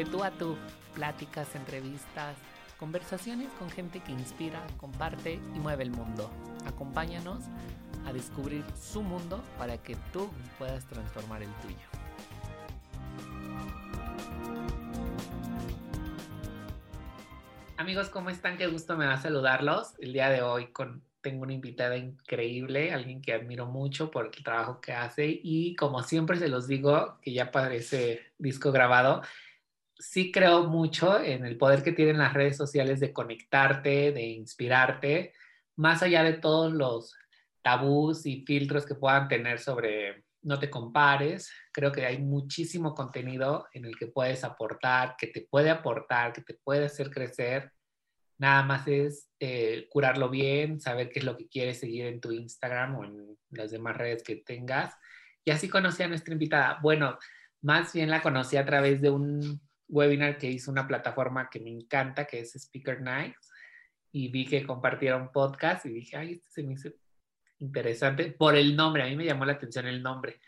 de 0.00 0.06
tú 0.06 0.24
a 0.24 0.30
tú, 0.30 0.56
pláticas, 0.94 1.54
entrevistas, 1.54 2.34
conversaciones 2.78 3.50
con 3.58 3.68
gente 3.68 4.00
que 4.00 4.12
inspira, 4.12 4.58
comparte 4.78 5.34
y 5.34 5.58
mueve 5.58 5.84
el 5.84 5.90
mundo. 5.90 6.30
Acompáñanos 6.64 7.44
a 8.06 8.12
descubrir 8.14 8.64
su 8.80 9.02
mundo 9.02 9.44
para 9.58 9.76
que 9.76 9.96
tú 10.10 10.30
puedas 10.58 10.86
transformar 10.86 11.42
el 11.42 11.50
tuyo. 11.56 11.76
Amigos, 17.76 18.08
¿cómo 18.08 18.30
están? 18.30 18.56
Qué 18.56 18.68
gusto 18.68 18.96
me 18.96 19.04
da 19.04 19.18
saludarlos. 19.18 19.92
El 19.98 20.14
día 20.14 20.30
de 20.30 20.40
hoy 20.40 20.70
tengo 21.20 21.42
una 21.42 21.52
invitada 21.52 21.98
increíble, 21.98 22.94
alguien 22.94 23.20
que 23.20 23.34
admiro 23.34 23.66
mucho 23.66 24.10
por 24.10 24.30
el 24.34 24.42
trabajo 24.42 24.80
que 24.80 24.94
hace 24.94 25.26
y 25.42 25.76
como 25.76 26.02
siempre 26.02 26.38
se 26.38 26.48
los 26.48 26.66
digo, 26.66 27.18
que 27.20 27.34
ya 27.34 27.50
parece 27.50 28.32
disco 28.38 28.72
grabado, 28.72 29.20
sí 30.00 30.32
creo 30.32 30.64
mucho 30.64 31.20
en 31.20 31.44
el 31.46 31.56
poder 31.56 31.82
que 31.82 31.92
tienen 31.92 32.18
las 32.18 32.34
redes 32.34 32.56
sociales 32.56 33.00
de 33.00 33.12
conectarte, 33.12 34.12
de 34.12 34.22
inspirarte, 34.22 35.32
más 35.76 36.02
allá 36.02 36.22
de 36.24 36.34
todos 36.34 36.72
los 36.72 37.14
tabús 37.62 38.26
y 38.26 38.44
filtros 38.44 38.86
que 38.86 38.94
puedan 38.94 39.28
tener 39.28 39.58
sobre 39.60 40.24
no 40.42 40.58
te 40.58 40.70
compares. 40.70 41.50
Creo 41.72 41.92
que 41.92 42.06
hay 42.06 42.18
muchísimo 42.18 42.94
contenido 42.94 43.68
en 43.72 43.84
el 43.84 43.96
que 43.96 44.06
puedes 44.06 44.44
aportar, 44.44 45.16
que 45.18 45.26
te 45.26 45.42
puede 45.42 45.70
aportar, 45.70 46.32
que 46.32 46.42
te 46.42 46.54
puede 46.54 46.86
hacer 46.86 47.10
crecer. 47.10 47.72
Nada 48.38 48.62
más 48.62 48.88
es 48.88 49.28
eh, 49.38 49.86
curarlo 49.90 50.30
bien, 50.30 50.80
saber 50.80 51.10
qué 51.10 51.18
es 51.18 51.24
lo 51.26 51.36
que 51.36 51.48
quieres 51.48 51.78
seguir 51.80 52.06
en 52.06 52.20
tu 52.20 52.32
Instagram 52.32 52.96
o 52.96 53.04
en 53.04 53.38
las 53.50 53.70
demás 53.70 53.96
redes 53.96 54.22
que 54.22 54.36
tengas. 54.36 54.94
Y 55.44 55.50
así 55.50 55.68
conocí 55.68 56.02
a 56.02 56.08
nuestra 56.08 56.32
invitada. 56.32 56.78
Bueno, 56.82 57.18
más 57.60 57.92
bien 57.92 58.10
la 58.10 58.22
conocí 58.22 58.56
a 58.56 58.64
través 58.64 59.02
de 59.02 59.10
un 59.10 59.60
webinar 59.90 60.38
que 60.38 60.48
hizo 60.48 60.70
una 60.70 60.86
plataforma 60.86 61.48
que 61.50 61.60
me 61.60 61.70
encanta, 61.70 62.26
que 62.26 62.40
es 62.40 62.54
Speaker 62.54 63.00
Night. 63.00 63.34
Y 64.12 64.28
vi 64.28 64.46
que 64.46 64.66
compartieron 64.66 65.30
podcast 65.30 65.86
y 65.86 65.90
dije, 65.90 66.16
ay, 66.16 66.32
este 66.32 66.50
se 66.50 66.62
me 66.62 66.74
hizo 66.74 66.90
interesante 67.58 68.32
por 68.32 68.56
el 68.56 68.74
nombre. 68.74 69.02
A 69.02 69.06
mí 69.06 69.16
me 69.16 69.24
llamó 69.24 69.44
la 69.44 69.52
atención 69.52 69.86
el 69.86 70.02
nombre. 70.02 70.40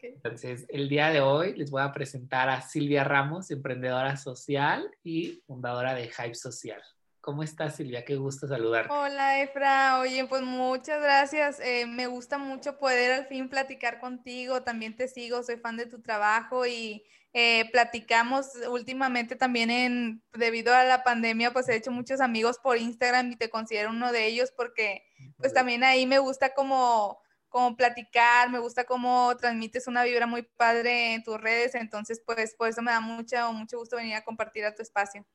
Entonces, 0.00 0.66
el 0.68 0.88
día 0.88 1.10
de 1.10 1.20
hoy 1.20 1.54
les 1.56 1.70
voy 1.70 1.82
a 1.82 1.92
presentar 1.92 2.48
a 2.48 2.60
Silvia 2.60 3.02
Ramos, 3.02 3.50
emprendedora 3.50 4.16
social 4.16 4.88
y 5.02 5.42
fundadora 5.46 5.94
de 5.94 6.08
Hype 6.08 6.34
Social. 6.34 6.80
¿Cómo 7.20 7.42
estás, 7.42 7.76
Silvia? 7.76 8.04
Qué 8.04 8.16
gusto 8.16 8.46
saludarte. 8.46 8.92
Hola, 8.92 9.40
Efra. 9.40 9.98
Oye, 9.98 10.26
pues 10.26 10.42
muchas 10.42 11.00
gracias. 11.02 11.58
Eh, 11.60 11.86
me 11.86 12.06
gusta 12.06 12.38
mucho 12.38 12.78
poder 12.78 13.12
al 13.12 13.26
fin 13.26 13.48
platicar 13.48 13.98
contigo. 13.98 14.62
También 14.62 14.94
te 14.94 15.08
sigo, 15.08 15.42
soy 15.42 15.56
fan 15.56 15.76
de 15.76 15.86
tu 15.86 16.02
trabajo 16.02 16.66
y 16.66 17.02
eh, 17.36 17.68
platicamos 17.72 18.46
últimamente 18.70 19.34
también 19.34 19.68
en, 19.68 20.22
debido 20.34 20.72
a 20.72 20.84
la 20.84 21.02
pandemia, 21.02 21.52
pues 21.52 21.68
he 21.68 21.74
hecho 21.74 21.90
muchos 21.90 22.20
amigos 22.20 22.58
por 22.62 22.76
Instagram 22.76 23.32
y 23.32 23.36
te 23.36 23.50
considero 23.50 23.90
uno 23.90 24.12
de 24.12 24.26
ellos 24.26 24.52
porque 24.56 25.02
pues 25.36 25.52
también 25.52 25.82
ahí 25.82 26.06
me 26.06 26.20
gusta 26.20 26.54
como, 26.54 27.20
como 27.48 27.76
platicar, 27.76 28.50
me 28.50 28.60
gusta 28.60 28.84
cómo 28.84 29.36
transmites 29.36 29.88
una 29.88 30.04
vibra 30.04 30.28
muy 30.28 30.42
padre 30.42 31.14
en 31.14 31.24
tus 31.24 31.40
redes, 31.40 31.74
entonces 31.74 32.22
pues 32.24 32.54
por 32.54 32.68
eso 32.68 32.82
me 32.82 32.92
da 32.92 33.00
mucho, 33.00 33.52
mucho 33.52 33.78
gusto 33.78 33.96
venir 33.96 34.14
a 34.14 34.24
compartir 34.24 34.64
a 34.64 34.72
tu 34.72 34.82
espacio. 34.82 35.26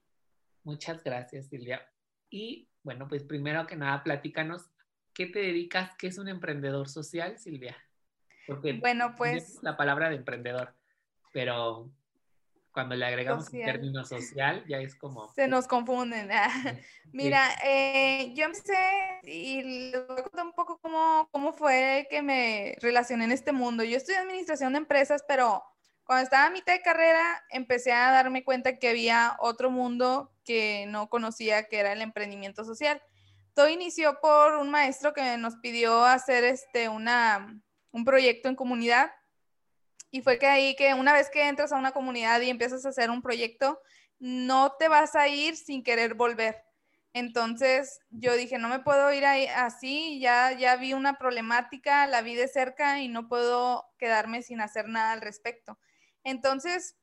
Muchas 0.63 1.03
gracias, 1.03 1.47
Silvia. 1.47 1.86
Y 2.30 2.69
bueno, 2.81 3.09
pues 3.09 3.25
primero 3.25 3.67
que 3.67 3.75
nada, 3.75 4.03
platícanos, 4.03 4.69
¿qué 5.13 5.25
te 5.25 5.39
dedicas? 5.39 5.97
¿Qué 5.97 6.08
es 6.08 6.17
un 6.17 6.30
emprendedor 6.30 6.88
social, 6.88 7.38
Silvia? 7.38 7.75
Porque 8.47 8.72
bueno, 8.72 9.16
pues... 9.17 9.59
La 9.63 9.75
palabra 9.75 10.09
de 10.09 10.16
emprendedor 10.16 10.78
pero 11.31 11.89
cuando 12.72 12.95
le 12.95 13.05
agregamos 13.05 13.53
el 13.53 13.66
término 13.66 14.05
social 14.05 14.63
ya 14.67 14.77
es 14.77 14.95
como... 14.95 15.31
Se 15.33 15.47
nos 15.47 15.67
confunden. 15.67 16.30
Mira, 17.11 17.49
eh, 17.63 18.31
yo 18.35 18.45
empecé 18.45 18.75
y 19.23 19.91
les 19.91 20.07
voy 20.07 20.19
a 20.19 20.23
contar 20.23 20.45
un 20.45 20.53
poco 20.53 20.79
cómo, 20.79 21.28
cómo 21.31 21.51
fue 21.51 22.07
que 22.09 22.22
me 22.22 22.75
relacioné 22.81 23.25
en 23.25 23.31
este 23.31 23.51
mundo. 23.51 23.84
Yo 23.84 23.97
estudié 23.97 24.19
administración 24.19 24.73
de 24.73 24.79
empresas, 24.79 25.23
pero 25.28 25.63
cuando 26.06 26.23
estaba 26.23 26.47
a 26.47 26.51
mitad 26.51 26.73
de 26.73 26.81
carrera 26.81 27.44
empecé 27.50 27.91
a 27.91 28.11
darme 28.11 28.44
cuenta 28.44 28.78
que 28.78 28.90
había 28.90 29.35
otro 29.40 29.69
mundo 29.69 30.31
que 30.46 30.85
no 30.88 31.09
conocía, 31.09 31.63
que 31.67 31.79
era 31.79 31.94
el 31.94 32.01
emprendimiento 32.01 32.63
social. 32.63 33.01
Todo 33.53 33.67
inició 33.67 34.19
por 34.22 34.56
un 34.56 34.69
maestro 34.69 35.13
que 35.13 35.38
nos 35.38 35.57
pidió 35.57 36.06
hacer 36.06 36.44
este, 36.44 36.88
una, 36.88 37.61
un 37.91 38.06
proyecto 38.06 38.47
en 38.47 38.56
comunidad 38.56 39.11
y 40.12 40.22
fue 40.22 40.40
que 40.40 40.47
ahí 40.47 40.75
que 40.75 40.94
una 40.94 41.14
vez 41.14 41.30
que 41.30 41.47
entras 41.47 41.72
a 41.72 41.78
una 41.78 41.92
comunidad 41.92 42.42
y 42.42 42.50
empiezas 42.50 42.86
a 42.86 42.90
hacer 42.90 43.09
un 43.09 43.22
proyecto, 43.22 43.81
no 44.20 44.74
te 44.78 44.88
vas 44.88 45.16
a 45.16 45.28
ir 45.28 45.56
sin 45.56 45.84
querer 45.84 46.14
volver. 46.14 46.64
Entonces 47.14 48.00
yo 48.09 48.36
dije, 48.36 48.59
no 48.59 48.70
me 48.70 48.80
puedo 48.80 49.12
ir 49.12 49.25
ahí 49.25 49.47
así, 49.47 50.20
ya, 50.20 50.52
ya 50.52 50.75
vi 50.75 50.94
una 50.94 51.18
problemática, 51.18 52.06
la 52.08 52.22
vi 52.22 52.36
de 52.36 52.47
cerca 52.47 53.00
y 53.00 53.08
no 53.08 53.28
puedo 53.28 53.86
quedarme 53.97 54.44
sin 54.44 54.62
hacer 54.62 54.88
nada 54.88 55.14
al 55.14 55.22
respecto. 55.22 55.80
Entonces 56.24 56.96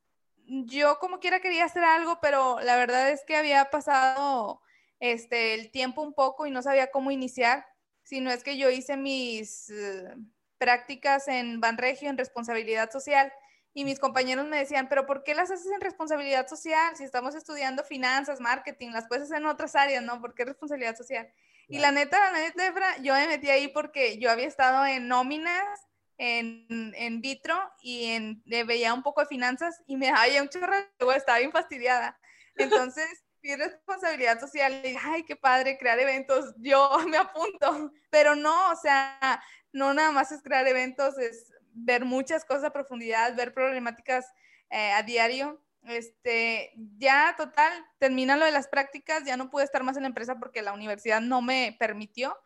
yo 0.47 0.99
como 1.00 1.19
quiera 1.19 1.41
quería 1.41 1.65
hacer 1.65 1.83
algo, 1.83 2.19
pero 2.21 2.61
la 2.61 2.77
verdad 2.77 3.11
es 3.11 3.25
que 3.27 3.37
había 3.37 3.71
pasado 3.71 4.62
este, 5.00 5.55
el 5.55 5.71
tiempo 5.71 6.03
un 6.03 6.15
poco 6.15 6.47
y 6.47 6.50
no 6.50 6.62
sabía 6.62 6.91
cómo 6.91 7.11
iniciar, 7.11 7.67
sino 8.03 8.31
es 8.31 8.44
que 8.44 8.56
yo 8.56 8.71
hice 8.71 8.97
mis... 8.97 9.71
Eh, 9.71 10.15
prácticas 10.59 11.28
en 11.28 11.61
Banregio 11.61 12.11
en 12.11 12.19
responsabilidad 12.19 12.91
social 12.91 13.33
y 13.77 13.84
mis 13.84 13.99
compañeros 13.99 14.47
me 14.47 14.56
decían, 14.56 14.89
pero 14.89 15.05
¿por 15.05 15.22
qué 15.22 15.34
las 15.34 15.50
haces 15.50 15.71
en 15.71 15.83
responsabilidad 15.83 16.49
social? 16.49 16.97
Si 16.97 17.05
estamos 17.05 17.34
estudiando 17.34 17.84
finanzas, 17.84 18.41
marketing, 18.41 18.91
las 18.91 19.06
puedes 19.06 19.25
hacer 19.25 19.37
en 19.37 19.47
otras 19.47 19.77
áreas, 19.77 20.03
¿no? 20.03 20.19
¿Por 20.19 20.34
qué 20.34 20.47
responsabilidad 20.47 20.97
social? 20.97 21.31
Y 21.69 21.78
la 21.78 21.91
neta, 21.91 22.19
la 22.33 22.39
neta, 22.39 22.97
yo 23.03 23.12
me 23.12 23.27
metí 23.27 23.50
ahí 23.50 23.69
porque 23.69 24.19
yo 24.19 24.31
había 24.31 24.47
estado 24.47 24.87
en 24.87 25.09
nóminas, 25.09 25.87
en, 26.17 26.67
en 26.97 27.21
vitro 27.21 27.55
y 27.83 28.06
en, 28.06 28.43
veía 28.47 28.94
un 28.94 29.03
poco 29.03 29.21
de 29.21 29.27
finanzas 29.27 29.83
y 29.87 29.97
me 29.97 30.06
daba 30.06 30.25
un 30.41 30.49
chorro, 30.49 31.12
estaba 31.15 31.38
bien 31.38 31.53
fastidiada. 31.53 32.19
Entonces, 32.56 33.25
mi 33.43 33.55
responsabilidad 33.56 34.41
social, 34.41 34.81
y 34.84 34.97
ay, 35.03 35.23
qué 35.25 35.37
padre 35.37 35.77
crear 35.78 35.99
eventos, 35.99 36.55
yo 36.56 36.91
me 37.09 37.19
apunto, 37.19 37.93
pero 38.11 38.34
no, 38.34 38.71
o 38.71 38.77
sea, 38.77 39.43
no 39.76 39.92
nada 39.92 40.10
más 40.10 40.32
es 40.32 40.42
crear 40.42 40.66
eventos, 40.66 41.19
es 41.19 41.53
ver 41.72 42.06
muchas 42.06 42.44
cosas 42.47 42.64
a 42.64 42.72
profundidad, 42.72 43.37
ver 43.37 43.53
problemáticas 43.53 44.26
eh, 44.70 44.92
a 44.92 45.03
diario. 45.03 45.62
Este, 45.84 46.72
ya 46.98 47.34
total, 47.37 47.72
termina 47.98 48.37
lo 48.37 48.47
de 48.47 48.50
las 48.50 48.69
prácticas, 48.69 49.25
ya 49.25 49.37
no 49.37 49.50
pude 49.50 49.64
estar 49.64 49.84
más 49.84 49.97
en 49.97 50.03
la 50.03 50.09
empresa 50.09 50.37
porque 50.38 50.62
la 50.62 50.72
universidad 50.72 51.20
no 51.20 51.42
me 51.42 51.76
permitió, 51.78 52.37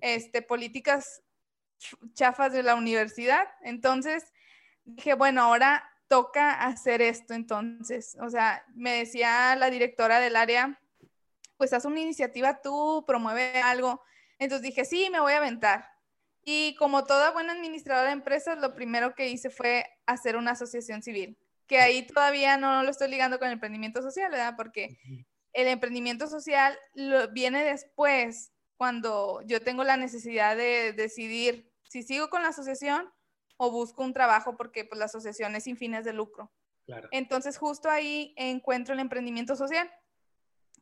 este, 0.00 0.42
políticas 0.42 1.22
chafas 2.14 2.52
de 2.52 2.62
la 2.62 2.74
universidad. 2.74 3.46
Entonces 3.62 4.32
dije, 4.84 5.14
bueno, 5.14 5.42
ahora 5.42 5.84
toca 6.08 6.64
hacer 6.64 7.02
esto 7.02 7.34
entonces. 7.34 8.16
O 8.20 8.30
sea, 8.30 8.64
me 8.74 8.96
decía 8.96 9.54
la 9.54 9.70
directora 9.70 10.18
del 10.18 10.34
área, 10.34 10.80
pues 11.58 11.74
haz 11.74 11.84
una 11.84 12.00
iniciativa 12.00 12.62
tú, 12.62 13.04
promueve 13.06 13.60
algo. 13.60 14.02
Entonces 14.38 14.62
dije, 14.62 14.86
sí, 14.86 15.10
me 15.10 15.20
voy 15.20 15.34
a 15.34 15.36
aventar. 15.36 15.89
Y 16.44 16.74
como 16.76 17.04
toda 17.04 17.32
buena 17.32 17.52
administradora 17.52 18.08
de 18.08 18.14
empresas, 18.14 18.58
lo 18.58 18.74
primero 18.74 19.14
que 19.14 19.28
hice 19.28 19.50
fue 19.50 19.86
hacer 20.06 20.36
una 20.36 20.52
asociación 20.52 21.02
civil, 21.02 21.38
que 21.66 21.80
ahí 21.80 22.06
todavía 22.06 22.56
no 22.56 22.82
lo 22.82 22.90
estoy 22.90 23.10
ligando 23.10 23.38
con 23.38 23.48
el 23.48 23.54
emprendimiento 23.54 24.02
social, 24.02 24.30
¿verdad? 24.30 24.54
Porque 24.56 24.98
el 25.52 25.68
emprendimiento 25.68 26.26
social 26.26 26.78
viene 27.32 27.64
después, 27.64 28.52
cuando 28.76 29.42
yo 29.42 29.60
tengo 29.60 29.84
la 29.84 29.98
necesidad 29.98 30.56
de 30.56 30.94
decidir 30.94 31.70
si 31.84 32.02
sigo 32.02 32.30
con 32.30 32.42
la 32.42 32.48
asociación 32.48 33.12
o 33.58 33.70
busco 33.70 34.02
un 34.02 34.14
trabajo, 34.14 34.56
porque 34.56 34.86
pues, 34.86 34.98
la 34.98 35.04
asociación 35.04 35.54
es 35.54 35.64
sin 35.64 35.76
fines 35.76 36.04
de 36.04 36.14
lucro. 36.14 36.50
Entonces, 37.10 37.58
justo 37.58 37.90
ahí 37.90 38.32
encuentro 38.36 38.94
el 38.94 39.00
emprendimiento 39.00 39.54
social, 39.54 39.88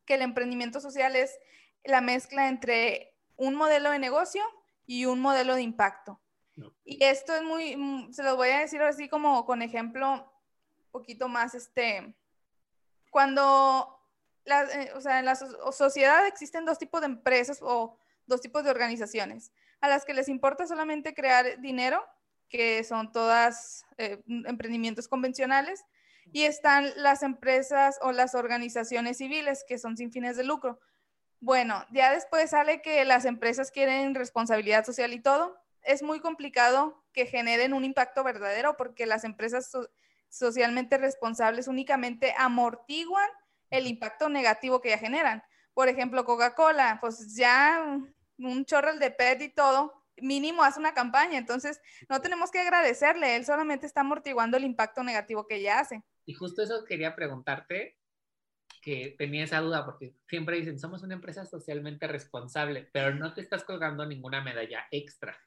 que 0.07 0.15
el 0.15 0.23
emprendimiento 0.23 0.81
social 0.81 1.17
es 1.17 1.37
la 1.85 2.01
mezcla 2.01 2.49
entre 2.49 3.15
un 3.37 3.57
modelo 3.57 3.91
de 3.91 3.99
negocio 3.99 4.43
y 4.89 5.05
un 5.05 5.21
modelo 5.21 5.55
de 5.55 5.63
impacto. 5.63 6.19
Y 6.83 7.05
esto 7.05 7.35
es 7.35 7.43
muy, 7.43 7.77
mm, 7.77 8.13
se 8.13 8.23
lo 8.25 8.35
voy 8.35 8.49
a 8.49 8.61
decir 8.61 8.83
así 8.83 9.09
como 9.09 9.45
con 9.45 9.63
ejemplo 9.63 10.13
un 10.15 10.91
poquito 10.91 11.29
más, 11.29 11.55
este, 11.55 12.17
cuando, 13.11 14.01
la, 14.45 14.63
eh, 14.65 14.93
o 14.97 15.01
sea, 15.01 15.21
en 15.21 15.27
la 15.27 15.37
sociedad 15.37 16.27
existen 16.27 16.65
dos 16.65 16.79
tipos 16.79 17.03
de 17.03 17.07
empresas 17.07 17.59
o 17.63 17.99
dos 18.27 18.41
tipos 18.41 18.65
de 18.65 18.71
organizaciones, 18.71 19.53
a 19.81 19.89
las 19.89 20.07
que 20.07 20.15
les 20.15 20.29
importa 20.29 20.67
solamente 20.67 21.15
crear 21.15 21.61
dinero, 21.61 22.03
que 22.49 22.83
son 22.83 23.13
todas 23.13 23.85
eh, 23.99 24.23
emprendimientos 24.27 25.07
convencionales, 25.07 25.85
y 26.33 26.45
están 26.45 26.91
las 26.97 27.23
empresas 27.23 27.99
o 28.01 28.13
las 28.13 28.35
organizaciones 28.35 29.19
civiles, 29.19 29.65
que 29.69 29.79
son 29.79 29.99
sin 29.99 30.11
fines 30.11 30.39
de 30.39 30.45
lucro, 30.45 30.81
bueno, 31.41 31.85
ya 31.91 32.13
después 32.13 32.51
sale 32.51 32.83
que 32.83 33.05
las 33.05 33.25
empresas 33.25 33.71
quieren 33.71 34.15
responsabilidad 34.15 34.85
social 34.85 35.13
y 35.13 35.21
todo. 35.21 35.57
Es 35.83 36.03
muy 36.03 36.21
complicado 36.21 37.05
que 37.13 37.27
generen 37.27 37.73
un 37.73 37.85
impacto 37.85 38.25
verdadero 38.25 38.77
porque 38.77 39.07
las 39.07 39.25
empresas 39.25 39.71
socialmente 40.29 40.99
responsables 40.99 41.69
únicamente 41.69 42.35
amortiguan 42.37 43.29
el 43.71 43.87
impacto 43.87 44.29
negativo 44.29 44.81
que 44.81 44.91
ya 44.91 44.99
generan. 44.99 45.43
Por 45.75 45.89
ejemplo, 45.89 46.25
Coca-Cola, 46.25 46.99
pues 47.01 47.37
ya 47.37 47.99
un 48.39 48.65
chorro 48.65 48.97
de 48.97 49.11
PET 49.11 49.43
y 49.43 49.49
todo, 49.51 50.05
mínimo 50.17 50.63
hace 50.63 50.81
una 50.81 50.95
campaña, 50.95 51.39
entonces 51.39 51.81
no 52.09 52.21
tenemos 52.21 52.51
que 52.51 52.61
agradecerle, 52.61 53.37
él 53.37 53.45
solamente 53.45 53.87
está 53.87 54.01
amortiguando 54.01 54.57
el 54.57 54.65
impacto 54.65 55.03
negativo 55.03 55.47
que 55.47 55.57
ella 55.57 55.81
hace. 55.81 56.03
Y 56.25 56.35
justo 56.35 56.63
eso 56.63 56.85
quería 56.85 57.15
preguntarte, 57.15 57.99
que 58.89 59.15
tenía 59.19 59.45
esa 59.45 59.61
duda, 59.61 59.85
porque 59.85 60.15
siempre 60.31 60.57
dicen, 60.57 60.79
somos 60.79 61.03
una 61.03 61.13
empresa 61.13 61.45
socialmente 61.45 62.07
responsable, 62.07 62.89
pero 62.91 63.15
no 63.15 63.35
te 63.35 63.43
estás 63.43 63.63
colgando 63.63 64.07
ninguna 64.07 64.41
medalla 64.43 64.87
extra. 64.91 65.39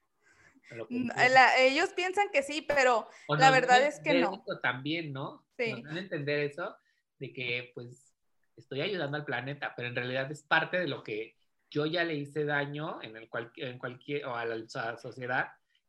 Mm, 0.89 1.09
ellos 1.57 1.89
piensan 1.95 2.27
que 2.31 2.43
sí, 2.43 2.61
pero 2.61 3.07
la 3.29 3.49
verdad 3.49 3.81
es 3.81 3.99
que 3.99 4.21
no. 4.21 4.45
También, 4.61 5.11
¿no? 5.11 5.43
Sí. 5.57 5.73
Nos 5.73 5.97
entender 5.97 6.41
eso, 6.41 6.77
de 7.17 7.33
que 7.33 7.71
pues 7.73 8.13
estoy 8.55 8.81
ayudando 8.81 9.17
al 9.17 9.25
planeta, 9.25 9.73
pero 9.75 9.87
en 9.87 9.95
realidad 9.95 10.31
es 10.31 10.43
parte 10.43 10.77
de 10.77 10.87
lo 10.87 11.01
que 11.01 11.35
yo 11.71 11.87
ya 11.87 12.03
le 12.03 12.13
hice 12.13 12.45
daño 12.45 13.01
en, 13.01 13.17
el 13.17 13.27
en 13.55 13.79
cualquier, 13.79 14.23
o 14.27 14.35
a 14.35 14.45
la, 14.45 14.67
sociedad, 14.99 15.47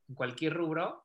en 0.08 0.14
cualquier 0.14 0.54
rubro, 0.54 1.04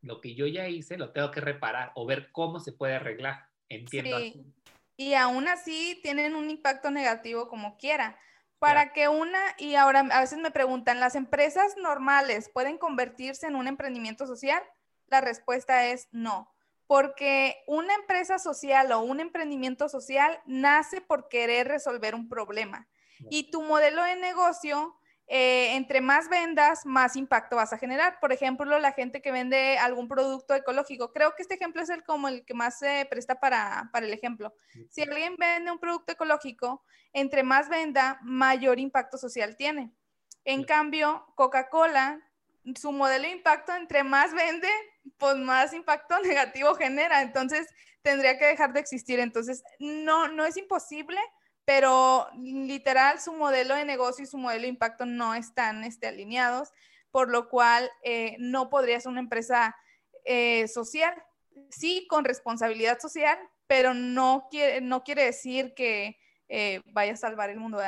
lo 0.00 0.22
que 0.22 0.34
yo 0.34 0.46
ya 0.46 0.66
hice 0.70 0.96
lo 0.96 1.10
tengo 1.10 1.30
que 1.30 1.42
reparar 1.42 1.92
o 1.96 2.06
ver 2.06 2.32
cómo 2.32 2.60
se 2.60 2.72
puede 2.72 2.94
arreglar. 2.94 3.50
Entiendo. 3.68 4.18
Sí. 4.20 4.42
Y 4.96 5.14
aún 5.14 5.48
así 5.48 5.98
tienen 6.02 6.34
un 6.34 6.50
impacto 6.50 6.90
negativo 6.90 7.48
como 7.48 7.76
quiera. 7.76 8.18
Para 8.58 8.92
que 8.92 9.08
una, 9.08 9.40
y 9.58 9.74
ahora 9.74 10.06
a 10.10 10.20
veces 10.20 10.38
me 10.38 10.52
preguntan, 10.52 11.00
¿las 11.00 11.16
empresas 11.16 11.76
normales 11.76 12.48
pueden 12.48 12.78
convertirse 12.78 13.48
en 13.48 13.56
un 13.56 13.66
emprendimiento 13.66 14.26
social? 14.26 14.62
La 15.08 15.20
respuesta 15.20 15.86
es 15.86 16.06
no, 16.12 16.54
porque 16.86 17.64
una 17.66 17.94
empresa 17.94 18.38
social 18.38 18.92
o 18.92 19.00
un 19.00 19.18
emprendimiento 19.18 19.88
social 19.88 20.40
nace 20.46 21.00
por 21.00 21.28
querer 21.28 21.66
resolver 21.66 22.14
un 22.14 22.28
problema. 22.28 22.86
Y 23.30 23.50
tu 23.50 23.62
modelo 23.62 24.04
de 24.04 24.16
negocio, 24.16 24.96
eh, 25.26 25.76
entre 25.76 26.00
más 26.00 26.28
vendas, 26.28 26.84
más 26.84 27.16
impacto 27.16 27.56
vas 27.56 27.72
a 27.72 27.78
generar. 27.78 28.18
Por 28.20 28.32
ejemplo, 28.32 28.78
la 28.78 28.92
gente 28.92 29.22
que 29.22 29.32
vende 29.32 29.78
algún 29.78 30.08
producto 30.08 30.54
ecológico. 30.54 31.12
Creo 31.12 31.34
que 31.34 31.42
este 31.42 31.54
ejemplo 31.54 31.82
es 31.82 31.90
el 31.90 32.04
como 32.04 32.28
el 32.28 32.44
que 32.44 32.54
más 32.54 32.78
se 32.78 33.06
presta 33.08 33.40
para, 33.40 33.88
para 33.92 34.06
el 34.06 34.12
ejemplo. 34.12 34.54
Si 34.90 35.02
alguien 35.02 35.36
vende 35.36 35.70
un 35.70 35.78
producto 35.78 36.12
ecológico, 36.12 36.84
entre 37.12 37.42
más 37.42 37.68
venda, 37.68 38.18
mayor 38.22 38.78
impacto 38.78 39.16
social 39.16 39.56
tiene. 39.56 39.92
En 40.44 40.64
cambio, 40.64 41.26
Coca-Cola, 41.36 42.20
su 42.74 42.92
modelo 42.92 43.24
de 43.24 43.30
impacto, 43.30 43.74
entre 43.74 44.04
más 44.04 44.34
vende, 44.34 44.68
pues 45.18 45.36
más 45.36 45.72
impacto 45.72 46.18
negativo 46.24 46.74
genera. 46.74 47.22
Entonces, 47.22 47.68
tendría 48.02 48.38
que 48.38 48.46
dejar 48.46 48.72
de 48.72 48.80
existir. 48.80 49.20
Entonces, 49.20 49.62
no, 49.78 50.28
no 50.28 50.44
es 50.44 50.56
imposible, 50.56 51.18
pero 51.64 52.28
literal 52.36 53.20
su 53.20 53.32
modelo 53.32 53.74
de 53.74 53.84
negocio 53.84 54.24
y 54.24 54.26
su 54.26 54.38
modelo 54.38 54.62
de 54.62 54.68
impacto 54.68 55.06
no 55.06 55.34
están 55.34 55.84
este, 55.84 56.08
alineados, 56.08 56.70
por 57.10 57.30
lo 57.30 57.48
cual 57.48 57.90
eh, 58.02 58.36
no 58.38 58.70
podría 58.70 59.00
ser 59.00 59.10
una 59.10 59.20
empresa 59.20 59.76
eh, 60.24 60.66
social, 60.68 61.14
sí 61.70 62.06
con 62.08 62.24
responsabilidad 62.24 62.98
social, 62.98 63.38
pero 63.66 63.94
no 63.94 64.48
quiere, 64.50 64.80
no 64.80 65.04
quiere 65.04 65.24
decir 65.24 65.74
que 65.74 66.18
eh, 66.48 66.80
vaya 66.86 67.12
a 67.12 67.16
salvar 67.16 67.50
el 67.50 67.60
mundo. 67.60 67.80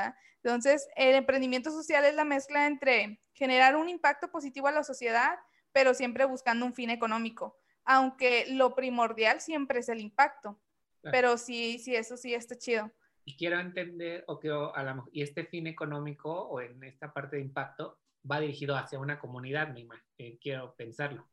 Entonces, 0.42 0.88
el 0.94 1.14
emprendimiento 1.14 1.70
social 1.70 2.04
es 2.04 2.14
la 2.14 2.24
mezcla 2.24 2.66
entre 2.66 3.20
generar 3.32 3.76
un 3.76 3.88
impacto 3.88 4.30
positivo 4.30 4.68
a 4.68 4.72
la 4.72 4.84
sociedad, 4.84 5.38
pero 5.72 5.94
siempre 5.94 6.24
buscando 6.24 6.64
un 6.64 6.74
fin 6.74 6.90
económico, 6.90 7.58
aunque 7.84 8.46
lo 8.48 8.74
primordial 8.74 9.40
siempre 9.40 9.80
es 9.80 9.88
el 9.88 10.00
impacto. 10.00 10.60
Pero 11.02 11.36
sí, 11.36 11.78
sí, 11.78 11.94
eso 11.94 12.16
sí 12.16 12.32
está 12.32 12.56
chido 12.56 12.90
y 13.24 13.36
quiero 13.36 13.58
entender, 13.58 14.24
o 14.26 14.38
que 14.38 14.50
a 14.50 14.82
la, 14.82 15.02
y 15.12 15.22
este 15.22 15.44
fin 15.44 15.66
económico 15.66 16.30
o 16.30 16.60
en 16.60 16.82
esta 16.84 17.12
parte 17.12 17.36
de 17.36 17.42
impacto 17.42 17.98
va 18.30 18.40
dirigido 18.40 18.76
hacia 18.76 18.98
una 18.98 19.18
comunidad, 19.18 19.68
misma, 19.68 20.02
eh, 20.18 20.38
quiero 20.40 20.74
pensarlo. 20.76 21.26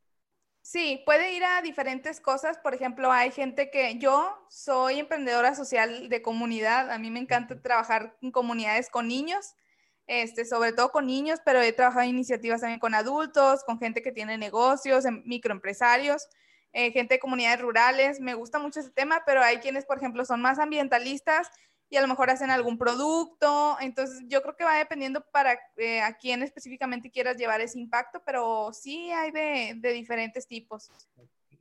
Sí, 0.64 1.02
puede 1.06 1.34
ir 1.34 1.44
a 1.44 1.62
diferentes 1.62 2.22
cosas. 2.22 2.60
Por 2.60 2.76
ejemplo, 2.76 3.12
hay 3.12 3.32
gente 3.32 3.72
que 3.72 3.98
yo 3.98 4.46
soy 4.50 5.00
emprendedora 5.00 5.56
social 5.56 6.08
de 6.08 6.22
comunidad. 6.22 6.92
A 6.92 7.00
mí 7.00 7.10
me 7.10 7.20
encanta 7.20 7.60
trabajar 7.62 8.16
en 8.22 8.32
comunidades 8.32 8.90
con 8.90 9.08
niños, 9.08 9.56
este, 10.06 10.46
sobre 10.46 10.72
todo 10.72 10.92
con 10.92 11.08
niños, 11.08 11.40
pero 11.44 11.62
he 11.62 11.74
trabajado 11.74 12.04
en 12.04 12.10
iniciativas 12.10 12.62
también 12.62 12.80
con 12.80 12.94
adultos, 12.94 13.64
con 13.64 13.80
gente 13.80 14.04
que 14.04 14.12
tiene 14.12 14.38
negocios, 14.38 15.06
microempresarios, 15.26 16.28
eh, 16.74 16.92
gente 16.92 17.16
de 17.16 17.20
comunidades 17.20 17.60
rurales. 17.60 18.20
Me 18.20 18.36
gusta 18.36 18.60
mucho 18.60 18.82
ese 18.82 18.92
tema, 18.92 19.24
pero 19.26 19.42
hay 19.42 19.58
quienes, 19.58 19.86
por 19.86 19.98
ejemplo, 19.98 20.26
son 20.26 20.42
más 20.42 20.60
ambientalistas 20.60 21.50
y 21.92 21.98
a 21.98 22.02
lo 22.02 22.08
mejor 22.08 22.30
hacen 22.30 22.50
algún 22.50 22.78
producto. 22.78 23.78
Entonces, 23.82 24.24
yo 24.28 24.42
creo 24.42 24.56
que 24.56 24.64
va 24.64 24.78
dependiendo 24.78 25.22
para 25.30 25.60
eh, 25.76 26.02
a 26.02 26.14
quién 26.14 26.42
específicamente 26.42 27.12
quieras 27.12 27.36
llevar 27.36 27.60
ese 27.60 27.78
impacto, 27.78 28.24
pero 28.26 28.72
sí 28.72 29.12
hay 29.12 29.32
de, 29.32 29.74
de 29.76 29.92
diferentes 29.92 30.48
tipos. 30.48 30.90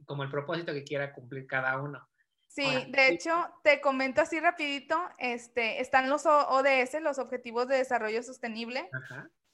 Como 0.07 0.23
el 0.23 0.31
propósito 0.31 0.73
que 0.73 0.85
quiera 0.85 1.13
cumplir 1.13 1.49
cada 1.49 1.77
uno. 1.83 2.09
Sí, 2.47 2.65
de 2.91 3.09
hecho, 3.09 3.33
te 3.63 3.81
comento 3.81 4.21
así 4.21 4.39
rapidito, 4.39 5.01
este, 5.19 5.81
están 5.81 6.09
los 6.09 6.27
ODS, 6.27 7.01
los 7.01 7.19
Objetivos 7.19 7.67
de 7.67 7.77
Desarrollo 7.77 8.23
Sostenible. 8.23 8.89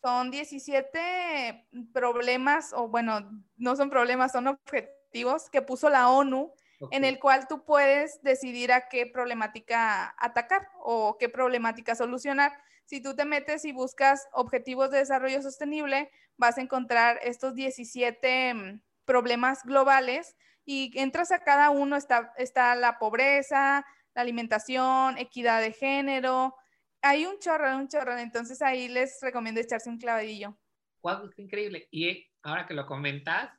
Son 0.02 0.31
17 0.31 1.69
problemas, 1.93 2.73
o 2.75 2.88
bueno, 2.88 3.31
no 3.56 3.76
son 3.76 3.88
problemas, 3.88 4.32
son 4.32 4.49
objetivos 4.49 5.49
que 5.50 5.62
puso 5.62 5.88
la 5.88 6.11
ONU 6.11 6.52
en 6.90 7.05
el 7.05 7.19
cual 7.19 7.46
tú 7.49 7.64
puedes 7.64 8.23
decidir 8.23 8.73
a 8.73 8.88
qué 8.88 9.06
problemática 9.06 10.14
atacar 10.19 10.69
o 10.81 11.17
qué 11.19 11.28
problemática 11.28 11.94
solucionar. 11.94 12.52
Si 12.84 13.00
tú 13.00 13.17
te 13.17 13.25
metes 13.25 13.64
y 13.64 13.73
buscas 13.73 14.28
objetivos 14.32 14.90
de 14.90 14.99
desarrollo 14.99 15.43
sostenible, 15.43 16.11
vas 16.37 16.58
a 16.58 16.61
encontrar 16.61 17.19
estos 17.23 17.55
17 17.55 18.55
mm, 18.55 18.81
problemas 19.05 19.62
globales 19.64 20.37
y 20.64 20.93
entras 20.99 21.32
a 21.32 21.40
cada 21.40 21.70
uno, 21.70 21.96
está, 21.96 22.32
está 22.37 22.75
la 22.75 22.99
pobreza, 22.99 23.84
la 24.14 24.23
alimentación, 24.23 25.19
equidad 25.19 25.61
de 25.61 25.73
género. 25.73 26.55
Hay 27.02 27.26
un 27.26 27.38
chorro, 27.38 27.76
un 27.76 27.88
chorro. 27.88 28.17
Entonces 28.19 28.62
ahí 28.62 28.88
les 28.88 29.19
recomiendo 29.20 29.61
echarse 29.61 29.88
un 29.88 29.99
clavadillo. 29.99 30.58
¡Wow! 31.02 31.31
¡Qué 31.34 31.43
increíble! 31.43 31.87
Y 31.90 32.26
ahora 32.43 32.67
que 32.67 32.75
lo 32.75 32.87
comentas, 32.87 33.50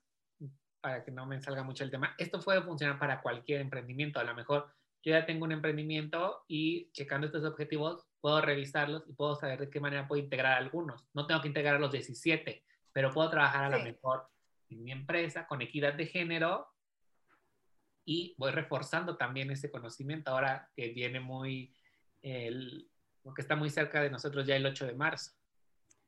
para 0.88 1.04
que 1.04 1.12
no 1.12 1.26
me 1.26 1.42
salga 1.42 1.64
mucho 1.64 1.84
el 1.84 1.92
tema, 1.92 2.16
esto 2.18 2.40
puede 2.40 2.62
funcionar 2.62 2.98
para 2.98 3.22
cualquier 3.22 3.60
emprendimiento. 3.60 4.22
A 4.22 4.24
lo 4.24 4.34
mejor 4.34 4.72
yo 5.04 5.12
ya 5.12 5.26
tengo 5.26 5.44
un 5.44 5.52
emprendimiento 5.52 6.46
y 6.48 6.90
checando 6.94 7.28
estos 7.28 7.44
objetivos 7.44 8.08
puedo 8.22 8.40
revisarlos 8.40 9.04
y 9.06 9.12
puedo 9.12 9.36
saber 9.36 9.60
de 9.60 9.70
qué 9.70 9.82
manera 9.82 10.08
puedo 10.08 10.24
integrar 10.24 10.54
algunos. 10.54 11.06
No 11.14 11.28
tengo 11.28 11.42
que 11.42 11.50
integrar 11.50 11.78
los 11.82 11.92
17, 11.92 12.64
pero 12.94 13.12
puedo 13.12 13.30
trabajar 13.30 13.66
a 13.66 13.78
lo 13.78 13.84
mejor 13.84 14.30
en 14.70 14.82
mi 14.82 14.94
empresa 14.94 15.46
con 15.46 15.62
equidad 15.62 15.94
de 15.94 16.06
género 16.06 16.70
y 18.06 18.34
voy 18.38 18.52
reforzando 18.52 19.18
también 19.18 19.52
ese 19.52 19.70
conocimiento 19.70 20.32
ahora 20.32 20.72
que 20.74 20.88
viene 20.94 21.20
muy, 21.20 21.76
el, 22.22 22.90
que 23.36 23.42
está 23.42 23.58
muy 23.58 23.70
cerca 23.70 24.02
de 24.02 24.10
nosotros 24.10 24.48
ya 24.48 24.56
el 24.56 24.66
8 24.66 24.86
de 24.86 24.94
marzo. 24.94 25.34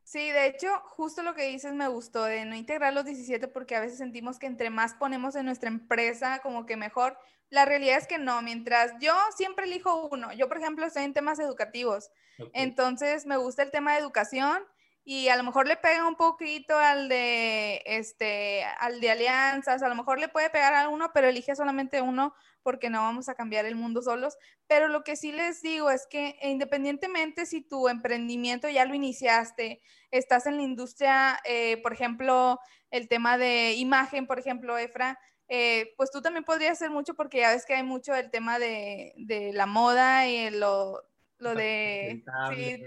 Sí, 0.10 0.32
de 0.32 0.48
hecho, 0.48 0.70
justo 0.86 1.22
lo 1.22 1.36
que 1.36 1.44
dices 1.44 1.72
me 1.75 1.88
gustó 1.88 2.24
de 2.24 2.44
no 2.44 2.56
integrar 2.56 2.92
los 2.96 3.06
17 3.06 3.48
porque 3.48 3.75
a 3.75 3.80
veces 3.80 4.00
sentimos 4.00 4.39
que 4.39 4.48
entre 4.48 4.72
más 4.72 4.96
ponemos 4.96 5.36
en 5.36 5.46
nuestra 5.46 5.70
empresa, 5.70 6.39
como 6.39 6.66
que 6.66 6.78
mejor. 6.78 7.16
La 7.51 7.63
realidad 7.66 8.00
es 8.00 8.08
que 8.08 8.18
no, 8.18 8.42
mientras 8.42 8.92
yo 9.00 9.13
siempre 9.38 9.66
elijo 9.66 10.08
uno. 10.08 10.34
Yo, 10.34 10.48
por 10.48 10.58
ejemplo, 10.58 10.88
estoy 10.88 11.04
en 11.04 11.13
temas 11.13 11.38
educativos, 11.38 12.10
entonces 12.54 13.28
me 13.28 13.38
gusta 13.38 13.62
el 13.62 13.70
tema 13.70 13.94
de 13.94 14.00
educación 14.00 14.63
y 15.03 15.29
a 15.29 15.38
lo 15.38 15.44
mejor 15.44 15.68
le 15.68 15.75
pega 15.75 16.08
un 16.08 16.15
poquito 16.15 16.77
al 16.77 17.10
de, 17.10 17.82
este, 17.86 18.63
al 18.79 19.00
de 19.00 19.12
alianzas, 19.12 19.82
a 19.82 19.89
lo 19.89 19.96
mejor 19.96 20.20
le 20.20 20.27
puede 20.27 20.50
pegar 20.50 20.74
a 20.75 20.89
uno, 20.89 21.12
pero 21.13 21.27
elige 21.27 21.56
solamente 21.56 22.01
uno 22.01 22.34
porque 22.62 22.89
no 22.89 23.01
vamos 23.01 23.29
a 23.29 23.36
cambiar 23.36 23.65
el 23.65 23.75
mundo 23.75 24.01
solos. 24.01 24.38
Pero 24.68 24.88
lo 24.88 25.03
que 25.03 25.15
sí 25.15 25.32
les 25.32 25.62
digo 25.62 25.89
es 25.89 26.06
que 26.08 26.38
independientemente 26.44 27.46
si 27.46 27.62
tu 27.62 27.88
emprendimiento 27.88 28.70
ya 28.70 28.86
lo 28.86 28.94
iniciaste, 28.94 29.82
estás 30.12 30.46
en 30.46 30.58
la 30.58 30.63
industria, 30.63 31.39
eh, 31.44 31.82
por 31.82 31.94
ejemplo, 31.94 32.60
el 32.91 33.08
tema 33.08 33.38
de 33.38 33.74
imagen, 33.74 34.27
por 34.27 34.38
ejemplo, 34.38 34.77
Efra, 34.77 35.18
eh, 35.48 35.94
pues 35.98 36.12
tú 36.12 36.22
también 36.22 36.44
podrías 36.44 36.74
hacer 36.74 36.91
mucho 36.91 37.15
porque 37.15 37.39
ya 37.39 37.51
ves 37.51 37.65
que 37.65 37.74
hay 37.74 37.84
mucho 37.84 38.13
el 38.13 38.29
tema 38.29 38.60
de, 38.60 39.13
de 39.18 39.53
la 39.53 39.65
moda 39.65 40.27
y 40.27 40.51
lo, 40.51 41.01
lo 41.39 41.56
de... 41.56 42.24
Sí, 42.53 42.84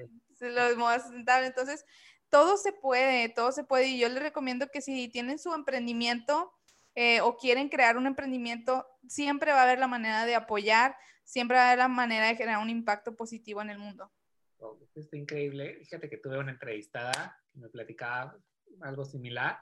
lo 0.50 0.68
de 0.68 0.76
moda 0.76 1.00
sustentable. 1.00 1.46
Entonces, 1.46 1.84
todo 2.28 2.56
se 2.56 2.72
puede, 2.72 3.28
todo 3.28 3.52
se 3.52 3.64
puede. 3.64 3.88
Y 3.88 3.98
yo 3.98 4.08
les 4.08 4.22
recomiendo 4.22 4.68
que 4.68 4.80
si 4.80 5.08
tienen 5.08 5.38
su 5.38 5.52
emprendimiento 5.54 6.52
eh, 6.94 7.20
o 7.20 7.36
quieren 7.36 7.68
crear 7.68 7.96
un 7.96 8.06
emprendimiento, 8.06 8.86
siempre 9.06 9.52
va 9.52 9.60
a 9.60 9.62
haber 9.64 9.78
la 9.78 9.88
manera 9.88 10.26
de 10.26 10.34
apoyar, 10.34 10.96
siempre 11.24 11.56
va 11.56 11.64
a 11.64 11.66
haber 11.68 11.78
la 11.78 11.88
manera 11.88 12.28
de 12.28 12.36
generar 12.36 12.62
un 12.62 12.70
impacto 12.70 13.14
positivo 13.14 13.62
en 13.62 13.70
el 13.70 13.78
mundo. 13.78 14.10
Oh, 14.58 14.78
está 14.94 15.16
increíble. 15.16 15.78
Fíjate 15.80 16.08
que 16.08 16.18
tuve 16.18 16.38
una 16.38 16.52
entrevistada 16.52 17.38
que 17.52 17.58
me 17.58 17.68
platicaba 17.68 18.36
algo 18.80 19.04
similar 19.04 19.58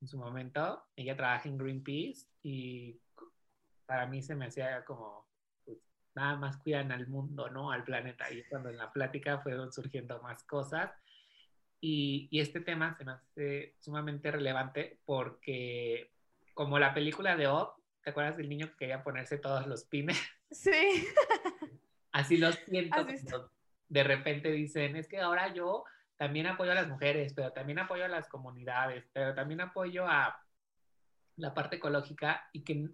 en 0.00 0.08
su 0.08 0.18
momento. 0.18 0.84
Ella 0.96 1.16
trabaja 1.16 1.48
en 1.48 1.58
Greenpeace 1.58 2.26
y 2.42 3.00
para 3.86 4.06
mí 4.06 4.22
se 4.22 4.34
me 4.34 4.46
hacía 4.46 4.84
como, 4.84 5.26
nada 6.14 6.36
más 6.36 6.56
cuidan 6.58 6.92
al 6.92 7.06
mundo, 7.06 7.50
¿no? 7.50 7.70
Al 7.70 7.84
planeta. 7.84 8.30
Y 8.30 8.44
cuando 8.44 8.70
en 8.70 8.78
la 8.78 8.92
plática 8.92 9.38
fueron 9.38 9.72
surgiendo 9.72 10.20
más 10.22 10.42
cosas. 10.44 10.92
Y, 11.80 12.28
y 12.30 12.40
este 12.40 12.60
tema 12.60 12.94
se 12.96 13.04
me 13.04 13.12
hace 13.12 13.74
sumamente 13.80 14.30
relevante 14.30 15.00
porque 15.04 16.10
como 16.54 16.78
la 16.78 16.94
película 16.94 17.36
de 17.36 17.48
Op, 17.48 17.76
¿te 18.02 18.10
acuerdas 18.10 18.36
del 18.36 18.48
niño 18.48 18.68
que 18.68 18.76
quería 18.76 19.02
ponerse 19.02 19.38
todos 19.38 19.66
los 19.66 19.84
pines? 19.84 20.18
Sí. 20.50 20.70
Así 22.12 22.36
lo 22.36 22.52
siento. 22.52 23.04
de 23.88 24.04
repente 24.04 24.52
dicen, 24.52 24.94
es 24.94 25.08
que 25.08 25.18
ahora 25.18 25.52
yo 25.52 25.84
también 26.16 26.46
apoyo 26.46 26.70
a 26.70 26.76
las 26.76 26.86
mujeres, 26.86 27.34
pero 27.34 27.50
también 27.50 27.80
apoyo 27.80 28.04
a 28.04 28.08
las 28.08 28.28
comunidades, 28.28 29.04
pero 29.12 29.34
también 29.34 29.62
apoyo 29.62 30.06
a 30.06 30.40
la 31.36 31.54
parte 31.54 31.76
ecológica 31.76 32.48
y 32.52 32.62
que 32.62 32.88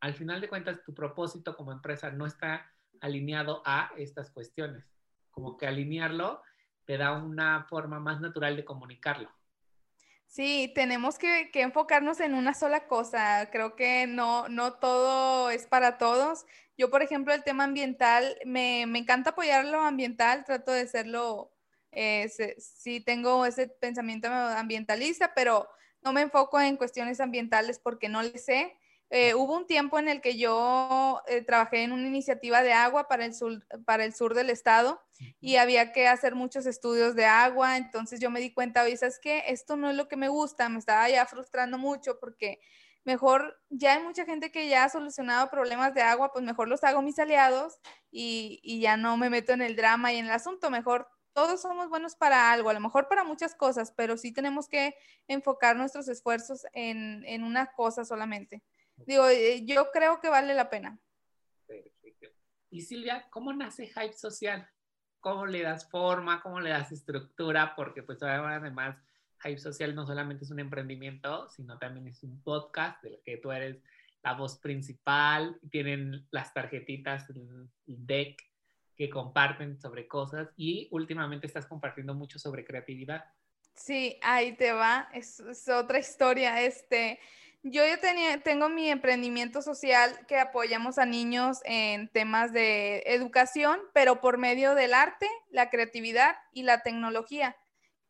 al 0.00 0.14
final 0.14 0.40
de 0.40 0.48
cuentas 0.48 0.82
tu 0.84 0.94
propósito 0.94 1.56
como 1.56 1.72
empresa 1.72 2.10
no 2.10 2.26
está 2.26 2.72
alineado 3.00 3.62
a 3.64 3.90
estas 3.96 4.30
cuestiones. 4.30 4.84
Como 5.30 5.56
que 5.56 5.66
alinearlo 5.66 6.42
te 6.84 6.96
da 6.96 7.12
una 7.12 7.66
forma 7.68 8.00
más 8.00 8.20
natural 8.20 8.56
de 8.56 8.64
comunicarlo. 8.64 9.30
Sí, 10.26 10.72
tenemos 10.74 11.18
que, 11.18 11.50
enfocarnos 11.54 12.20
en 12.20 12.34
una 12.34 12.54
sola 12.54 12.86
cosa. 12.86 13.48
Creo 13.50 13.76
que 13.76 14.06
no, 14.06 14.48
no 14.48 14.74
todo 14.74 15.50
es 15.50 15.66
para 15.66 15.98
todos. 15.98 16.46
Yo, 16.76 16.90
por 16.90 17.02
ejemplo, 17.02 17.32
el 17.32 17.42
tema 17.42 17.64
ambiental, 17.64 18.36
me, 18.44 18.82
encanta 18.82 19.30
apoyar 19.30 19.64
lo 19.64 19.80
ambiental, 19.80 20.44
trato 20.44 20.72
de 20.72 20.86
serlo, 20.86 21.52
eh, 21.90 22.30
sí 22.58 23.00
tengo 23.00 23.46
ese 23.46 23.68
pensamiento 23.68 24.28
ambientalista, 24.28 25.32
pero 25.34 25.68
no 26.02 26.12
me 26.12 26.20
enfoco 26.20 26.60
en 26.60 26.76
cuestiones 26.76 27.20
ambientales 27.20 27.78
porque 27.78 28.08
no 28.08 28.22
le 28.22 28.38
sé. 28.38 28.76
Eh, 29.10 29.34
hubo 29.34 29.56
un 29.56 29.66
tiempo 29.66 29.98
en 30.00 30.08
el 30.08 30.20
que 30.20 30.36
yo 30.36 31.22
eh, 31.28 31.42
trabajé 31.42 31.84
en 31.84 31.92
una 31.92 32.08
iniciativa 32.08 32.62
de 32.62 32.72
agua 32.72 33.06
para 33.06 33.24
el, 33.24 33.34
sur, 33.34 33.64
para 33.84 34.04
el 34.04 34.12
sur 34.12 34.34
del 34.34 34.50
estado 34.50 35.00
y 35.40 35.56
había 35.56 35.92
que 35.92 36.08
hacer 36.08 36.34
muchos 36.34 36.66
estudios 36.66 37.14
de 37.14 37.24
agua, 37.24 37.76
entonces 37.76 38.18
yo 38.20 38.30
me 38.30 38.40
di 38.40 38.52
cuenta, 38.52 38.82
oye, 38.82 38.96
¿sabes 38.96 39.20
qué? 39.22 39.44
Esto 39.46 39.76
no 39.76 39.90
es 39.90 39.96
lo 39.96 40.08
que 40.08 40.16
me 40.16 40.28
gusta, 40.28 40.68
me 40.68 40.78
estaba 40.78 41.08
ya 41.08 41.24
frustrando 41.26 41.78
mucho 41.78 42.18
porque 42.18 42.58
mejor 43.04 43.62
ya 43.70 43.94
hay 43.94 44.02
mucha 44.02 44.24
gente 44.24 44.50
que 44.50 44.68
ya 44.68 44.82
ha 44.84 44.88
solucionado 44.88 45.50
problemas 45.50 45.94
de 45.94 46.02
agua, 46.02 46.32
pues 46.32 46.44
mejor 46.44 46.66
los 46.66 46.82
hago 46.82 47.00
mis 47.00 47.18
aliados 47.20 47.78
y, 48.10 48.58
y 48.64 48.80
ya 48.80 48.96
no 48.96 49.16
me 49.16 49.30
meto 49.30 49.52
en 49.52 49.62
el 49.62 49.76
drama 49.76 50.12
y 50.12 50.16
en 50.16 50.26
el 50.26 50.32
asunto, 50.32 50.68
mejor 50.68 51.08
todos 51.32 51.60
somos 51.60 51.88
buenos 51.90 52.16
para 52.16 52.50
algo, 52.50 52.70
a 52.70 52.74
lo 52.74 52.80
mejor 52.80 53.08
para 53.08 53.22
muchas 53.22 53.54
cosas, 53.54 53.92
pero 53.96 54.16
sí 54.16 54.32
tenemos 54.32 54.68
que 54.68 54.96
enfocar 55.28 55.76
nuestros 55.76 56.08
esfuerzos 56.08 56.66
en, 56.72 57.24
en 57.26 57.44
una 57.44 57.72
cosa 57.72 58.04
solamente. 58.04 58.64
Digo, 59.04 59.28
eh, 59.28 59.64
yo 59.64 59.90
creo 59.92 60.20
que 60.20 60.28
vale 60.28 60.54
la 60.54 60.70
pena. 60.70 60.98
Perfecto. 61.66 62.28
Y 62.70 62.82
Silvia, 62.82 63.26
¿cómo 63.30 63.52
nace 63.52 63.88
Hype 63.88 64.14
Social? 64.14 64.68
¿Cómo 65.20 65.46
le 65.46 65.62
das 65.62 65.88
forma? 65.90 66.40
¿Cómo 66.42 66.60
le 66.60 66.70
das 66.70 66.92
estructura? 66.92 67.74
Porque 67.74 68.02
pues 68.02 68.22
además 68.22 68.96
Hype 69.42 69.58
Social 69.58 69.94
no 69.94 70.06
solamente 70.06 70.44
es 70.44 70.50
un 70.50 70.60
emprendimiento, 70.60 71.48
sino 71.48 71.78
también 71.78 72.06
es 72.06 72.22
un 72.22 72.42
podcast 72.42 73.02
del 73.02 73.20
que 73.24 73.36
tú 73.36 73.50
eres 73.50 73.82
la 74.22 74.34
voz 74.34 74.58
principal. 74.58 75.58
Tienen 75.70 76.26
las 76.30 76.54
tarjetitas, 76.54 77.28
el 77.30 77.68
deck 77.86 78.42
que 78.96 79.10
comparten 79.10 79.78
sobre 79.78 80.08
cosas 80.08 80.48
y 80.56 80.88
últimamente 80.90 81.46
estás 81.46 81.66
compartiendo 81.66 82.14
mucho 82.14 82.38
sobre 82.38 82.64
creatividad. 82.64 83.24
Sí, 83.74 84.18
ahí 84.22 84.56
te 84.56 84.72
va, 84.72 85.08
es, 85.12 85.38
es 85.40 85.68
otra 85.68 85.98
historia. 85.98 86.62
Este, 86.62 87.20
yo 87.68 87.84
ya 87.84 87.96
tenía, 87.98 88.40
tengo 88.40 88.68
mi 88.68 88.88
emprendimiento 88.90 89.60
social 89.60 90.10
que 90.28 90.38
apoyamos 90.38 90.98
a 90.98 91.06
niños 91.06 91.58
en 91.64 92.08
temas 92.08 92.52
de 92.52 93.02
educación, 93.06 93.80
pero 93.92 94.20
por 94.20 94.38
medio 94.38 94.74
del 94.74 94.94
arte, 94.94 95.28
la 95.50 95.68
creatividad 95.68 96.36
y 96.52 96.62
la 96.62 96.82
tecnología. 96.82 97.56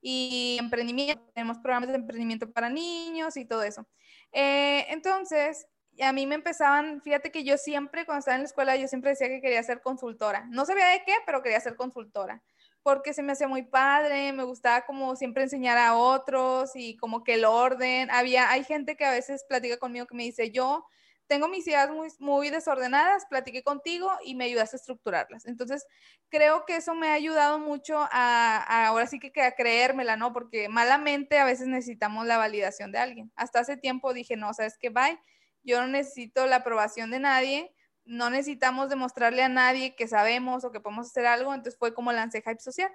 Y 0.02 0.58
emprendimiento, 0.60 1.22
tenemos 1.34 1.58
programas 1.58 1.88
de 1.88 1.96
emprendimiento 1.96 2.52
para 2.52 2.68
niños 2.68 3.36
y 3.38 3.46
todo 3.46 3.62
eso. 3.62 3.88
Eh, 4.32 4.86
entonces, 4.90 5.66
a 6.00 6.12
mí 6.12 6.26
me 6.26 6.34
empezaban, 6.34 7.00
fíjate 7.00 7.30
que 7.30 7.42
yo 7.42 7.56
siempre, 7.56 8.04
cuando 8.04 8.18
estaba 8.20 8.36
en 8.36 8.42
la 8.42 8.48
escuela, 8.48 8.76
yo 8.76 8.88
siempre 8.88 9.10
decía 9.10 9.28
que 9.28 9.40
quería 9.40 9.62
ser 9.62 9.80
consultora. 9.80 10.46
No 10.50 10.66
sabía 10.66 10.88
de 10.88 11.02
qué, 11.06 11.14
pero 11.24 11.42
quería 11.42 11.60
ser 11.60 11.76
consultora 11.76 12.42
porque 12.86 13.12
se 13.12 13.24
me 13.24 13.32
hacía 13.32 13.48
muy 13.48 13.64
padre, 13.64 14.32
me 14.32 14.44
gustaba 14.44 14.86
como 14.86 15.16
siempre 15.16 15.42
enseñar 15.42 15.76
a 15.76 15.96
otros 15.96 16.70
y 16.76 16.96
como 16.98 17.24
que 17.24 17.34
el 17.34 17.44
orden. 17.44 18.08
Había, 18.12 18.48
hay 18.48 18.62
gente 18.62 18.96
que 18.96 19.04
a 19.04 19.10
veces 19.10 19.44
platica 19.48 19.76
conmigo 19.76 20.06
que 20.06 20.14
me 20.14 20.22
dice, 20.22 20.52
yo 20.52 20.86
tengo 21.26 21.48
mis 21.48 21.66
ideas 21.66 21.90
muy, 21.90 22.10
muy 22.20 22.48
desordenadas, 22.50 23.26
platiqué 23.28 23.64
contigo 23.64 24.08
y 24.24 24.36
me 24.36 24.44
ayudaste 24.44 24.76
a 24.76 24.78
estructurarlas. 24.78 25.46
Entonces, 25.46 25.84
creo 26.28 26.64
que 26.64 26.76
eso 26.76 26.94
me 26.94 27.08
ha 27.08 27.14
ayudado 27.14 27.58
mucho 27.58 28.06
a, 28.12 28.86
ahora 28.86 29.08
sí 29.08 29.18
que, 29.18 29.32
que, 29.32 29.42
a 29.42 29.56
creérmela, 29.56 30.16
¿no? 30.16 30.32
Porque 30.32 30.68
malamente 30.68 31.40
a 31.40 31.44
veces 31.44 31.66
necesitamos 31.66 32.24
la 32.24 32.38
validación 32.38 32.92
de 32.92 32.98
alguien. 32.98 33.32
Hasta 33.34 33.58
hace 33.58 33.76
tiempo 33.76 34.14
dije, 34.14 34.36
no, 34.36 34.54
sabes 34.54 34.78
qué, 34.78 34.90
bye, 34.90 35.18
yo 35.64 35.80
no 35.80 35.88
necesito 35.88 36.46
la 36.46 36.56
aprobación 36.56 37.10
de 37.10 37.18
nadie, 37.18 37.74
no 38.06 38.30
necesitamos 38.30 38.88
demostrarle 38.88 39.42
a 39.42 39.48
nadie 39.48 39.94
que 39.94 40.08
sabemos 40.08 40.64
o 40.64 40.72
que 40.72 40.80
podemos 40.80 41.08
hacer 41.08 41.26
algo, 41.26 41.52
entonces 41.52 41.78
fue 41.78 41.92
como 41.92 42.12
lancé 42.12 42.40
Hype 42.40 42.60
Social. 42.60 42.90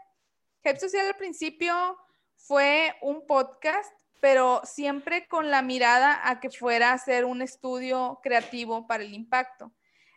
Hype 0.63 0.79
Social 0.79 1.05
al 1.07 1.15
principio 1.15 1.97
fue 2.35 2.95
un 3.01 3.25
podcast, 3.27 3.91
pero 4.19 4.61
siempre 4.63 5.27
con 5.27 5.51
la 5.51 5.61
mirada 5.61 6.27
a 6.27 6.39
que 6.39 6.49
fuera 6.49 6.93
a 6.93 6.97
ser 6.97 7.25
un 7.25 7.41
estudio 7.41 8.19
creativo 8.23 8.87
para 8.87 9.03
el 9.03 9.13
impacto. 9.13 9.71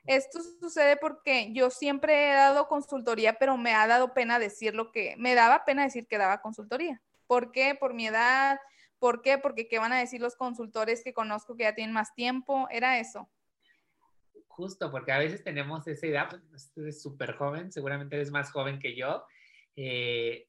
Esto 0.06 0.40
sucede 0.60 0.96
porque 0.96 1.52
yo 1.52 1.70
siempre 1.70 2.30
he 2.30 2.34
dado 2.34 2.68
consultoría, 2.68 3.38
pero 3.38 3.56
me 3.56 3.74
ha 3.74 3.86
dado 3.86 4.12
pena 4.12 4.38
decir 4.38 4.74
lo 4.74 4.92
que, 4.92 5.14
me 5.16 5.34
daba 5.34 5.64
pena 5.64 5.82
decir 5.82 6.06
que 6.06 6.18
daba 6.18 6.42
consultoría. 6.42 7.00
¿Por 7.26 7.52
qué? 7.52 7.74
Por 7.74 7.94
mi 7.94 8.06
edad. 8.06 8.60
¿Por 8.98 9.22
qué? 9.22 9.38
Porque 9.38 9.66
qué 9.66 9.78
van 9.78 9.94
a 9.94 9.98
decir 9.98 10.20
los 10.20 10.36
consultores 10.36 11.02
que 11.02 11.14
conozco 11.14 11.56
que 11.56 11.64
ya 11.64 11.74
tienen 11.74 11.94
más 11.94 12.14
tiempo. 12.14 12.68
Era 12.70 12.98
eso 12.98 13.28
justo 14.54 14.90
porque 14.90 15.12
a 15.12 15.18
veces 15.18 15.42
tenemos 15.42 15.86
esa 15.86 16.06
idea, 16.06 16.28
pues 16.28 16.72
eres 16.76 17.02
súper 17.02 17.34
joven, 17.34 17.72
seguramente 17.72 18.16
eres 18.16 18.30
más 18.30 18.50
joven 18.50 18.78
que 18.78 18.94
yo, 18.94 19.24
eh, 19.76 20.48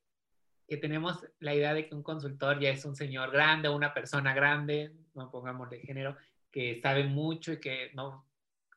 que 0.68 0.78
tenemos 0.78 1.26
la 1.40 1.54
idea 1.54 1.74
de 1.74 1.88
que 1.88 1.96
un 1.96 2.04
consultor 2.04 2.60
ya 2.60 2.70
es 2.70 2.86
un 2.86 2.96
señor 2.96 3.32
grande, 3.32 3.70
una 3.70 3.94
persona 3.94 4.34
grande, 4.34 4.92
no 5.14 5.32
pongamos 5.32 5.70
de 5.70 5.80
género, 5.80 6.16
que 6.52 6.80
sabe 6.82 7.04
mucho 7.04 7.52
y 7.54 7.60
que 7.60 7.92
no, 7.94 8.26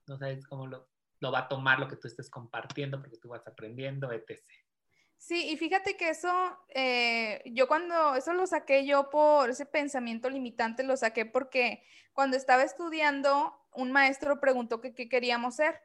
no 0.07 0.19
sabes 0.19 0.47
cómo 0.47 0.67
lo, 0.67 0.89
lo 1.21 1.33
va 1.33 1.41
a 1.41 1.49
tomar 1.49 1.79
lo 1.79 1.89
que 1.89 1.97
tú 1.97 2.09
estés 2.09 2.31
compartiendo 2.31 3.01
porque 3.01 3.19
tú 3.19 3.29
vas 3.29 3.47
aprendiendo, 3.47 4.11
etc. 4.13 4.41
Sí, 5.19 5.51
y 5.51 5.57
fíjate 5.57 5.97
que 5.97 6.11
eso, 6.11 6.33
eh, 6.69 7.43
yo 7.47 7.67
cuando, 7.67 8.15
eso 8.15 8.33
lo 8.33 8.47
saqué 8.47 8.87
yo 8.87 9.11
por 9.11 9.51
ese 9.51 9.67
pensamiento 9.67 10.31
limitante, 10.31 10.85
lo 10.85 10.97
saqué 10.97 11.27
porque 11.27 11.83
cuando 12.13 12.37
estaba 12.37 12.63
estudiando, 12.63 13.53
un 13.79 13.93
maestro 13.93 14.41
preguntó 14.41 14.81
qué 14.81 14.93
queríamos 15.09 15.57
ser 15.57 15.81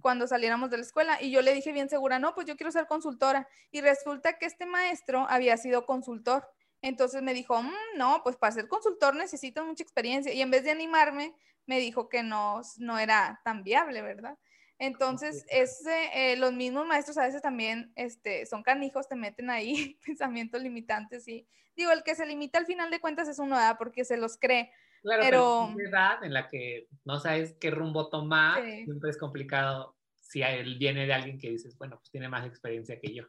cuando 0.00 0.26
saliéramos 0.26 0.70
de 0.70 0.78
la 0.78 0.82
escuela 0.82 1.22
y 1.22 1.30
yo 1.30 1.40
le 1.40 1.54
dije 1.54 1.72
bien 1.72 1.88
segura, 1.88 2.18
no, 2.18 2.34
pues 2.34 2.46
yo 2.46 2.56
quiero 2.56 2.72
ser 2.72 2.86
consultora. 2.86 3.48
Y 3.70 3.80
resulta 3.80 4.36
que 4.38 4.46
este 4.46 4.66
maestro 4.66 5.26
había 5.28 5.56
sido 5.56 5.86
consultor. 5.86 6.48
Entonces 6.82 7.22
me 7.22 7.32
dijo, 7.32 7.62
mm, 7.62 7.96
no, 7.96 8.20
pues 8.22 8.36
para 8.36 8.52
ser 8.52 8.68
consultor 8.68 9.14
necesito 9.16 9.64
mucha 9.64 9.82
experiencia. 9.82 10.32
Y 10.32 10.42
en 10.42 10.50
vez 10.50 10.64
de 10.64 10.72
animarme, 10.72 11.34
me 11.66 11.78
dijo 11.78 12.08
que 12.08 12.22
no, 12.22 12.60
no 12.78 12.98
era 12.98 13.40
tan 13.44 13.62
viable, 13.62 14.02
¿verdad? 14.02 14.36
Entonces, 14.78 15.46
ese, 15.48 16.10
eh, 16.12 16.36
los 16.36 16.52
mismos 16.52 16.86
maestros 16.86 17.16
a 17.16 17.24
veces 17.24 17.40
también 17.40 17.92
este, 17.94 18.44
son 18.44 18.62
canijos, 18.62 19.08
te 19.08 19.14
meten 19.14 19.48
ahí 19.48 19.98
pensamientos 20.04 20.60
limitantes 20.60 21.26
y 21.28 21.46
digo, 21.76 21.92
el 21.92 22.02
que 22.02 22.14
se 22.14 22.26
limita 22.26 22.58
al 22.58 22.66
final 22.66 22.90
de 22.90 23.00
cuentas 23.00 23.28
es 23.28 23.38
uno, 23.38 23.56
¿verdad? 23.56 23.76
Porque 23.78 24.04
se 24.04 24.16
los 24.16 24.36
cree. 24.36 24.72
Claro, 25.04 25.22
pero, 25.22 25.70
pero 25.76 25.88
edad 25.88 26.24
en 26.24 26.32
la 26.32 26.48
que 26.48 26.88
no 27.04 27.20
sabes 27.20 27.54
qué 27.60 27.70
rumbo 27.70 28.08
tomar, 28.08 28.64
siempre 28.64 29.10
es 29.10 29.18
complicado 29.18 29.94
si 30.18 30.40
él 30.40 30.78
viene 30.78 31.06
de 31.06 31.12
alguien 31.12 31.38
que 31.38 31.50
dices, 31.50 31.76
bueno, 31.76 31.98
pues 31.98 32.10
tiene 32.10 32.30
más 32.30 32.46
experiencia 32.46 32.98
que 32.98 33.14
yo. 33.14 33.24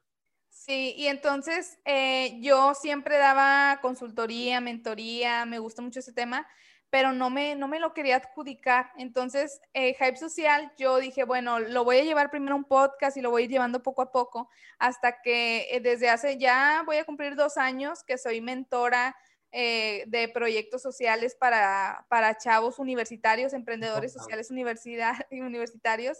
Sí, 0.50 0.96
y 0.98 1.08
entonces 1.08 1.77
eh, 1.84 2.39
yo 2.39 2.74
siempre 2.75 3.17
daba 3.17 3.79
consultoría, 3.82 4.62
mentoría, 4.62 5.46
me 5.46 5.60
gusta 5.60 5.82
mucho 5.82 6.00
ese 6.00 6.13
tema, 6.13 6.48
pero 6.89 7.12
no 7.12 7.29
me, 7.29 7.55
no 7.55 7.67
me 7.67 7.82
lo 7.82 7.94
quería 7.94 8.15
adjudicar. 8.15 8.91
Entonces, 8.98 9.60
eh, 9.74 9.96
Hype 10.00 10.15
Social, 10.15 10.72
yo 10.77 11.00
dije, 11.00 11.25
bueno, 11.25 11.60
lo 11.60 11.84
voy 11.84 11.98
a 11.98 12.03
llevar 12.03 12.32
primero 12.32 12.53
a 12.53 12.58
un 12.58 12.63
podcast 12.63 13.17
y 13.17 13.22
lo 13.22 13.32
voy 13.32 13.41
a 13.41 13.46
ir 13.46 13.51
llevando 13.51 13.84
poco 13.84 14.01
a 14.01 14.13
poco, 14.13 14.50
hasta 14.79 15.22
que 15.22 15.67
eh, 15.72 15.82
desde 15.82 16.10
hace 16.10 16.38
ya 16.38 16.84
voy 16.86 16.98
a 16.98 17.05
cumplir 17.05 17.36
dos 17.36 17.58
años 17.58 18.01
que 18.05 18.17
soy 18.17 18.39
mentora 18.39 19.13
eh, 19.57 20.03
de 20.07 20.27
proyectos 20.27 20.81
sociales 20.81 21.33
para, 21.33 22.05
para 22.09 22.38
chavos 22.38 22.77
universitarios, 22.77 23.53
emprendedores 23.53 24.12
sociales 24.12 24.51
universidad, 24.51 25.13
universitarios. 25.31 26.17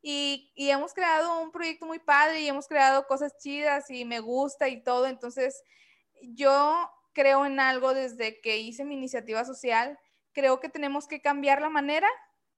Y, 0.00 0.50
y, 0.54 0.70
hemos 0.70 0.94
creado 0.94 1.38
un 1.42 1.52
proyecto 1.52 1.84
muy 1.84 1.98
padre 1.98 2.40
y 2.40 2.48
hemos 2.48 2.66
creado 2.66 3.06
cosas 3.06 3.36
chidas 3.36 3.90
y 3.90 4.06
me 4.06 4.20
gusta 4.20 4.70
y 4.70 4.82
todo. 4.82 5.06
Entonces, 5.06 5.62
yo 6.22 6.90
creo 7.12 7.44
en 7.44 7.60
algo 7.60 7.92
desde 7.92 8.40
que 8.40 8.56
hice 8.56 8.86
mi 8.86 8.94
iniciativa 8.94 9.44
social. 9.44 9.98
Creo 10.32 10.58
que 10.58 10.70
tenemos 10.70 11.06
que 11.06 11.20
cambiar 11.20 11.60
la 11.60 11.68
manera 11.68 12.08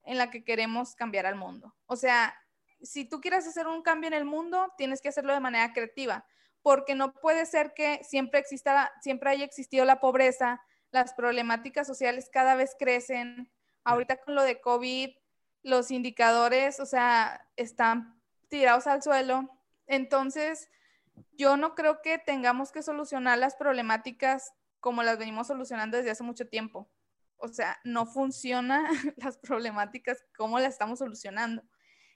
en 0.03 0.17
la 0.17 0.31
que 0.31 0.45
queremos 0.45 0.95
cambiar 0.95 1.25
al 1.25 1.35
mundo. 1.35 1.75
O 1.87 1.97
sea, 1.97 2.33
si 2.81 3.03
tú 3.03 3.19
quieres 3.19 3.45
hacer 3.45 3.67
un 3.67 3.81
cambio 3.81 4.07
en 4.07 4.13
el 4.13 4.23
mundo, 4.23 4.71
tienes 4.77 5.01
que 5.01 5.09
hacerlo 5.09 5.33
de 5.33 5.41
manera 5.41 5.73
creativa, 5.73 6.25
porque 6.61 6.95
no 6.95 7.13
puede 7.13 7.45
ser 7.45 7.73
que 7.73 8.03
siempre 8.03 8.39
exista, 8.39 8.91
siempre 9.01 9.31
haya 9.31 9.45
existido 9.45 9.85
la 9.85 9.99
pobreza, 9.99 10.61
las 10.91 11.13
problemáticas 11.13 11.87
sociales 11.87 12.29
cada 12.31 12.55
vez 12.55 12.75
crecen. 12.77 13.51
Ahorita 13.83 14.17
con 14.17 14.35
lo 14.35 14.43
de 14.43 14.61
COVID, 14.61 15.09
los 15.63 15.91
indicadores, 15.91 16.79
o 16.79 16.85
sea, 16.85 17.47
están 17.55 18.21
tirados 18.49 18.87
al 18.87 19.01
suelo. 19.01 19.49
Entonces, 19.87 20.69
yo 21.33 21.57
no 21.57 21.75
creo 21.75 22.01
que 22.01 22.17
tengamos 22.19 22.71
que 22.71 22.83
solucionar 22.83 23.37
las 23.37 23.55
problemáticas 23.55 24.53
como 24.79 25.03
las 25.03 25.17
venimos 25.17 25.47
solucionando 25.47 25.97
desde 25.97 26.11
hace 26.11 26.23
mucho 26.23 26.47
tiempo. 26.47 26.89
O 27.37 27.47
sea, 27.47 27.79
no 27.83 28.05
funcionan 28.05 28.85
las 29.17 29.37
problemáticas 29.37 30.23
como 30.37 30.59
las 30.59 30.73
estamos 30.73 30.99
solucionando. 30.99 31.63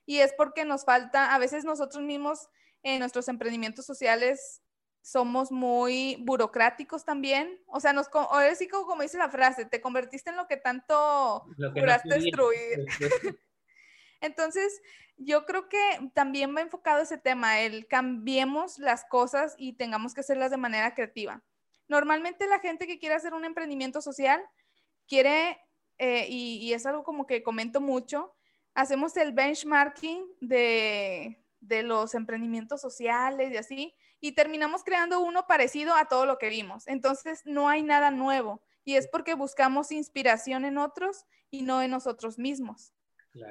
Y 0.06 0.20
es 0.20 0.34
porque 0.34 0.66
nos 0.66 0.86
falta, 0.86 1.34
a 1.34 1.40
veces 1.40 1.66
nosotros 1.66 2.04
mismos 2.04 2.50
en 2.86 3.00
nuestros 3.00 3.28
emprendimientos 3.28 3.86
sociales 3.86 4.62
somos 5.02 5.52
muy 5.52 6.18
burocráticos 6.22 7.04
también. 7.04 7.60
O 7.66 7.80
sea, 7.80 7.94
nos, 7.94 8.08
ahora 8.14 8.54
sí 8.56 8.68
como, 8.68 8.86
como 8.86 9.02
dice 9.02 9.18
la 9.18 9.30
frase, 9.30 9.66
te 9.66 9.82
convertiste 9.82 10.30
en 10.30 10.38
lo 10.38 10.48
que 10.48 10.58
tanto 10.58 11.46
juraste 11.74 12.10
destruir. 12.10 12.86
Entonces, 14.22 14.82
yo 15.18 15.46
creo 15.46 15.68
que 15.68 15.80
también 16.14 16.56
va 16.56 16.62
enfocado 16.62 17.02
ese 17.02 17.18
tema, 17.18 17.60
el 17.62 17.88
cambiemos 17.88 18.78
las 18.78 19.04
cosas 19.06 19.56
y 19.58 19.74
tengamos 19.74 20.14
que 20.14 20.22
hacerlas 20.22 20.52
de 20.52 20.58
manera 20.58 20.94
creativa. 20.94 21.44
Normalmente 21.88 22.48
la 22.48 22.60
gente 22.60 22.86
que 22.86 23.00
quiere 23.00 23.16
hacer 23.16 23.34
un 23.34 23.46
emprendimiento 23.46 24.02
social 24.02 24.44
quiere, 25.08 25.60
eh, 25.98 26.28
y, 26.30 26.72
es 26.74 26.86
algo 26.86 27.04
como 27.04 27.26
que 27.26 27.42
comento 27.42 27.82
mucho, 27.82 28.36
hacemos 28.76 29.18
el 29.18 29.32
benchmarking 29.32 30.24
de, 30.40 31.45
de 31.68 31.84
los 31.84 32.16
emprendimientos 32.16 32.82
sociales 32.82 33.52
y 33.52 33.58
así, 33.58 33.96
y 34.20 34.34
terminamos 34.34 34.84
creando 34.84 35.20
uno 35.20 35.48
parecido 35.48 35.96
a 35.96 36.06
todo 36.06 36.26
lo 36.26 36.38
que 36.38 36.50
vimos. 36.50 36.88
Entonces, 36.88 37.42
no 37.46 37.70
hay 37.70 37.84
nada 37.84 38.12
nuevo, 38.12 38.62
y 38.84 38.96
es 38.96 39.08
porque 39.08 39.34
buscamos 39.34 39.92
inspiración 39.92 40.66
en 40.66 40.78
otros 40.78 41.26
y 41.50 41.64
no 41.64 41.82
en 41.82 41.92
nosotros 41.92 42.38
mismos. 42.38 42.94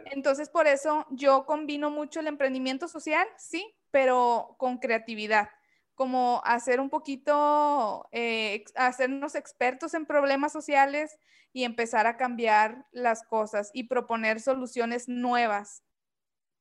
Entonces, 0.07 0.49
por 0.49 0.67
eso 0.67 1.07
yo 1.11 1.45
combino 1.45 1.91
mucho 1.91 2.21
el 2.21 2.27
emprendimiento 2.27 2.89
social, 2.89 3.27
sí, 3.37 3.75
pero 3.91 4.57
con 4.59 4.79
creatividad 4.79 5.49
como 5.95 6.43
hacer 6.45 6.81
un 6.81 6.91
poquito, 6.91 8.09
eh, 8.13 8.65
hacernos 8.75 9.35
expertos 9.35 9.95
en 9.95 10.07
problemas 10.07 10.53
sociales 10.53 11.19
y 11.53 11.65
empezar 11.65 12.07
a 12.07 12.17
cambiar 12.17 12.87
las 12.91 13.23
cosas 13.23 13.71
y 13.73 13.85
proponer 13.85 14.41
soluciones 14.41 15.09
nuevas. 15.09 15.85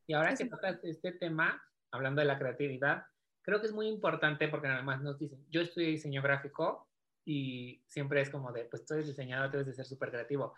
Y 0.08 0.14
ahora 0.14 0.36
que 0.36 0.46
tocas 0.46 0.80
este 0.84 1.14
tema, 1.14 1.62
hablando 1.92 2.22
de 2.22 2.28
la 2.28 2.38
creatividad, 2.38 3.06
creo 3.42 3.60
que 3.60 3.68
es 3.68 3.74
muy 3.74 3.88
importante 3.88 4.48
porque 4.48 4.68
además 4.68 5.02
nos 5.02 5.20
dicen, 5.20 5.46
yo 5.50 5.62
estudié 5.62 5.90
diseño 5.90 6.22
gráfico 6.22 6.90
y 7.26 7.84
siempre 7.88 8.22
es 8.22 8.30
como 8.30 8.52
de, 8.52 8.66
pues 8.66 8.86
tú 8.86 8.96
eres 8.96 9.08
diseñador, 9.08 9.52
debes 9.52 9.68
de 9.68 9.74
ser 9.74 9.86
súper 9.86 10.10
creativo. 10.10 10.54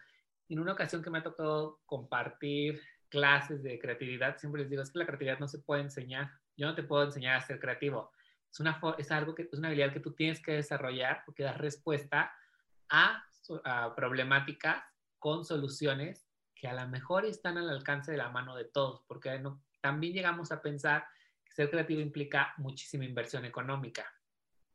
En 0.49 0.59
una 0.59 0.73
ocasión 0.73 1.03
que 1.03 1.09
me 1.09 1.19
ha 1.19 1.23
tocado 1.23 1.81
compartir 1.85 2.81
clases 3.09 3.63
de 3.63 3.79
creatividad, 3.79 4.37
siempre 4.37 4.61
les 4.61 4.69
digo, 4.69 4.81
es 4.81 4.91
que 4.91 4.99
la 4.99 5.05
creatividad 5.05 5.39
no 5.39 5.47
se 5.47 5.59
puede 5.59 5.81
enseñar. 5.81 6.31
Yo 6.57 6.67
no 6.67 6.75
te 6.75 6.83
puedo 6.83 7.03
enseñar 7.03 7.37
a 7.37 7.41
ser 7.41 7.59
creativo 7.59 8.11
es, 8.55 8.59
una, 8.61 8.79
es 8.97 9.11
algo 9.11 9.35
que 9.35 9.43
es 9.51 9.59
una 9.59 9.67
habilidad 9.67 9.91
que 9.91 9.99
tú 9.99 10.13
tienes 10.13 10.41
que 10.41 10.53
desarrollar 10.53 11.23
porque 11.25 11.43
das 11.43 11.57
respuesta 11.57 12.33
a, 12.89 13.21
problemáticas 13.95 14.83
con 15.19 15.45
soluciones 15.45 16.24
que 16.55 16.67
a 16.67 16.73
lo 16.73 16.87
mejor 16.87 17.25
están 17.25 17.57
al 17.57 17.69
alcance 17.69 18.11
de 18.11 18.17
la 18.17 18.29
mano 18.29 18.55
de 18.55 18.65
todos, 18.65 19.03
porque 19.07 19.41
también 19.81 20.13
llegamos 20.13 20.51
a 20.51 20.61
pensar 20.61 21.05
que 21.43 21.53
ser 21.53 21.69
creativo 21.69 22.01
implica 22.01 22.53
muchísima 22.57 23.05
inversión 23.05 23.45
económica. 23.45 24.09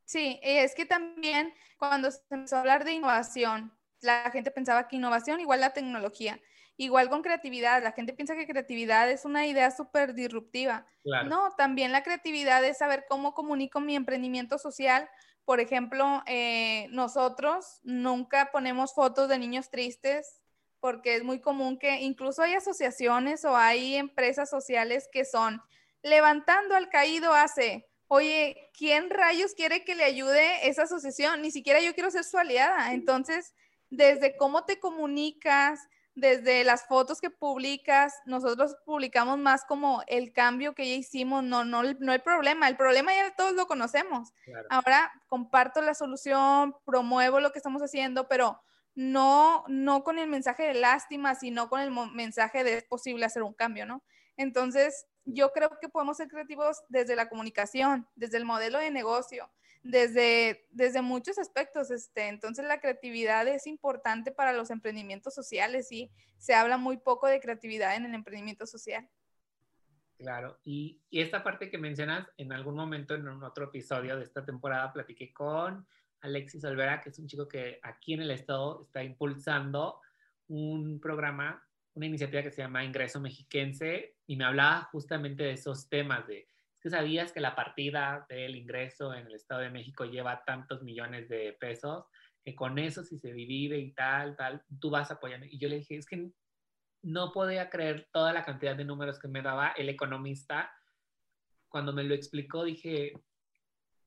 Sí, 0.05 0.39
es 0.43 0.75
que 0.75 0.85
también 0.85 1.53
cuando 1.77 2.11
se 2.11 2.21
empezó 2.29 2.57
a 2.57 2.59
hablar 2.59 2.85
de 2.85 2.93
innovación, 2.93 3.73
la 4.01 4.29
gente 4.31 4.51
pensaba 4.51 4.87
que 4.87 4.97
innovación 4.97 5.39
igual 5.39 5.61
la 5.61 5.73
tecnología. 5.73 6.39
Igual 6.77 7.09
con 7.09 7.21
creatividad, 7.21 7.83
la 7.83 7.91
gente 7.91 8.13
piensa 8.13 8.35
que 8.35 8.47
creatividad 8.47 9.09
es 9.09 9.25
una 9.25 9.45
idea 9.45 9.69
súper 9.71 10.13
disruptiva. 10.13 10.85
No, 11.03 11.51
también 11.55 11.91
la 11.91 12.03
creatividad 12.03 12.63
es 12.63 12.79
saber 12.79 13.05
cómo 13.07 13.33
comunico 13.33 13.79
mi 13.79 13.95
emprendimiento 13.95 14.57
social. 14.57 15.09
Por 15.45 15.59
ejemplo, 15.59 16.23
eh, 16.25 16.87
nosotros 16.89 17.79
nunca 17.83 18.49
ponemos 18.51 18.93
fotos 18.93 19.29
de 19.29 19.37
niños 19.37 19.69
tristes 19.69 20.40
porque 20.81 21.15
es 21.15 21.23
muy 21.23 21.39
común 21.39 21.77
que 21.77 22.01
incluso 22.01 22.41
hay 22.41 22.55
asociaciones 22.55 23.45
o 23.45 23.55
hay 23.55 23.95
empresas 23.95 24.49
sociales 24.49 25.07
que 25.13 25.23
son 25.23 25.61
levantando 26.01 26.75
al 26.75 26.89
caído 26.89 27.33
hace, 27.33 27.87
oye, 28.07 28.71
¿quién 28.77 29.09
rayos 29.09 29.53
quiere 29.53 29.85
que 29.85 29.95
le 29.95 30.03
ayude 30.03 30.67
esa 30.67 30.83
asociación? 30.83 31.41
Ni 31.41 31.51
siquiera 31.51 31.79
yo 31.79 31.93
quiero 31.93 32.11
ser 32.11 32.23
su 32.23 32.37
aliada. 32.37 32.93
Entonces, 32.93 33.53
desde 33.91 34.35
cómo 34.35 34.65
te 34.65 34.79
comunicas, 34.79 35.87
desde 36.15 36.63
las 36.63 36.87
fotos 36.87 37.21
que 37.21 37.29
publicas, 37.29 38.15
nosotros 38.25 38.75
publicamos 38.83 39.37
más 39.37 39.63
como 39.63 40.03
el 40.07 40.33
cambio 40.33 40.73
que 40.73 40.89
ya 40.89 40.95
hicimos, 40.95 41.43
no, 41.43 41.63
no, 41.63 41.83
no 41.83 42.11
hay 42.11 42.19
problema, 42.19 42.67
el 42.67 42.75
problema 42.75 43.13
ya 43.13 43.33
todos 43.35 43.53
lo 43.53 43.67
conocemos. 43.67 44.33
Ahora 44.69 45.11
comparto 45.27 45.81
la 45.81 45.93
solución, 45.93 46.75
promuevo 46.85 47.39
lo 47.39 47.51
que 47.51 47.59
estamos 47.59 47.81
haciendo, 47.81 48.27
pero 48.27 48.61
no, 48.95 49.63
no 49.67 50.03
con 50.03 50.19
el 50.19 50.27
mensaje 50.29 50.63
de 50.63 50.73
lástima, 50.73 51.35
sino 51.35 51.69
con 51.69 51.81
el 51.81 51.91
mensaje 52.13 52.63
de 52.63 52.75
es 52.75 52.83
posible 52.83 53.25
hacer 53.25 53.43
un 53.43 53.53
cambio, 53.53 53.85
¿no? 53.85 54.03
Entonces, 54.37 55.07
yo 55.25 55.51
creo 55.51 55.77
que 55.79 55.89
podemos 55.89 56.17
ser 56.17 56.27
creativos 56.27 56.81
desde 56.89 57.15
la 57.15 57.29
comunicación, 57.29 58.07
desde 58.15 58.37
el 58.37 58.45
modelo 58.45 58.79
de 58.79 58.91
negocio, 58.91 59.49
desde, 59.83 60.67
desde 60.71 61.01
muchos 61.01 61.37
aspectos. 61.37 61.91
Este, 61.91 62.27
entonces 62.27 62.65
la 62.65 62.79
creatividad 62.79 63.47
es 63.47 63.67
importante 63.67 64.31
para 64.31 64.53
los 64.53 64.71
emprendimientos 64.71 65.33
sociales 65.33 65.91
y 65.91 66.11
se 66.37 66.53
habla 66.53 66.77
muy 66.77 66.97
poco 66.97 67.27
de 67.27 67.39
creatividad 67.39 67.95
en 67.95 68.05
el 68.05 68.13
emprendimiento 68.13 68.65
social. 68.65 69.07
Claro, 70.17 70.59
y, 70.63 71.01
y 71.09 71.21
esta 71.21 71.43
parte 71.43 71.71
que 71.71 71.79
mencionas, 71.79 72.27
en 72.37 72.53
algún 72.53 72.75
momento 72.75 73.15
en 73.15 73.27
un 73.27 73.43
otro 73.43 73.65
episodio 73.65 74.17
de 74.17 74.23
esta 74.23 74.45
temporada 74.45 74.93
platiqué 74.93 75.33
con 75.33 75.87
Alexis 76.21 76.63
Olvera, 76.63 77.01
que 77.01 77.09
es 77.09 77.19
un 77.19 77.27
chico 77.27 77.47
que 77.47 77.79
aquí 77.83 78.13
en 78.13 78.21
el 78.21 78.31
estado 78.31 78.83
está 78.83 79.03
impulsando 79.03 79.99
un 80.47 80.99
programa, 80.99 81.63
una 81.93 82.05
iniciativa 82.05 82.43
que 82.43 82.51
se 82.51 82.61
llama 82.61 82.83
Ingreso 82.83 83.19
Mexiquense, 83.19 84.15
y 84.27 84.35
me 84.35 84.45
hablaba 84.45 84.89
justamente 84.91 85.43
de 85.43 85.53
esos 85.53 85.89
temas 85.89 86.27
de 86.27 86.47
que 86.81 86.89
sabías 86.89 87.31
que 87.31 87.39
la 87.39 87.55
partida 87.55 88.25
del 88.27 88.55
ingreso 88.55 89.13
en 89.13 89.27
el 89.27 89.35
Estado 89.35 89.61
de 89.61 89.69
México 89.69 90.03
lleva 90.05 90.43
tantos 90.43 90.81
millones 90.81 91.29
de 91.29 91.53
pesos, 91.59 92.05
que 92.43 92.55
con 92.55 92.79
eso 92.79 93.03
si 93.03 93.19
se 93.19 93.33
divide 93.33 93.77
y 93.77 93.93
tal, 93.93 94.35
tal, 94.35 94.63
tú 94.79 94.89
vas 94.89 95.11
apoyando. 95.11 95.45
Y 95.45 95.59
yo 95.59 95.69
le 95.69 95.77
dije, 95.77 95.97
es 95.97 96.07
que 96.07 96.31
no 97.03 97.31
podía 97.31 97.69
creer 97.69 98.09
toda 98.11 98.33
la 98.33 98.43
cantidad 98.43 98.75
de 98.75 98.85
números 98.85 99.19
que 99.19 99.27
me 99.27 99.43
daba 99.43 99.69
el 99.77 99.89
economista. 99.89 100.71
Cuando 101.69 101.93
me 101.93 102.03
lo 102.03 102.15
explicó, 102.15 102.63
dije, 102.63 103.13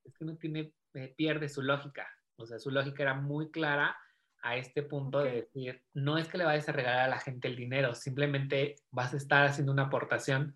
es 0.04 0.18
que 0.18 0.24
no 0.24 0.36
tiene, 0.36 0.72
pierde 1.16 1.48
su 1.48 1.62
lógica. 1.62 2.08
O 2.36 2.46
sea, 2.46 2.58
su 2.58 2.70
lógica 2.70 3.02
era 3.02 3.14
muy 3.14 3.50
clara 3.50 3.96
a 4.42 4.56
este 4.56 4.82
punto 4.82 5.20
de 5.20 5.32
decir, 5.32 5.82
no 5.94 6.18
es 6.18 6.28
que 6.28 6.36
le 6.36 6.44
vayas 6.44 6.68
a 6.68 6.72
regalar 6.72 7.00
a 7.00 7.08
la 7.08 7.18
gente 7.18 7.48
el 7.48 7.56
dinero, 7.56 7.94
simplemente 7.94 8.76
vas 8.90 9.14
a 9.14 9.16
estar 9.16 9.46
haciendo 9.46 9.72
una 9.72 9.84
aportación 9.84 10.54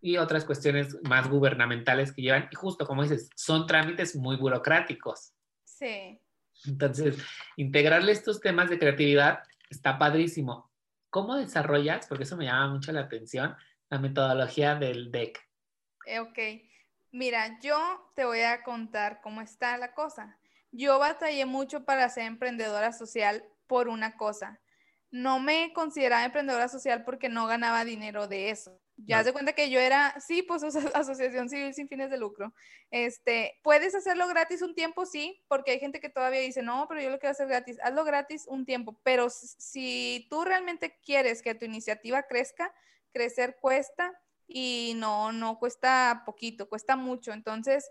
y 0.00 0.18
otras 0.18 0.44
cuestiones 0.44 0.96
más 1.02 1.28
gubernamentales 1.28 2.12
que 2.12 2.22
llevan, 2.22 2.48
y 2.52 2.54
justo 2.54 2.86
como 2.86 3.02
dices, 3.02 3.30
son 3.34 3.66
trámites 3.66 4.14
muy 4.14 4.36
burocráticos. 4.36 5.32
Sí. 5.64 6.20
Entonces, 6.66 7.16
integrarle 7.56 8.12
estos 8.12 8.40
temas 8.40 8.68
de 8.68 8.78
creatividad 8.78 9.40
está 9.70 9.98
padrísimo. 9.98 10.70
¿Cómo 11.10 11.36
desarrollas, 11.36 12.06
porque 12.06 12.24
eso 12.24 12.36
me 12.36 12.44
llama 12.44 12.74
mucho 12.74 12.92
la 12.92 13.00
atención, 13.00 13.56
la 13.88 13.98
metodología 13.98 14.74
del 14.74 15.10
DEC? 15.10 15.40
Eh, 16.06 16.20
ok, 16.20 16.38
mira, 17.12 17.58
yo 17.60 17.78
te 18.14 18.24
voy 18.24 18.40
a 18.40 18.62
contar 18.62 19.20
cómo 19.20 19.40
está 19.40 19.76
la 19.76 19.94
cosa. 19.94 20.38
Yo 20.70 20.98
batallé 20.98 21.46
mucho 21.46 21.84
para 21.84 22.08
ser 22.08 22.24
emprendedora 22.24 22.92
social 22.92 23.44
por 23.66 23.88
una 23.88 24.16
cosa. 24.16 24.60
No 25.10 25.40
me 25.40 25.72
consideraba 25.72 26.24
emprendedora 26.24 26.68
social 26.68 27.04
porque 27.04 27.28
no 27.28 27.46
ganaba 27.46 27.84
dinero 27.84 28.28
de 28.28 28.50
eso. 28.50 28.78
Ya 29.06 29.22
se 29.22 29.32
cuenta 29.32 29.52
que 29.52 29.70
yo 29.70 29.78
era, 29.78 30.18
sí, 30.20 30.42
pues 30.42 30.62
asociación 30.94 31.48
civil 31.48 31.72
sin 31.72 31.88
fines 31.88 32.10
de 32.10 32.18
lucro. 32.18 32.52
Este, 32.90 33.58
puedes 33.62 33.94
hacerlo 33.94 34.26
gratis 34.26 34.60
un 34.60 34.74
tiempo, 34.74 35.06
sí, 35.06 35.40
porque 35.46 35.70
hay 35.70 35.78
gente 35.78 36.00
que 36.00 36.08
todavía 36.08 36.40
dice, 36.40 36.62
no, 36.62 36.86
pero 36.88 37.00
yo 37.00 37.10
lo 37.10 37.18
quiero 37.18 37.30
hacer 37.30 37.46
gratis. 37.46 37.78
Hazlo 37.82 38.04
gratis 38.04 38.46
un 38.48 38.66
tiempo, 38.66 39.00
pero 39.04 39.30
si 39.30 40.26
tú 40.30 40.44
realmente 40.44 40.98
quieres 41.04 41.42
que 41.42 41.54
tu 41.54 41.64
iniciativa 41.64 42.24
crezca, 42.24 42.74
crecer 43.12 43.58
cuesta 43.60 44.20
y 44.48 44.94
no, 44.96 45.32
no 45.32 45.58
cuesta 45.58 46.22
poquito, 46.26 46.68
cuesta 46.68 46.96
mucho. 46.96 47.32
Entonces, 47.32 47.90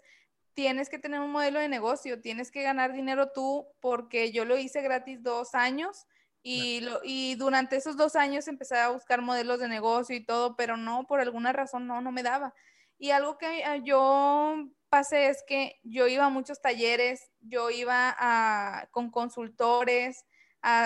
tienes 0.54 0.90
que 0.90 1.00
tener 1.00 1.20
un 1.22 1.32
modelo 1.32 1.60
de 1.60 1.70
negocio, 1.70 2.20
tienes 2.22 2.52
que 2.52 2.64
ganar 2.64 2.94
dinero 2.94 3.32
tú, 3.34 3.68
porque 3.80 4.32
yo 4.32 4.44
lo 4.46 4.58
hice 4.58 4.82
gratis 4.82 5.22
dos 5.24 5.54
años 5.54 6.08
Y, 6.44 6.80
lo, 6.82 7.02
y 7.04 7.36
durante 7.36 7.76
esos 7.76 7.98
dos 7.98 8.16
años 8.16 8.48
empecé 8.48 8.78
a 8.78 8.90
buscar 8.92 9.22
modelos 9.22 9.60
de 9.60 9.68
negocio 9.68 10.16
y 10.16 10.26
todo, 10.26 10.56
pero 10.56 10.78
no, 10.78 11.06
por 11.06 11.20
alguna 11.20 11.52
razón 11.52 11.88
no, 11.88 12.02
no 12.02 12.12
me 12.12 12.24
daba. 12.24 12.54
Y 12.98 13.12
algo 13.12 13.38
que 13.38 13.60
eh, 13.60 13.82
yo 13.84 14.56
pasé 14.90 15.28
es 15.30 15.44
que 15.48 15.80
yo 15.84 16.08
iba 16.08 16.26
a 16.26 16.30
muchos 16.30 16.62
talleres, 16.62 17.32
yo 17.42 17.70
iba 17.70 18.16
a, 18.18 18.88
con 18.92 19.12
consultores, 19.12 20.26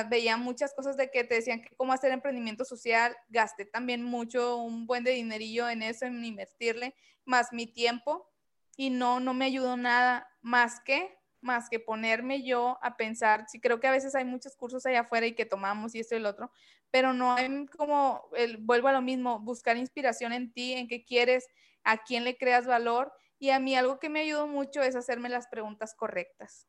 veía 0.09 0.37
muchas 0.37 0.73
cosas 0.73 0.97
de 0.97 1.09
que 1.09 1.23
te 1.23 1.35
decían 1.35 1.61
que 1.61 1.75
cómo 1.75 1.93
hacer 1.93 2.11
emprendimiento 2.11 2.65
social, 2.65 3.15
gasté 3.29 3.65
también 3.65 4.03
mucho, 4.03 4.57
un 4.57 4.85
buen 4.85 5.03
de 5.03 5.11
dinerillo 5.11 5.69
en 5.69 5.81
eso, 5.81 6.05
en 6.05 6.23
invertirle, 6.23 6.95
más 7.25 7.51
mi 7.51 7.67
tiempo, 7.67 8.29
y 8.77 8.89
no, 8.89 9.19
no 9.19 9.33
me 9.33 9.45
ayudó 9.45 9.77
nada 9.77 10.27
más 10.41 10.79
que 10.81 11.17
más 11.41 11.69
que 11.69 11.79
ponerme 11.79 12.43
yo 12.43 12.77
a 12.81 12.95
pensar, 12.95 13.45
sí 13.47 13.59
creo 13.59 13.79
que 13.79 13.87
a 13.87 13.91
veces 13.91 14.15
hay 14.15 14.25
muchos 14.25 14.55
cursos 14.55 14.85
allá 14.85 15.01
afuera 15.01 15.25
y 15.25 15.33
que 15.33 15.45
tomamos 15.45 15.95
y 15.95 15.99
esto 15.99 16.15
y 16.15 16.19
el 16.19 16.27
otro, 16.27 16.51
pero 16.91 17.13
no 17.13 17.33
hay 17.33 17.65
como, 17.65 18.29
el, 18.35 18.57
vuelvo 18.57 18.89
a 18.89 18.93
lo 18.93 19.01
mismo, 19.01 19.39
buscar 19.39 19.77
inspiración 19.77 20.33
en 20.33 20.53
ti, 20.53 20.73
en 20.73 20.87
qué 20.87 21.03
quieres, 21.03 21.47
a 21.83 22.03
quién 22.03 22.23
le 22.23 22.37
creas 22.37 22.67
valor. 22.67 23.11
Y 23.39 23.49
a 23.49 23.59
mí 23.59 23.75
algo 23.75 23.97
que 23.97 24.09
me 24.09 24.21
ayudó 24.21 24.45
mucho 24.45 24.83
es 24.83 24.95
hacerme 24.95 25.29
las 25.29 25.47
preguntas 25.47 25.95
correctas, 25.95 26.67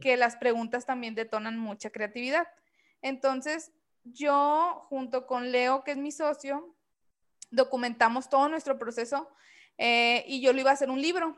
que 0.00 0.16
las 0.16 0.36
preguntas 0.36 0.86
también 0.86 1.14
detonan 1.14 1.58
mucha 1.58 1.90
creatividad. 1.90 2.48
Entonces, 3.02 3.72
yo 4.04 4.86
junto 4.88 5.26
con 5.26 5.52
Leo, 5.52 5.84
que 5.84 5.92
es 5.92 5.96
mi 5.96 6.12
socio, 6.12 6.74
documentamos 7.50 8.28
todo 8.28 8.48
nuestro 8.48 8.78
proceso 8.78 9.28
eh, 9.78 10.24
y 10.26 10.40
yo 10.40 10.52
lo 10.52 10.60
iba 10.60 10.70
a 10.70 10.74
hacer 10.74 10.90
un 10.90 11.00
libro 11.02 11.36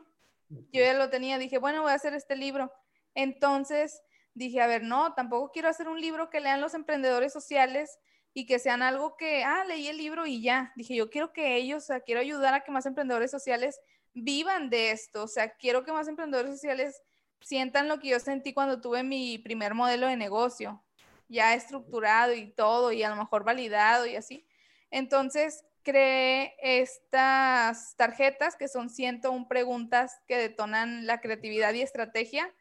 yo 0.71 0.81
ya 0.81 0.93
lo 0.93 1.09
tenía, 1.09 1.37
dije, 1.37 1.57
bueno, 1.57 1.81
voy 1.81 1.91
a 1.91 1.95
hacer 1.95 2.13
este 2.13 2.35
libro. 2.35 2.71
Entonces 3.15 4.01
dije, 4.33 4.61
a 4.61 4.67
ver, 4.67 4.83
no, 4.83 5.13
tampoco 5.13 5.51
quiero 5.51 5.69
hacer 5.69 5.87
un 5.87 6.01
libro 6.01 6.29
que 6.29 6.39
lean 6.39 6.61
los 6.61 6.73
emprendedores 6.73 7.33
sociales 7.33 7.99
y 8.33 8.45
que 8.45 8.59
sean 8.59 8.81
algo 8.81 9.15
que, 9.15 9.43
ah, 9.43 9.63
leí 9.65 9.87
el 9.87 9.97
libro 9.97 10.25
y 10.25 10.41
ya. 10.41 10.73
Dije, 10.75 10.95
yo 10.95 11.09
quiero 11.09 11.33
que 11.33 11.55
ellos, 11.55 11.83
o 11.83 11.87
sea, 11.87 12.01
quiero 12.01 12.21
ayudar 12.21 12.53
a 12.53 12.61
que 12.61 12.71
más 12.71 12.85
emprendedores 12.85 13.31
sociales 13.31 13.79
vivan 14.13 14.69
de 14.69 14.91
esto, 14.91 15.23
o 15.23 15.27
sea, 15.27 15.55
quiero 15.55 15.83
que 15.83 15.91
más 15.91 16.07
emprendedores 16.07 16.53
sociales 16.53 17.01
sientan 17.43 17.87
lo 17.87 17.99
que 17.99 18.09
yo 18.09 18.19
sentí 18.19 18.53
cuando 18.53 18.81
tuve 18.81 19.03
mi 19.03 19.37
primer 19.37 19.73
modelo 19.73 20.07
de 20.07 20.17
negocio, 20.17 20.83
ya 21.27 21.53
estructurado 21.53 22.33
y 22.33 22.51
todo, 22.51 22.91
y 22.91 23.03
a 23.03 23.09
lo 23.09 23.15
mejor 23.15 23.43
validado 23.43 24.05
y 24.05 24.15
así. 24.15 24.47
Entonces, 24.91 25.65
creé 25.83 26.55
estas 26.61 27.95
tarjetas 27.95 28.55
que 28.55 28.67
son 28.67 28.89
101 28.89 29.47
preguntas 29.47 30.21
que 30.27 30.37
detonan 30.37 31.05
la 31.05 31.21
creatividad 31.21 31.73
y 31.73 31.81
estrategia. 31.81 32.53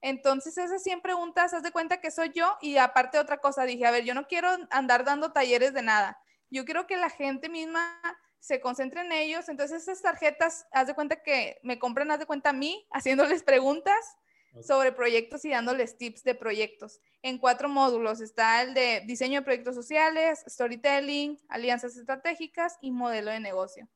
Entonces, 0.00 0.56
esas 0.56 0.82
100 0.82 1.00
preguntas, 1.00 1.52
haz 1.52 1.62
de 1.62 1.72
cuenta 1.72 2.00
que 2.00 2.10
soy 2.10 2.30
yo 2.32 2.56
y 2.60 2.76
aparte 2.76 3.18
otra 3.18 3.38
cosa, 3.38 3.64
dije, 3.64 3.84
a 3.86 3.90
ver, 3.90 4.04
yo 4.04 4.14
no 4.14 4.26
quiero 4.26 4.48
andar 4.70 5.04
dando 5.04 5.32
talleres 5.32 5.74
de 5.74 5.82
nada. 5.82 6.20
Yo 6.50 6.64
quiero 6.64 6.86
que 6.86 6.96
la 6.96 7.10
gente 7.10 7.48
misma 7.48 8.00
se 8.38 8.60
concentre 8.60 9.00
en 9.00 9.12
ellos. 9.12 9.48
Entonces, 9.48 9.82
esas 9.82 10.00
tarjetas, 10.00 10.66
haz 10.70 10.86
de 10.86 10.94
cuenta 10.94 11.22
que 11.22 11.58
me 11.62 11.78
compran, 11.78 12.10
haz 12.10 12.20
de 12.20 12.26
cuenta 12.26 12.50
a 12.50 12.54
mí, 12.54 12.86
haciéndoles 12.92 13.42
preguntas 13.42 14.16
sobre 14.62 14.92
proyectos 14.92 15.44
y 15.44 15.50
dándoles 15.50 15.96
tips 15.96 16.24
de 16.24 16.34
proyectos. 16.34 17.00
En 17.22 17.38
cuatro 17.38 17.68
módulos 17.68 18.20
está 18.20 18.62
el 18.62 18.74
de 18.74 19.02
diseño 19.06 19.40
de 19.40 19.44
proyectos 19.44 19.74
sociales, 19.74 20.44
storytelling, 20.48 21.38
alianzas 21.48 21.96
estratégicas 21.96 22.78
y 22.80 22.90
modelo 22.90 23.30
de 23.30 23.40
negocio. 23.40 23.88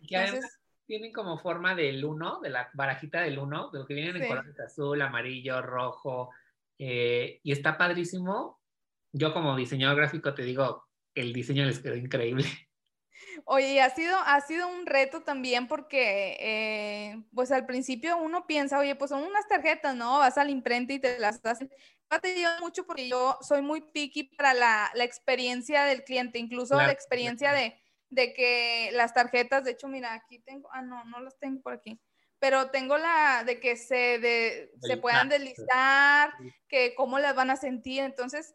Entonces, 0.00 0.58
tienen 0.86 1.12
como 1.12 1.38
forma 1.38 1.74
del 1.74 2.04
uno, 2.04 2.40
de 2.40 2.50
la 2.50 2.70
barajita 2.74 3.22
del 3.22 3.38
uno, 3.38 3.70
de 3.70 3.80
lo 3.80 3.86
que 3.86 3.94
vienen 3.94 4.22
en 4.22 4.28
colores 4.28 4.58
azul, 4.60 5.00
amarillo, 5.02 5.60
rojo, 5.62 6.30
eh, 6.78 7.40
y 7.42 7.52
está 7.52 7.76
padrísimo. 7.76 8.60
Yo 9.12 9.32
como 9.32 9.56
diseñador 9.56 9.96
gráfico 9.96 10.34
te 10.34 10.42
digo, 10.42 10.86
el 11.14 11.32
diseño 11.32 11.64
les 11.64 11.80
quedó 11.80 11.96
increíble. 11.96 12.44
Oye, 13.44 13.80
ha 13.80 13.90
sido, 13.90 14.16
ha 14.18 14.40
sido 14.40 14.68
un 14.68 14.86
reto 14.86 15.22
también 15.22 15.68
porque, 15.68 16.36
eh, 16.40 17.22
pues 17.34 17.50
al 17.52 17.66
principio 17.66 18.16
uno 18.16 18.46
piensa, 18.46 18.78
oye, 18.78 18.94
pues 18.94 19.10
son 19.10 19.22
unas 19.22 19.46
tarjetas, 19.48 19.94
¿no? 19.94 20.18
Vas 20.18 20.38
al 20.38 20.50
imprenta 20.50 20.92
y 20.92 20.98
te 20.98 21.18
las 21.18 21.44
hacen. 21.44 21.70
Te 22.22 22.32
ayuda 22.32 22.60
mucho 22.60 22.86
porque 22.86 23.08
yo 23.08 23.36
soy 23.40 23.62
muy 23.62 23.80
picky 23.80 24.24
para 24.24 24.54
la, 24.54 24.90
la 24.94 25.04
experiencia 25.04 25.84
del 25.84 26.04
cliente, 26.04 26.38
incluso 26.38 26.76
la 26.76 26.92
experiencia 26.92 27.52
de, 27.52 27.76
de, 28.10 28.32
que 28.32 28.90
las 28.92 29.12
tarjetas, 29.12 29.64
de 29.64 29.72
hecho, 29.72 29.88
mira, 29.88 30.14
aquí 30.14 30.38
tengo, 30.38 30.68
ah, 30.72 30.82
no, 30.82 31.04
no 31.04 31.20
las 31.20 31.36
tengo 31.38 31.60
por 31.62 31.72
aquí, 31.72 32.00
pero 32.38 32.70
tengo 32.70 32.96
la 32.96 33.42
de 33.44 33.58
que 33.58 33.76
se, 33.76 34.18
de, 34.20 34.72
se 34.80 34.96
puedan 34.98 35.28
deslistar, 35.28 36.32
que 36.68 36.94
cómo 36.94 37.18
las 37.18 37.34
van 37.34 37.50
a 37.50 37.56
sentir, 37.56 38.02
entonces 38.02 38.54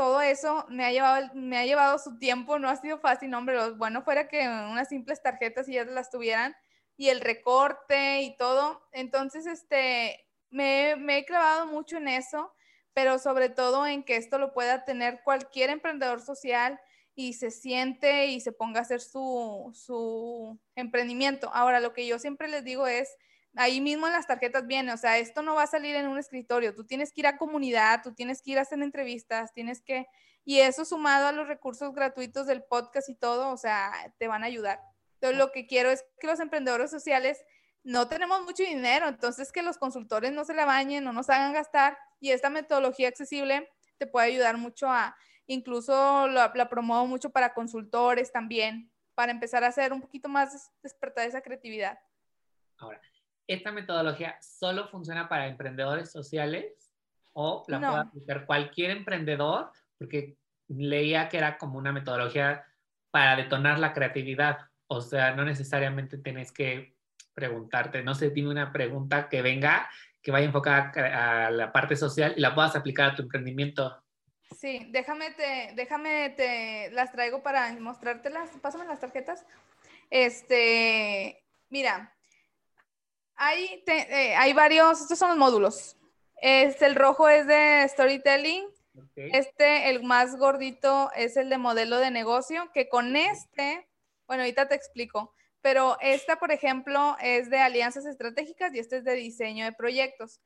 todo 0.00 0.22
eso 0.22 0.64
me 0.70 0.86
ha 0.86 0.92
llevado, 0.92 1.28
me 1.34 1.58
ha 1.58 1.66
llevado 1.66 1.98
su 1.98 2.16
tiempo, 2.18 2.58
no 2.58 2.70
ha 2.70 2.76
sido 2.76 2.98
fácil, 3.00 3.34
hombre, 3.34 3.56
lo 3.56 3.76
bueno 3.76 4.00
fuera 4.00 4.28
que 4.28 4.40
unas 4.48 4.88
simples 4.88 5.22
tarjetas 5.22 5.68
y 5.68 5.74
ya 5.74 5.84
las 5.84 6.08
tuvieran, 6.08 6.56
y 6.96 7.10
el 7.10 7.20
recorte 7.20 8.22
y 8.22 8.34
todo. 8.38 8.80
Entonces, 8.92 9.44
este, 9.44 10.26
me, 10.48 10.96
me 10.96 11.18
he 11.18 11.26
clavado 11.26 11.66
mucho 11.66 11.98
en 11.98 12.08
eso, 12.08 12.50
pero 12.94 13.18
sobre 13.18 13.50
todo 13.50 13.86
en 13.86 14.02
que 14.02 14.16
esto 14.16 14.38
lo 14.38 14.54
pueda 14.54 14.86
tener 14.86 15.20
cualquier 15.22 15.68
emprendedor 15.68 16.22
social 16.22 16.80
y 17.14 17.34
se 17.34 17.50
siente 17.50 18.28
y 18.28 18.40
se 18.40 18.52
ponga 18.52 18.78
a 18.78 18.84
hacer 18.84 19.02
su, 19.02 19.70
su 19.74 20.58
emprendimiento. 20.76 21.50
Ahora, 21.52 21.78
lo 21.78 21.92
que 21.92 22.06
yo 22.06 22.18
siempre 22.18 22.48
les 22.48 22.64
digo 22.64 22.86
es, 22.86 23.18
ahí 23.56 23.80
mismo 23.80 24.06
en 24.06 24.12
las 24.12 24.26
tarjetas 24.26 24.66
viene, 24.66 24.92
o 24.92 24.96
sea, 24.96 25.18
esto 25.18 25.42
no 25.42 25.54
va 25.54 25.64
a 25.64 25.66
salir 25.66 25.96
en 25.96 26.08
un 26.08 26.18
escritorio, 26.18 26.74
tú 26.74 26.84
tienes 26.84 27.12
que 27.12 27.20
ir 27.20 27.26
a 27.26 27.36
comunidad, 27.36 28.02
tú 28.02 28.14
tienes 28.14 28.42
que 28.42 28.52
ir 28.52 28.58
a 28.58 28.62
hacer 28.62 28.80
entrevistas, 28.82 29.52
tienes 29.52 29.82
que, 29.82 30.06
y 30.44 30.60
eso 30.60 30.84
sumado 30.84 31.26
a 31.26 31.32
los 31.32 31.48
recursos 31.48 31.92
gratuitos 31.94 32.46
del 32.46 32.62
podcast 32.62 33.08
y 33.08 33.14
todo, 33.14 33.50
o 33.50 33.56
sea, 33.56 33.92
te 34.18 34.28
van 34.28 34.42
a 34.42 34.46
ayudar. 34.46 34.80
Entonces, 35.14 35.38
lo 35.38 35.52
que 35.52 35.66
quiero 35.66 35.90
es 35.90 36.04
que 36.18 36.26
los 36.26 36.40
emprendedores 36.40 36.90
sociales 36.90 37.44
no 37.82 38.08
tenemos 38.08 38.42
mucho 38.42 38.62
dinero, 38.62 39.08
entonces 39.08 39.52
que 39.52 39.62
los 39.62 39.78
consultores 39.78 40.32
no 40.32 40.44
se 40.44 40.54
la 40.54 40.64
bañen, 40.64 41.04
no 41.04 41.12
nos 41.12 41.28
hagan 41.30 41.52
gastar, 41.52 41.98
y 42.20 42.30
esta 42.30 42.50
metodología 42.50 43.08
accesible 43.08 43.68
te 43.98 44.06
puede 44.06 44.28
ayudar 44.28 44.56
mucho 44.56 44.88
a, 44.88 45.16
incluso 45.46 46.28
la, 46.28 46.52
la 46.54 46.68
promuevo 46.68 47.06
mucho 47.06 47.30
para 47.30 47.52
consultores 47.54 48.32
también, 48.32 48.90
para 49.14 49.32
empezar 49.32 49.64
a 49.64 49.68
hacer 49.68 49.92
un 49.92 50.00
poquito 50.00 50.28
más 50.28 50.70
despertar 50.82 51.26
esa 51.26 51.42
creatividad. 51.42 51.98
Ahora, 52.78 53.00
¿esta 53.52 53.72
metodología 53.72 54.38
solo 54.40 54.86
funciona 54.88 55.28
para 55.28 55.48
emprendedores 55.48 56.10
sociales 56.10 56.92
o 57.32 57.64
la 57.66 57.80
puede 57.80 58.00
aplicar 58.00 58.46
cualquier 58.46 58.90
emprendedor? 58.92 59.72
Porque 59.98 60.36
leía 60.68 61.28
que 61.28 61.38
era 61.38 61.58
como 61.58 61.78
una 61.78 61.92
metodología 61.92 62.64
para 63.10 63.34
detonar 63.34 63.78
la 63.80 63.92
creatividad. 63.92 64.58
O 64.86 65.00
sea, 65.00 65.34
no 65.34 65.44
necesariamente 65.44 66.18
tienes 66.18 66.52
que 66.52 66.94
preguntarte, 67.34 68.02
no 68.02 68.14
sé, 68.14 68.30
tiene 68.30 68.50
una 68.50 68.72
pregunta 68.72 69.28
que 69.28 69.42
venga, 69.42 69.88
que 70.22 70.30
vaya 70.30 70.46
enfocada 70.46 71.46
a 71.46 71.50
la 71.50 71.72
parte 71.72 71.96
social 71.96 72.34
y 72.36 72.40
la 72.40 72.54
puedas 72.54 72.76
aplicar 72.76 73.10
a 73.10 73.14
tu 73.16 73.22
emprendimiento. 73.22 74.00
Sí, 74.56 74.88
déjame 74.90 75.30
te, 75.32 75.72
déjame 75.74 76.30
te 76.36 76.90
las 76.92 77.10
traigo 77.12 77.42
para 77.42 77.72
mostrártelas. 77.80 78.50
Pásame 78.60 78.84
las 78.84 79.00
tarjetas. 79.00 79.44
Este, 80.10 81.42
mira, 81.68 82.12
hay, 83.40 83.82
eh, 83.86 84.34
hay 84.36 84.52
varios, 84.52 85.00
estos 85.00 85.18
son 85.18 85.30
los 85.30 85.38
módulos. 85.38 85.96
Este, 86.42 86.84
el 86.84 86.94
rojo 86.94 87.28
es 87.28 87.46
de 87.46 87.86
storytelling. 87.88 88.66
Este, 89.16 89.88
el 89.88 90.02
más 90.02 90.36
gordito, 90.36 91.10
es 91.16 91.36
el 91.38 91.48
de 91.48 91.56
modelo 91.56 91.98
de 91.98 92.10
negocio, 92.10 92.70
que 92.74 92.88
con 92.88 93.16
este, 93.16 93.88
bueno, 94.26 94.42
ahorita 94.42 94.68
te 94.68 94.74
explico, 94.74 95.34
pero 95.62 95.96
esta, 96.00 96.38
por 96.38 96.52
ejemplo, 96.52 97.16
es 97.20 97.48
de 97.48 97.58
alianzas 97.60 98.04
estratégicas 98.04 98.74
y 98.74 98.78
este 98.78 98.98
es 98.98 99.04
de 99.04 99.14
diseño 99.14 99.64
de 99.64 99.72
proyectos. 99.72 100.40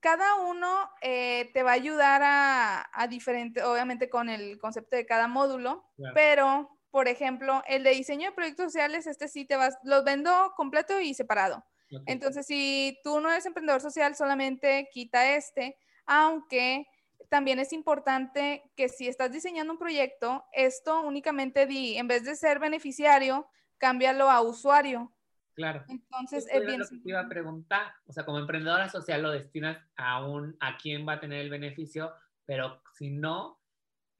Cada 0.00 0.36
uno 0.36 0.90
eh, 1.02 1.50
te 1.52 1.62
va 1.62 1.70
a 1.70 1.74
ayudar 1.74 2.22
a, 2.24 2.90
a, 2.92 3.06
diferente, 3.06 3.62
obviamente 3.62 4.08
con 4.08 4.28
el 4.28 4.58
concepto 4.58 4.96
de 4.96 5.06
cada 5.06 5.28
módulo, 5.28 5.84
pero 6.14 6.79
por 6.90 7.08
ejemplo, 7.08 7.62
el 7.66 7.82
de 7.82 7.90
diseño 7.90 8.30
de 8.30 8.34
proyectos 8.34 8.66
sociales, 8.66 9.06
este 9.06 9.28
sí 9.28 9.44
te 9.44 9.56
vas, 9.56 9.78
los 9.84 10.04
vendo 10.04 10.52
completo 10.56 11.00
y 11.00 11.14
separado. 11.14 11.64
Entonces, 12.06 12.46
si 12.46 12.98
tú 13.02 13.20
no 13.20 13.30
eres 13.30 13.46
emprendedor 13.46 13.80
social, 13.80 14.14
solamente 14.14 14.88
quita 14.92 15.34
este, 15.34 15.76
aunque 16.06 16.86
también 17.28 17.58
es 17.58 17.72
importante 17.72 18.62
que 18.76 18.88
si 18.88 19.08
estás 19.08 19.32
diseñando 19.32 19.72
un 19.72 19.78
proyecto, 19.78 20.44
esto 20.52 21.00
únicamente 21.00 21.66
di, 21.66 21.96
en 21.96 22.08
vez 22.08 22.24
de 22.24 22.36
ser 22.36 22.58
beneficiario, 22.58 23.48
cámbialo 23.78 24.30
a 24.30 24.40
usuario. 24.40 25.12
Claro. 25.54 25.84
Entonces, 25.88 26.46
es 26.50 26.64
bien. 26.64 26.80
Lo 26.80 26.88
que 26.88 26.98
te 26.98 27.08
iba 27.08 27.20
a 27.20 27.28
preguntar, 27.28 27.92
o 28.06 28.12
sea, 28.12 28.24
como 28.24 28.38
emprendedora 28.38 28.88
social 28.88 29.22
lo 29.22 29.30
destinas 29.30 29.78
a, 29.96 30.26
un, 30.26 30.56
a 30.60 30.76
quién 30.76 31.06
va 31.06 31.14
a 31.14 31.20
tener 31.20 31.40
el 31.40 31.50
beneficio, 31.50 32.12
pero 32.46 32.82
si 32.94 33.10
no, 33.10 33.59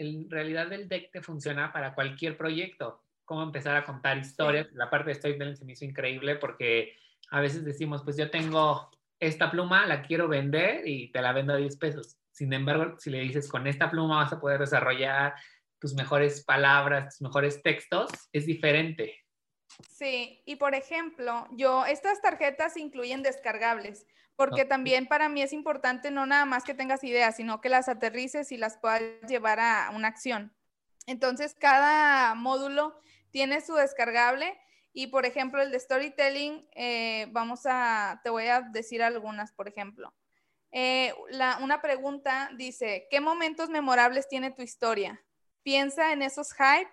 en 0.01 0.31
realidad 0.31 0.73
el 0.73 0.89
deck 0.89 1.13
te 1.13 1.21
funciona 1.21 1.73
para 1.73 1.95
cualquier 1.95 2.37
proyecto. 2.37 3.03
Cómo 3.27 3.43
empezar 3.43 3.77
a 3.77 3.85
contar 3.85 4.17
historias. 4.17 4.73
La 4.73 4.89
parte 4.89 5.11
de 5.11 5.15
storytelling 5.15 5.57
se 5.57 5.65
me 5.65 5.73
hizo 5.73 5.85
increíble 5.85 6.37
porque 6.37 6.97
a 7.31 7.41
veces 7.41 7.65
decimos, 7.65 8.03
pues 8.03 8.17
yo 8.17 8.31
tengo 8.31 8.91
esta 9.21 9.51
pluma, 9.51 9.87
la 9.87 10.03
quiero 10.03 10.27
vender 10.27 10.89
y 10.89 11.13
te 11.13 11.21
la 11.21 11.33
vendo 11.33 11.53
a 11.53 11.59
10 11.59 11.77
pesos. 11.77 12.17
Sin 12.33 12.53
embargo, 12.55 12.97
si 12.99 13.11
le 13.11 13.21
dices, 13.21 13.49
con 13.49 13.67
esta 13.67 13.91
pluma 13.91 14.17
vas 14.17 14.33
a 14.33 14.41
poder 14.41 14.61
desarrollar 14.61 15.35
tus 15.79 15.95
mejores 15.95 16.45
palabras, 16.45 17.17
tus 17.19 17.21
mejores 17.21 17.63
textos, 17.63 18.11
es 18.33 18.47
diferente. 18.47 19.19
Sí, 19.91 20.43
y 20.45 20.57
por 20.57 20.75
ejemplo, 20.75 21.47
yo, 21.53 21.85
estas 21.85 22.21
tarjetas 22.21 22.77
incluyen 22.77 23.23
descargables, 23.23 24.07
porque 24.37 24.65
también 24.65 25.07
para 25.07 25.29
mí 25.29 25.43
es 25.43 25.53
importante 25.53 26.11
no 26.11 26.25
nada 26.27 26.47
más 26.47 26.65
que 26.65 26.75
tengas 26.75 27.05
ideas, 27.05 27.37
sino 27.37 27.61
que 27.61 27.69
las 27.69 27.89
aterrices 27.89 28.53
y 28.53 28.57
las 28.57 28.79
puedas 28.79 29.03
llevar 29.29 29.61
a 29.61 29.91
una 29.95 30.09
acción. 30.09 30.53
Entonces, 31.07 31.55
cada 31.59 32.35
módulo 32.35 32.99
tiene 33.31 33.61
su 33.61 33.75
descargable 33.75 34.59
y, 34.93 35.09
por 35.09 35.27
ejemplo, 35.27 35.63
el 35.63 35.71
de 35.71 35.81
storytelling, 35.81 36.69
eh, 36.75 37.27
vamos 37.31 37.63
a, 37.65 38.21
te 38.25 38.31
voy 38.31 38.47
a 38.47 38.63
decir 38.63 39.03
algunas, 39.03 39.53
por 39.53 39.69
ejemplo. 39.69 40.15
Eh, 40.73 41.13
una 41.61 41.83
pregunta 41.83 42.51
dice, 42.57 43.09
¿qué 43.11 43.21
momentos 43.21 43.71
memorables 43.71 44.29
tiene 44.29 44.51
tu 44.51 44.63
historia? 44.63 45.21
Piensa 45.63 46.13
en 46.13 46.23
esos 46.23 46.53
hype 46.55 46.91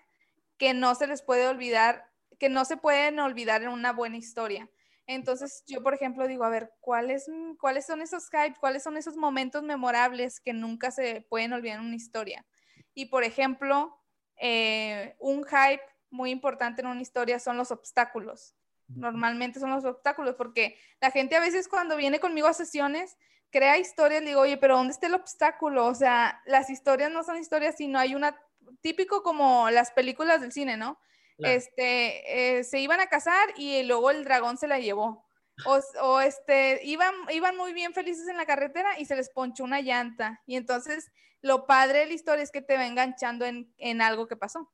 que 0.58 0.74
no 0.74 0.96
se 0.96 1.08
les 1.08 1.22
puede 1.22 1.48
olvidar, 1.48 2.07
que 2.40 2.50
no 2.50 2.66
se 2.66 2.78
pueden 2.78 3.20
olvidar 3.20 3.64
en 3.64 3.70
una 3.70 3.94
buena 3.94 4.18
historia. 4.18 4.70
Entonces, 5.08 5.64
yo, 5.68 5.82
por 5.82 5.94
ejemplo, 5.94 6.28
digo, 6.28 6.44
a 6.44 6.50
ver, 6.50 6.74
¿cuáles, 6.82 7.30
¿cuáles 7.60 7.86
son 7.86 8.02
esos 8.02 8.30
hype? 8.30 8.56
¿Cuáles 8.60 8.84
son 8.84 8.98
esos 8.98 9.16
momentos 9.16 9.64
memorables 9.64 10.42
que 10.42 10.52
nunca 10.52 10.92
se 10.92 11.22
pueden 11.30 11.54
olvidar 11.54 11.80
en 11.80 11.86
una 11.86 11.96
historia? 11.96 12.46
Y, 12.94 13.06
por 13.06 13.24
ejemplo, 13.24 13.98
eh, 14.36 15.16
un 15.20 15.46
hype 15.46 15.84
muy 16.10 16.32
importante 16.32 16.82
en 16.82 16.88
una 16.88 17.02
historia 17.02 17.40
son 17.40 17.58
los 17.58 17.72
obstáculos. 17.72 18.54
Normalmente 18.90 19.60
son 19.60 19.72
los 19.72 19.84
obstáculos, 19.84 20.36
porque 20.36 20.78
la 21.02 21.12
gente 21.12 21.36
a 21.36 21.42
veces 21.42 21.68
cuando 21.68 21.98
viene 21.98 22.20
conmigo 22.20 22.48
a 22.48 22.54
sesiones, 22.54 23.18
crea 23.50 23.78
historias, 23.78 24.24
digo, 24.24 24.42
oye, 24.42 24.58
pero 24.58 24.78
¿dónde 24.78 24.94
está 24.94 25.08
el 25.08 25.14
obstáculo? 25.14 25.86
O 25.86 25.96
sea, 25.96 26.42
las 26.46 26.70
historias 26.70 27.12
no 27.12 27.24
son 27.24 27.38
historias, 27.38 27.76
sino 27.76 28.00
hay 28.00 28.16
una, 28.16 28.38
típico 28.82 29.24
como 29.24 29.70
las 29.70 29.92
películas 29.92 30.42
del 30.42 30.52
cine, 30.52 30.78
¿no? 30.78 31.00
Este, 31.40 32.58
eh, 32.58 32.64
se 32.64 32.80
iban 32.80 33.00
a 33.00 33.08
casar 33.08 33.50
y 33.56 33.84
luego 33.84 34.10
el 34.10 34.24
dragón 34.24 34.58
se 34.58 34.68
la 34.68 34.80
llevó. 34.80 35.26
O, 35.66 36.22
este, 36.22 36.82
iban, 36.84 37.14
iban 37.32 37.58
muy 37.58 37.74
bien 37.74 37.94
felices 37.94 38.28
en 38.28 38.38
la 38.38 38.46
carretera 38.46 39.00
y 39.00 39.06
se 39.06 39.16
les 39.16 39.30
ponchó 39.30 39.64
una 39.64 39.82
llanta. 39.82 40.42
Y 40.46 40.56
entonces 40.56 41.12
lo 41.42 41.66
padre 41.66 42.00
de 42.00 42.06
la 42.08 42.14
historia 42.14 42.44
es 42.44 42.52
que 42.52 42.62
te 42.62 42.76
va 42.76 42.86
enganchando 42.86 43.46
en, 43.46 43.74
en 43.78 44.02
algo 44.02 44.28
que 44.28 44.36
pasó. 44.36 44.72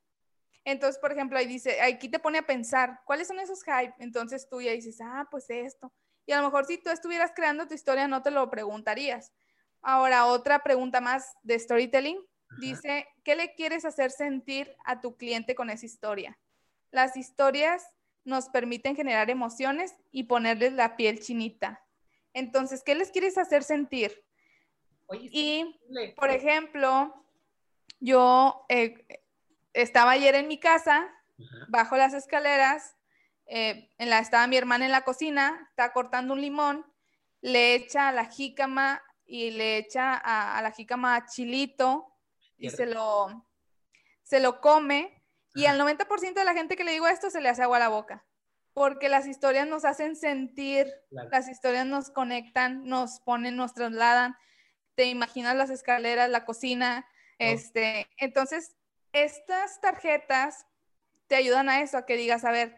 Entonces, 0.64 0.98
por 0.98 1.12
ejemplo, 1.12 1.38
ahí 1.38 1.46
dice, 1.46 1.80
aquí 1.82 2.08
te 2.08 2.18
pone 2.18 2.38
a 2.38 2.46
pensar, 2.46 3.00
¿cuáles 3.04 3.28
son 3.28 3.38
esos 3.38 3.62
hype? 3.64 3.94
Entonces 3.98 4.48
tú 4.48 4.62
ya 4.62 4.72
dices, 4.72 4.98
ah, 5.02 5.28
pues 5.30 5.48
esto. 5.50 5.92
Y 6.26 6.32
a 6.32 6.38
lo 6.38 6.44
mejor 6.44 6.64
si 6.64 6.78
tú 6.78 6.90
estuvieras 6.90 7.32
creando 7.34 7.68
tu 7.68 7.74
historia 7.74 8.08
no 8.08 8.22
te 8.22 8.30
lo 8.30 8.50
preguntarías. 8.50 9.32
Ahora, 9.82 10.26
otra 10.26 10.62
pregunta 10.62 11.02
más 11.02 11.34
de 11.42 11.58
storytelling. 11.58 12.18
Dice, 12.58 13.06
¿qué 13.24 13.34
le 13.34 13.54
quieres 13.54 13.84
hacer 13.84 14.10
sentir 14.10 14.74
a 14.84 15.00
tu 15.00 15.16
cliente 15.16 15.54
con 15.54 15.70
esa 15.70 15.84
historia? 15.84 16.38
Las 16.94 17.16
historias 17.16 17.84
nos 18.22 18.48
permiten 18.50 18.94
generar 18.94 19.28
emociones 19.28 19.96
y 20.12 20.24
ponerles 20.24 20.74
la 20.74 20.96
piel 20.96 21.18
chinita. 21.18 21.84
Entonces, 22.32 22.84
¿qué 22.84 22.94
les 22.94 23.10
quieres 23.10 23.36
hacer 23.36 23.64
sentir? 23.64 24.24
y, 25.10 25.76
por 26.14 26.30
ejemplo, 26.30 27.12
yo 27.98 28.64
eh, 28.68 29.04
estaba 29.72 30.12
ayer 30.12 30.36
en 30.36 30.46
mi 30.46 30.60
casa, 30.60 31.12
bajo 31.66 31.96
las 31.96 32.14
escaleras, 32.14 32.94
eh, 33.46 33.90
en 33.98 34.08
la, 34.08 34.20
estaba 34.20 34.46
mi 34.46 34.56
hermana 34.56 34.86
en 34.86 34.92
la 34.92 35.02
cocina, 35.02 35.66
está 35.70 35.92
cortando 35.92 36.34
un 36.34 36.40
limón, 36.40 36.86
le 37.40 37.74
echa 37.74 38.08
a 38.08 38.12
la 38.12 38.26
jícama 38.26 39.02
y 39.26 39.50
le 39.50 39.78
echa 39.78 40.14
a, 40.14 40.62
la 40.62 40.70
jícama 40.70 41.26
chilito 41.26 42.06
y 42.56 42.70
se 42.70 42.86
lo, 42.86 43.48
se 44.22 44.38
lo 44.38 44.60
come. 44.60 45.23
Y 45.54 45.66
al 45.66 45.78
90% 45.78 46.34
de 46.34 46.44
la 46.44 46.54
gente 46.54 46.76
que 46.76 46.84
le 46.84 46.92
digo 46.92 47.06
esto 47.06 47.30
se 47.30 47.40
le 47.40 47.48
hace 47.48 47.62
agua 47.62 47.76
a 47.76 47.80
la 47.80 47.88
boca, 47.88 48.24
porque 48.72 49.08
las 49.08 49.26
historias 49.26 49.66
nos 49.68 49.84
hacen 49.84 50.16
sentir, 50.16 50.92
las 51.10 51.48
historias 51.48 51.86
nos 51.86 52.10
conectan, 52.10 52.84
nos 52.84 53.20
ponen, 53.20 53.56
nos 53.56 53.74
trasladan. 53.74 54.36
Te 54.94 55.04
imaginas 55.04 55.56
las 55.56 55.70
escaleras, 55.70 56.30
la 56.30 56.44
cocina, 56.44 57.06
este, 57.38 58.08
entonces 58.16 58.76
estas 59.12 59.80
tarjetas 59.80 60.66
te 61.26 61.36
ayudan 61.36 61.68
a 61.68 61.80
eso, 61.80 61.96
a 61.96 62.06
que 62.06 62.16
digas, 62.16 62.44
a 62.44 62.50
ver, 62.50 62.76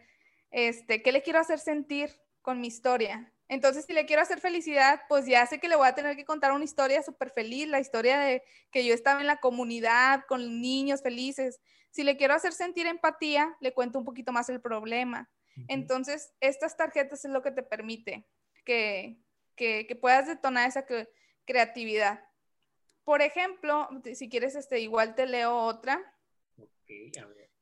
este, 0.51 1.01
¿qué 1.01 1.11
le 1.11 1.21
quiero 1.21 1.39
hacer 1.39 1.59
sentir 1.59 2.21
con 2.41 2.61
mi 2.61 2.67
historia? 2.67 3.33
Entonces, 3.49 3.85
si 3.85 3.93
le 3.93 4.05
quiero 4.05 4.21
hacer 4.21 4.39
felicidad, 4.39 5.01
pues 5.07 5.25
ya 5.25 5.45
sé 5.45 5.59
que 5.59 5.69
le 5.69 5.75
voy 5.75 5.87
a 5.87 5.95
tener 5.95 6.15
que 6.17 6.25
contar 6.25 6.51
una 6.51 6.65
historia 6.65 7.01
súper 7.01 7.31
feliz, 7.31 7.67
la 7.67 7.79
historia 7.79 8.19
de 8.19 8.43
que 8.71 8.85
yo 8.85 8.93
estaba 8.93 9.21
en 9.21 9.27
la 9.27 9.37
comunidad 9.37 10.23
con 10.27 10.61
niños 10.61 11.01
felices. 11.01 11.59
Si 11.97 12.03
le 12.03 12.15
quiero 12.15 12.35
hacer 12.35 12.53
sentir 12.53 12.85
empatía, 12.85 13.57
le 13.59 13.73
cuento 13.73 13.97
un 13.97 14.05
poquito 14.05 14.31
más 14.31 14.49
el 14.49 14.61
problema. 14.61 15.31
Entonces, 15.67 16.31
estas 16.41 16.77
tarjetas 16.77 17.25
es 17.25 17.31
lo 17.31 17.41
que 17.41 17.49
te 17.49 17.63
permite 17.63 18.23
que, 18.63 19.17
que, 19.55 19.97
puedas 19.99 20.27
detonar 20.27 20.69
esa 20.69 20.85
creatividad. 21.45 22.23
Por 23.03 23.23
ejemplo, 23.23 23.89
si 24.13 24.29
quieres, 24.29 24.53
este, 24.53 24.79
igual 24.79 25.15
te 25.15 25.25
leo 25.25 25.57
otra. 25.57 25.99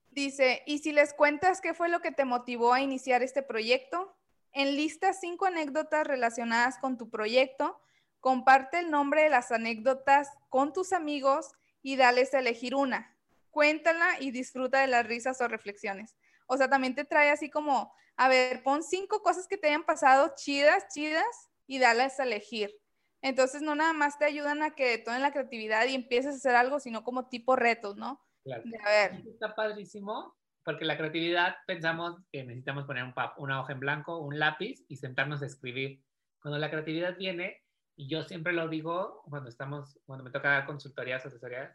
Dice, 0.10 0.64
¿y 0.66 0.80
si 0.80 0.92
les 0.92 1.14
cuentas 1.14 1.62
qué 1.62 1.74
fue 1.74 1.88
lo 1.88 2.02
que 2.02 2.12
te 2.12 2.26
motivó 2.26 2.74
a 2.74 2.82
iniciar 2.82 3.24
este 3.24 3.42
proyecto? 3.42 4.18
Enlista 4.52 5.14
cinco 5.14 5.46
anécdotas 5.46 6.06
relacionadas 6.06 6.78
con 6.80 6.98
tu 6.98 7.10
proyecto, 7.10 7.80
comparte 8.20 8.80
el 8.80 8.92
nombre 8.92 9.24
de 9.24 9.30
las 9.30 9.54
anécdotas 9.54 10.28
con 10.50 10.74
tus 10.74 10.92
amigos 10.92 11.54
y 11.82 11.96
dales 11.96 12.34
a 12.34 12.40
elegir 12.40 12.76
una. 12.76 13.15
Cuéntala 13.56 14.20
y 14.20 14.32
disfruta 14.32 14.82
de 14.82 14.88
las 14.88 15.08
risas 15.08 15.40
o 15.40 15.48
reflexiones. 15.48 16.14
O 16.46 16.58
sea, 16.58 16.70
también 16.70 16.94
te 16.94 17.06
trae 17.06 17.30
así 17.30 17.50
como, 17.50 17.90
a 18.18 18.28
ver, 18.28 18.62
pon 18.64 18.84
cinco 18.84 19.22
cosas 19.22 19.48
que 19.48 19.56
te 19.56 19.68
hayan 19.68 19.86
pasado 19.86 20.34
chidas, 20.36 20.84
chidas 20.94 21.50
y 21.66 21.80
dales 21.80 22.20
a 22.20 22.24
elegir. 22.24 22.76
Entonces, 23.22 23.62
no 23.62 23.74
nada 23.74 23.94
más 23.94 24.20
te 24.20 24.26
ayudan 24.26 24.62
a 24.62 24.76
que 24.76 24.98
tomen 24.98 25.22
la 25.22 25.32
creatividad 25.32 25.86
y 25.86 25.96
empieces 25.96 26.34
a 26.34 26.36
hacer 26.36 26.54
algo, 26.54 26.82
sino 26.82 27.06
como 27.06 27.30
tipo 27.30 27.56
retos, 27.56 27.96
¿no? 27.96 28.22
Claro. 28.44 28.64
A 28.86 28.90
ver. 28.90 29.24
Está 29.26 29.56
padrísimo 29.56 30.36
porque 30.66 30.84
la 30.84 30.98
creatividad 30.98 31.56
pensamos 31.66 32.18
que 32.34 32.44
necesitamos 32.44 32.84
poner 32.84 33.06
un 33.06 33.14
una 33.38 33.62
hoja 33.62 33.72
en 33.72 33.80
blanco, 33.80 34.18
un 34.18 34.38
lápiz 34.38 34.84
y 34.90 34.98
sentarnos 34.98 35.42
a 35.42 35.46
escribir. 35.46 36.04
Cuando 36.42 36.60
la 36.60 36.70
creatividad 36.70 37.16
viene, 37.16 37.64
y 37.96 38.10
yo 38.10 38.24
siempre 38.24 38.52
lo 38.52 38.68
digo 38.68 39.22
cuando 39.30 39.48
estamos, 39.48 39.98
cuando 40.06 40.26
me 40.26 40.32
toca 40.32 40.50
dar 40.50 40.66
consultorías, 40.66 41.26
asesorías, 41.26 41.74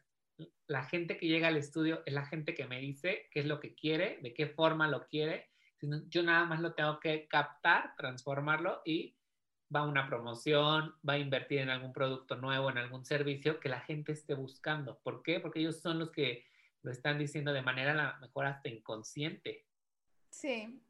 la 0.66 0.84
gente 0.84 1.16
que 1.16 1.26
llega 1.26 1.48
al 1.48 1.56
estudio 1.56 2.02
es 2.06 2.14
la 2.14 2.26
gente 2.26 2.54
que 2.54 2.66
me 2.66 2.80
dice 2.80 3.28
qué 3.30 3.40
es 3.40 3.46
lo 3.46 3.60
que 3.60 3.74
quiere, 3.74 4.18
de 4.22 4.34
qué 4.34 4.46
forma 4.46 4.88
lo 4.88 5.06
quiere. 5.06 5.50
Yo 6.08 6.22
nada 6.22 6.44
más 6.44 6.60
lo 6.60 6.74
tengo 6.74 7.00
que 7.00 7.26
captar, 7.26 7.94
transformarlo 7.96 8.82
y 8.84 9.16
va 9.74 9.80
a 9.80 9.86
una 9.86 10.06
promoción, 10.06 10.94
va 11.08 11.14
a 11.14 11.18
invertir 11.18 11.60
en 11.60 11.70
algún 11.70 11.92
producto 11.92 12.36
nuevo, 12.36 12.70
en 12.70 12.78
algún 12.78 13.04
servicio 13.04 13.60
que 13.60 13.68
la 13.68 13.80
gente 13.80 14.12
esté 14.12 14.34
buscando. 14.34 14.98
¿Por 14.98 15.22
qué? 15.22 15.40
Porque 15.40 15.60
ellos 15.60 15.80
son 15.80 15.98
los 15.98 16.10
que 16.10 16.44
lo 16.82 16.90
están 16.90 17.18
diciendo 17.18 17.52
de 17.52 17.62
manera 17.62 17.94
la 17.94 18.18
mejor 18.20 18.46
hasta 18.46 18.68
inconsciente. 18.68 19.66
Sí, 20.30 20.80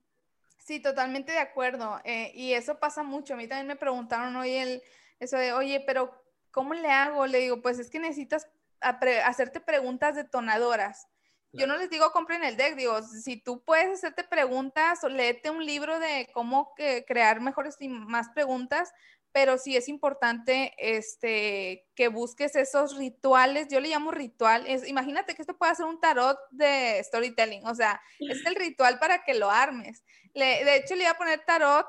sí, 0.58 0.80
totalmente 0.80 1.32
de 1.32 1.38
acuerdo. 1.38 2.00
Eh, 2.04 2.32
y 2.34 2.52
eso 2.52 2.78
pasa 2.78 3.02
mucho. 3.02 3.34
A 3.34 3.36
mí 3.36 3.46
también 3.46 3.66
me 3.66 3.76
preguntaron 3.76 4.34
hoy 4.36 4.52
el, 4.52 4.82
eso 5.18 5.36
de, 5.36 5.52
oye, 5.52 5.82
pero 5.86 6.12
¿cómo 6.50 6.74
le 6.74 6.90
hago? 6.90 7.26
Le 7.26 7.38
digo, 7.38 7.60
pues 7.60 7.78
es 7.78 7.90
que 7.90 7.98
necesitas 7.98 8.48
hacerte 8.80 9.60
preguntas 9.60 10.16
detonadoras. 10.16 11.06
Yo 11.52 11.66
no 11.66 11.76
les 11.76 11.90
digo 11.90 12.12
compren 12.12 12.44
el 12.44 12.56
deck, 12.56 12.76
digo, 12.76 13.02
si 13.02 13.36
tú 13.36 13.64
puedes 13.64 13.90
hacerte 13.90 14.22
preguntas 14.22 15.02
o 15.02 15.08
léete 15.08 15.50
un 15.50 15.66
libro 15.66 15.98
de 15.98 16.28
cómo 16.32 16.72
crear 17.06 17.40
mejores 17.40 17.76
y 17.80 17.88
más 17.88 18.28
preguntas, 18.28 18.92
pero 19.32 19.58
sí 19.58 19.76
es 19.76 19.88
importante 19.88 20.72
este, 20.78 21.86
que 21.94 22.08
busques 22.08 22.56
esos 22.56 22.96
rituales, 22.96 23.68
yo 23.68 23.80
le 23.80 23.88
llamo 23.88 24.10
ritual, 24.10 24.64
es, 24.66 24.86
imagínate 24.86 25.34
que 25.34 25.42
esto 25.42 25.56
puede 25.56 25.74
ser 25.74 25.86
un 25.86 26.00
tarot 26.00 26.38
de 26.50 27.02
storytelling, 27.04 27.66
o 27.66 27.74
sea, 27.74 28.00
es 28.18 28.44
el 28.46 28.56
ritual 28.56 28.98
para 28.98 29.24
que 29.24 29.34
lo 29.34 29.50
armes. 29.50 30.04
de 30.34 30.76
hecho, 30.76 30.94
le 30.94 31.02
iba 31.02 31.12
a 31.12 31.18
poner 31.18 31.44
tarot, 31.44 31.86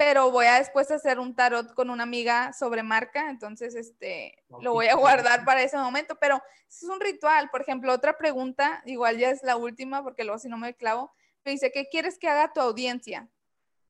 pero 0.00 0.30
voy 0.30 0.46
a 0.46 0.54
después 0.54 0.90
hacer 0.90 1.18
un 1.18 1.34
tarot 1.34 1.74
con 1.74 1.90
una 1.90 2.04
amiga 2.04 2.54
sobre 2.54 2.82
marca, 2.82 3.28
entonces 3.28 3.74
este, 3.74 4.42
lo 4.62 4.72
voy 4.72 4.86
a 4.86 4.94
guardar 4.94 5.44
para 5.44 5.62
ese 5.62 5.76
momento, 5.76 6.16
pero 6.18 6.42
es 6.66 6.82
un 6.84 6.98
ritual. 7.00 7.50
Por 7.50 7.60
ejemplo, 7.60 7.92
otra 7.92 8.16
pregunta, 8.16 8.82
igual 8.86 9.18
ya 9.18 9.28
es 9.28 9.42
la 9.42 9.58
última, 9.58 10.02
porque 10.02 10.24
luego 10.24 10.38
si 10.38 10.48
no 10.48 10.56
me 10.56 10.74
clavo, 10.74 11.12
me 11.44 11.52
dice, 11.52 11.70
¿qué 11.70 11.86
quieres 11.90 12.18
que 12.18 12.28
haga 12.28 12.50
tu 12.50 12.62
audiencia? 12.62 13.28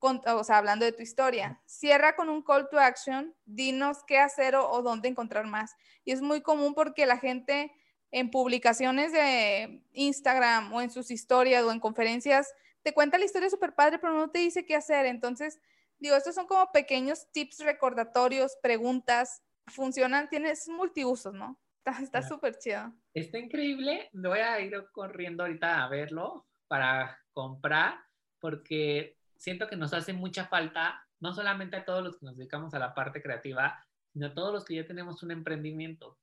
o 0.01 0.43
sea, 0.43 0.59
hablando 0.59 0.85
de 0.85 0.91
tu 0.91 1.01
historia. 1.01 1.63
Cierra 1.65 2.17
con 2.17 2.29
un 2.29 2.43
call 2.43 2.69
to 2.69 2.81
action, 2.81 3.33
dinos 3.45 3.99
qué 4.05 4.19
hacer 4.19 4.57
o, 4.57 4.83
dónde 4.83 5.09
encontrar 5.09 5.47
más. 5.47 5.77
Y 6.05 6.11
es 6.11 6.23
muy 6.23 6.41
común 6.41 6.75
porque 6.75 7.07
la 7.07 7.19
gente 7.19 7.71
en 8.11 8.33
publicaciones 8.33 9.13
de 9.13 9.85
Instagram 9.93 10.73
o 10.73 10.81
en 10.81 10.91
sus 10.91 11.13
historias 11.13 11.63
o 11.63 11.71
en 11.71 11.79
conferencias 11.79 12.53
te 12.83 12.93
cuenta 12.93 13.17
la 13.17 13.27
historia 13.27 13.49
súper 13.49 13.77
padre, 13.77 14.01
pero 14.01 14.13
no 14.13 14.29
te 14.31 14.41
dice 14.41 14.67
qué 14.67 14.75
hacer. 14.75 15.07
Entonces, 15.07 15.61
digo, 16.01 16.17
estos 16.17 16.35
son 16.35 16.47
como 16.47 16.71
pequeños 16.73 17.31
tips 17.33 17.61
recordatorios, 17.61 18.57
preguntas 18.63 19.43
funcionan, 19.67 20.29
tienes 20.29 20.69
multiusos, 20.69 21.33
¿no? 21.33 21.61
Está 22.03 22.23
súper 22.23 22.59
chido. 22.59 22.93
Está 23.15 23.39
increíble. 23.39 24.11
Me 24.13 24.29
voy 24.29 24.39
a 24.41 24.61
ir 24.61 24.73
corriendo 24.93 25.43
ahorita 25.43 25.85
a 25.85 25.89
verlo 25.89 26.47
para 26.69 27.19
comprar 27.33 27.99
porque 28.39 29.17
siento 29.37 29.69
que 29.69 29.77
nos 29.77 29.93
hace 29.93 30.13
mucha 30.13 30.47
falta, 30.47 31.07
no 31.19 31.33
solamente 31.33 31.77
a 31.77 31.85
todos 31.85 32.05
los 32.05 32.19
que 32.19 32.27
nos 32.27 32.37
dedicamos 32.37 32.75
a 32.75 32.79
la 32.79 32.95
parte 32.95 33.23
creativa, 33.23 33.85
sino 34.13 34.27
a 34.27 34.35
todos 34.35 34.53
los 34.53 34.65
que 34.65 34.77
ya 34.77 34.87
tenemos 34.87 35.23
un 35.23 35.31
emprendimiento. 35.31 36.19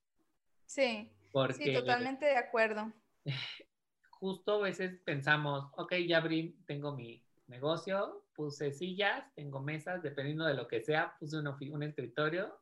Sí, 0.66 1.12
sí, 1.56 1.74
totalmente 1.74 2.26
de 2.26 2.38
acuerdo. 2.38 2.94
Justo 4.10 4.56
a 4.56 4.64
veces 4.64 5.00
pensamos, 5.04 5.70
ok, 5.74 5.94
ya 6.08 6.18
abrí, 6.18 6.58
tengo 6.66 6.96
mi 6.96 7.24
negocio, 7.48 8.26
puse 8.36 8.72
sillas, 8.72 9.24
tengo 9.36 9.62
mesas, 9.62 10.02
dependiendo 10.02 10.46
de 10.46 10.54
lo 10.54 10.68
que 10.68 10.82
sea, 10.82 11.16
puse 11.20 11.38
un, 11.38 11.48
un 11.48 11.84
escritorio. 11.84 12.60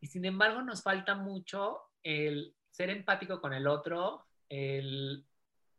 Y 0.00 0.06
sin 0.06 0.24
embargo 0.24 0.62
nos 0.62 0.82
falta 0.82 1.14
mucho 1.14 1.80
el 2.02 2.54
ser 2.70 2.90
empático 2.90 3.40
con 3.40 3.52
el 3.52 3.66
otro, 3.66 4.26
el 4.48 5.26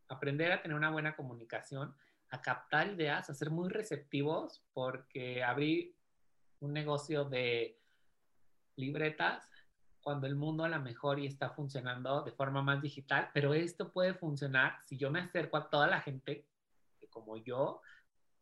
aprender 0.10 0.52
a 0.52 0.62
tener 0.62 0.76
una 0.76 0.92
buena 0.92 1.16
comunicación, 1.16 1.96
a 2.30 2.42
captar 2.42 2.88
ideas, 2.88 3.30
a 3.30 3.34
ser 3.34 3.50
muy 3.50 3.70
receptivos, 3.70 4.64
porque 4.74 5.44
abrí 5.44 5.96
un 6.60 6.74
negocio 6.74 7.26
de 7.26 7.80
libretas 8.76 9.50
cuando 10.02 10.28
el 10.28 10.36
mundo 10.36 10.64
a 10.64 10.70
lo 10.70 10.80
mejor 10.80 11.20
y 11.20 11.26
está 11.26 11.50
funcionando 11.50 12.24
de 12.24 12.32
forma 12.32 12.62
más 12.62 12.82
digital, 12.82 13.30
pero 13.34 13.54
esto 13.54 13.92
puede 13.92 14.14
funcionar 14.14 14.80
si 14.86 14.98
yo 14.98 15.12
me 15.12 15.20
acerco 15.20 15.58
a 15.58 15.70
toda 15.70 15.88
la 15.88 16.00
gente 16.00 16.48
como 17.18 17.38
yo, 17.38 17.82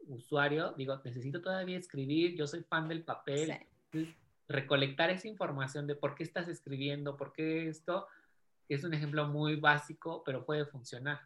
usuario, 0.07 0.73
digo, 0.73 1.01
necesito 1.03 1.41
todavía 1.41 1.77
escribir, 1.77 2.35
yo 2.35 2.45
soy 2.45 2.63
fan 2.63 2.87
del 2.87 3.03
papel, 3.03 3.57
recolectar 4.47 5.09
esa 5.09 5.27
información 5.27 5.87
de 5.87 5.95
por 5.95 6.15
qué 6.15 6.23
estás 6.23 6.47
escribiendo, 6.47 7.17
por 7.17 7.31
qué 7.31 7.69
esto, 7.69 8.07
es 8.67 8.83
un 8.83 8.93
ejemplo 8.93 9.27
muy 9.27 9.55
básico, 9.55 10.23
pero 10.25 10.45
puede 10.45 10.65
funcionar. 10.65 11.21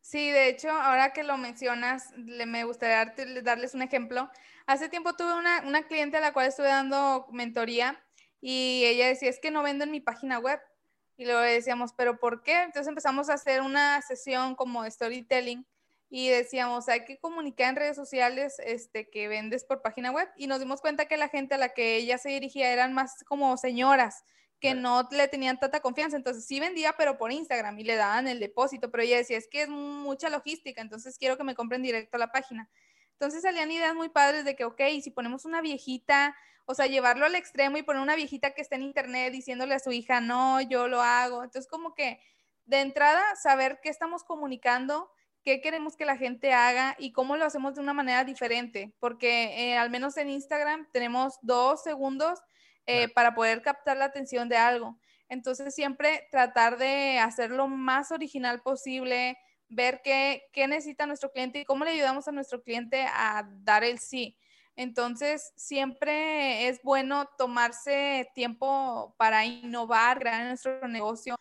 Sí, 0.00 0.30
de 0.30 0.48
hecho, 0.48 0.70
ahora 0.70 1.12
que 1.12 1.22
lo 1.22 1.38
mencionas, 1.38 2.12
le, 2.16 2.44
me 2.44 2.64
gustaría 2.64 3.14
darles 3.42 3.74
un 3.74 3.82
ejemplo. 3.82 4.28
Hace 4.66 4.88
tiempo 4.88 5.14
tuve 5.14 5.34
una, 5.34 5.62
una 5.66 5.86
cliente 5.86 6.18
a 6.18 6.20
la 6.20 6.32
cual 6.32 6.48
estuve 6.48 6.68
dando 6.68 7.26
mentoría 7.32 8.02
y 8.40 8.82
ella 8.84 9.06
decía, 9.06 9.30
es 9.30 9.40
que 9.40 9.50
no 9.50 9.62
vendo 9.62 9.84
en 9.84 9.90
mi 9.90 10.00
página 10.00 10.38
web. 10.38 10.60
Y 11.16 11.24
luego 11.24 11.40
decíamos, 11.40 11.92
¿pero 11.96 12.18
por 12.18 12.42
qué? 12.42 12.64
Entonces 12.64 12.88
empezamos 12.88 13.30
a 13.30 13.34
hacer 13.34 13.62
una 13.62 14.02
sesión 14.02 14.56
como 14.56 14.82
de 14.82 14.90
storytelling 14.90 15.64
y 16.10 16.28
decíamos, 16.28 16.88
hay 16.88 17.04
que 17.04 17.18
comunicar 17.18 17.70
en 17.70 17.76
redes 17.76 17.96
sociales 17.96 18.56
este, 18.64 19.08
que 19.10 19.28
vendes 19.28 19.64
por 19.64 19.82
página 19.82 20.10
web. 20.12 20.28
Y 20.36 20.46
nos 20.46 20.60
dimos 20.60 20.80
cuenta 20.80 21.06
que 21.06 21.16
la 21.16 21.28
gente 21.28 21.54
a 21.54 21.58
la 21.58 21.70
que 21.70 21.96
ella 21.96 22.18
se 22.18 22.28
dirigía 22.28 22.72
eran 22.72 22.92
más 22.92 23.24
como 23.24 23.56
señoras 23.56 24.22
que 24.60 24.74
no 24.74 25.06
le 25.10 25.28
tenían 25.28 25.58
tanta 25.58 25.80
confianza. 25.80 26.16
Entonces 26.16 26.46
sí 26.46 26.60
vendía, 26.60 26.94
pero 26.96 27.18
por 27.18 27.32
Instagram 27.32 27.78
y 27.78 27.84
le 27.84 27.96
daban 27.96 28.28
el 28.28 28.40
depósito. 28.40 28.90
Pero 28.90 29.02
ella 29.02 29.16
decía, 29.16 29.36
es 29.36 29.48
que 29.48 29.62
es 29.62 29.68
mucha 29.68 30.30
logística, 30.30 30.80
entonces 30.80 31.18
quiero 31.18 31.36
que 31.36 31.44
me 31.44 31.54
compren 31.54 31.82
directo 31.82 32.16
a 32.16 32.20
la 32.20 32.32
página. 32.32 32.70
Entonces 33.12 33.42
salían 33.42 33.70
ideas 33.70 33.94
muy 33.94 34.08
padres 34.08 34.44
de 34.44 34.56
que, 34.56 34.64
ok, 34.64 34.80
si 35.02 35.10
ponemos 35.10 35.44
una 35.44 35.60
viejita, 35.60 36.36
o 36.66 36.74
sea, 36.74 36.86
llevarlo 36.86 37.26
al 37.26 37.34
extremo 37.34 37.76
y 37.76 37.82
poner 37.82 38.02
una 38.02 38.16
viejita 38.16 38.52
que 38.52 38.62
esté 38.62 38.76
en 38.76 38.82
internet 38.82 39.32
diciéndole 39.32 39.74
a 39.74 39.80
su 39.80 39.92
hija, 39.92 40.20
no, 40.20 40.60
yo 40.60 40.88
lo 40.88 41.02
hago. 41.02 41.44
Entonces 41.44 41.70
como 41.70 41.94
que 41.94 42.20
de 42.66 42.80
entrada 42.80 43.22
saber 43.36 43.80
qué 43.82 43.90
estamos 43.90 44.24
comunicando, 44.24 45.10
qué 45.44 45.60
queremos 45.60 45.96
que 45.96 46.06
la 46.06 46.16
gente 46.16 46.52
haga 46.52 46.96
y 46.98 47.12
cómo 47.12 47.36
lo 47.36 47.44
hacemos 47.44 47.74
de 47.74 47.82
una 47.82 47.92
manera 47.92 48.24
diferente, 48.24 48.94
porque 48.98 49.72
eh, 49.72 49.76
al 49.76 49.90
menos 49.90 50.16
en 50.16 50.30
Instagram 50.30 50.88
tenemos 50.92 51.38
dos 51.42 51.82
segundos 51.82 52.40
eh, 52.86 53.08
para 53.08 53.34
poder 53.34 53.62
captar 53.62 53.96
la 53.96 54.06
atención 54.06 54.48
de 54.48 54.56
algo. 54.56 54.98
Entonces, 55.28 55.74
siempre 55.74 56.28
tratar 56.30 56.78
de 56.78 57.18
hacerlo 57.18 57.68
más 57.68 58.10
original 58.10 58.62
posible, 58.62 59.38
ver 59.68 60.00
qué, 60.02 60.44
qué 60.52 60.66
necesita 60.66 61.06
nuestro 61.06 61.30
cliente 61.30 61.60
y 61.60 61.64
cómo 61.64 61.84
le 61.84 61.92
ayudamos 61.92 62.26
a 62.28 62.32
nuestro 62.32 62.62
cliente 62.62 63.06
a 63.06 63.48
dar 63.62 63.84
el 63.84 63.98
sí. 63.98 64.38
Entonces, 64.76 65.52
siempre 65.56 66.68
es 66.68 66.82
bueno 66.82 67.28
tomarse 67.38 68.28
tiempo 68.34 69.14
para 69.18 69.44
innovar, 69.44 70.18
crear 70.18 70.46
nuestro 70.46 70.88
negocio 70.88 71.36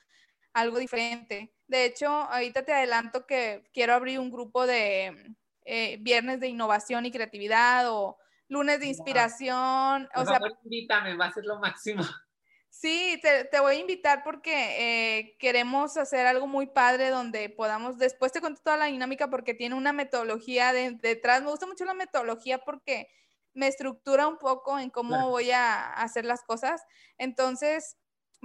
algo 0.53 0.77
diferente. 0.79 1.53
De 1.67 1.85
hecho, 1.85 2.07
ahorita 2.07 2.63
te 2.63 2.73
adelanto 2.73 3.25
que 3.25 3.63
quiero 3.73 3.93
abrir 3.93 4.19
un 4.19 4.31
grupo 4.31 4.65
de 4.67 5.35
eh, 5.65 5.97
viernes 6.01 6.39
de 6.39 6.47
innovación 6.47 7.05
y 7.05 7.11
creatividad 7.11 7.91
o 7.91 8.17
lunes 8.47 8.79
de 8.79 8.87
inspiración. 8.87 10.09
o 10.15 10.25
sea, 10.25 10.39
invítame, 10.63 11.15
va 11.15 11.25
a 11.25 11.33
ser 11.33 11.45
lo 11.45 11.59
máximo. 11.59 12.03
Sí, 12.75 13.21
te, 13.21 13.59
voy 13.59 13.75
a 13.75 13.79
invitar 13.79 14.23
porque 14.23 15.19
eh, 15.19 15.37
queremos 15.37 15.95
hacer 15.95 16.25
algo 16.25 16.47
muy 16.47 16.65
padre 16.65 17.11
donde 17.11 17.47
podamos, 17.49 17.99
después 17.99 18.31
te 18.31 18.41
cuento 18.41 18.61
toda 18.63 18.77
la 18.77 18.85
dinámica 18.85 19.29
porque 19.29 19.53
tiene 19.53 19.75
una 19.75 19.93
metodología 19.93 20.73
detrás. 20.73 21.43
Me 21.43 21.51
gusta 21.51 21.67
mucho 21.67 21.85
la 21.85 21.93
metodología 21.93 22.57
porque 22.57 23.07
me 23.53 23.67
estructura 23.67 24.27
un 24.27 24.39
poco 24.39 24.79
en 24.79 24.89
cómo 24.89 25.29
voy 25.29 25.51
a 25.51 25.93
hacer 25.93 26.25
las 26.25 26.41
cosas. 26.41 26.81
Entonces, 27.19 27.95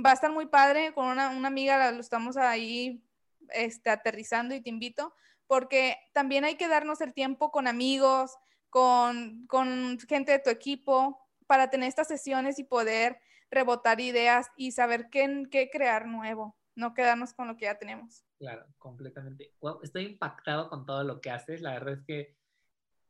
va 0.05 0.11
a 0.11 0.15
estar 0.15 0.33
muy 0.33 0.47
padre. 0.47 0.93
Con 0.95 1.07
una, 1.07 1.31
una 1.31 1.49
amiga 1.49 1.91
lo 1.93 2.01
estamos 2.01 2.37
ahí 2.37 3.03
este, 3.51 3.91
aterrizando 3.91 4.55
y 4.55 4.61
te 4.61 4.71
invito 4.71 5.15
porque 5.49 5.97
también 6.13 6.45
hay 6.45 6.57
que 6.57 6.69
darnos 6.69 7.01
el 7.01 7.15
tiempo 7.15 7.51
con 7.51 7.67
amigos, 7.67 8.37
con, 8.71 9.47
con 9.47 9.99
gente 9.99 10.33
de 10.33 10.39
tu 10.39 10.51
equipo 10.51 11.19
para 11.47 11.71
tener 11.71 11.89
estas 11.89 12.07
sesiones 12.07 12.59
y 12.59 12.65
poder 12.65 13.19
rebotar 13.51 13.99
ideas 14.01 14.49
y 14.57 14.73
saber 14.73 15.09
qué, 15.11 15.47
qué 15.51 15.71
crear 15.71 16.07
nuevo, 16.07 16.55
no 16.77 16.93
quedarnos 16.93 17.33
con 17.33 17.49
lo 17.49 17.57
que 17.57 17.65
ya 17.65 17.79
tenemos. 17.79 18.25
Claro, 18.39 18.67
completamente. 18.77 19.55
estoy 19.83 20.05
impactado 20.05 20.69
con 20.69 20.85
todo 20.85 21.03
lo 21.03 21.21
que 21.23 21.31
haces. 21.31 21.63
La 21.63 21.73
verdad 21.73 21.95
es 21.95 22.05
que 22.05 22.37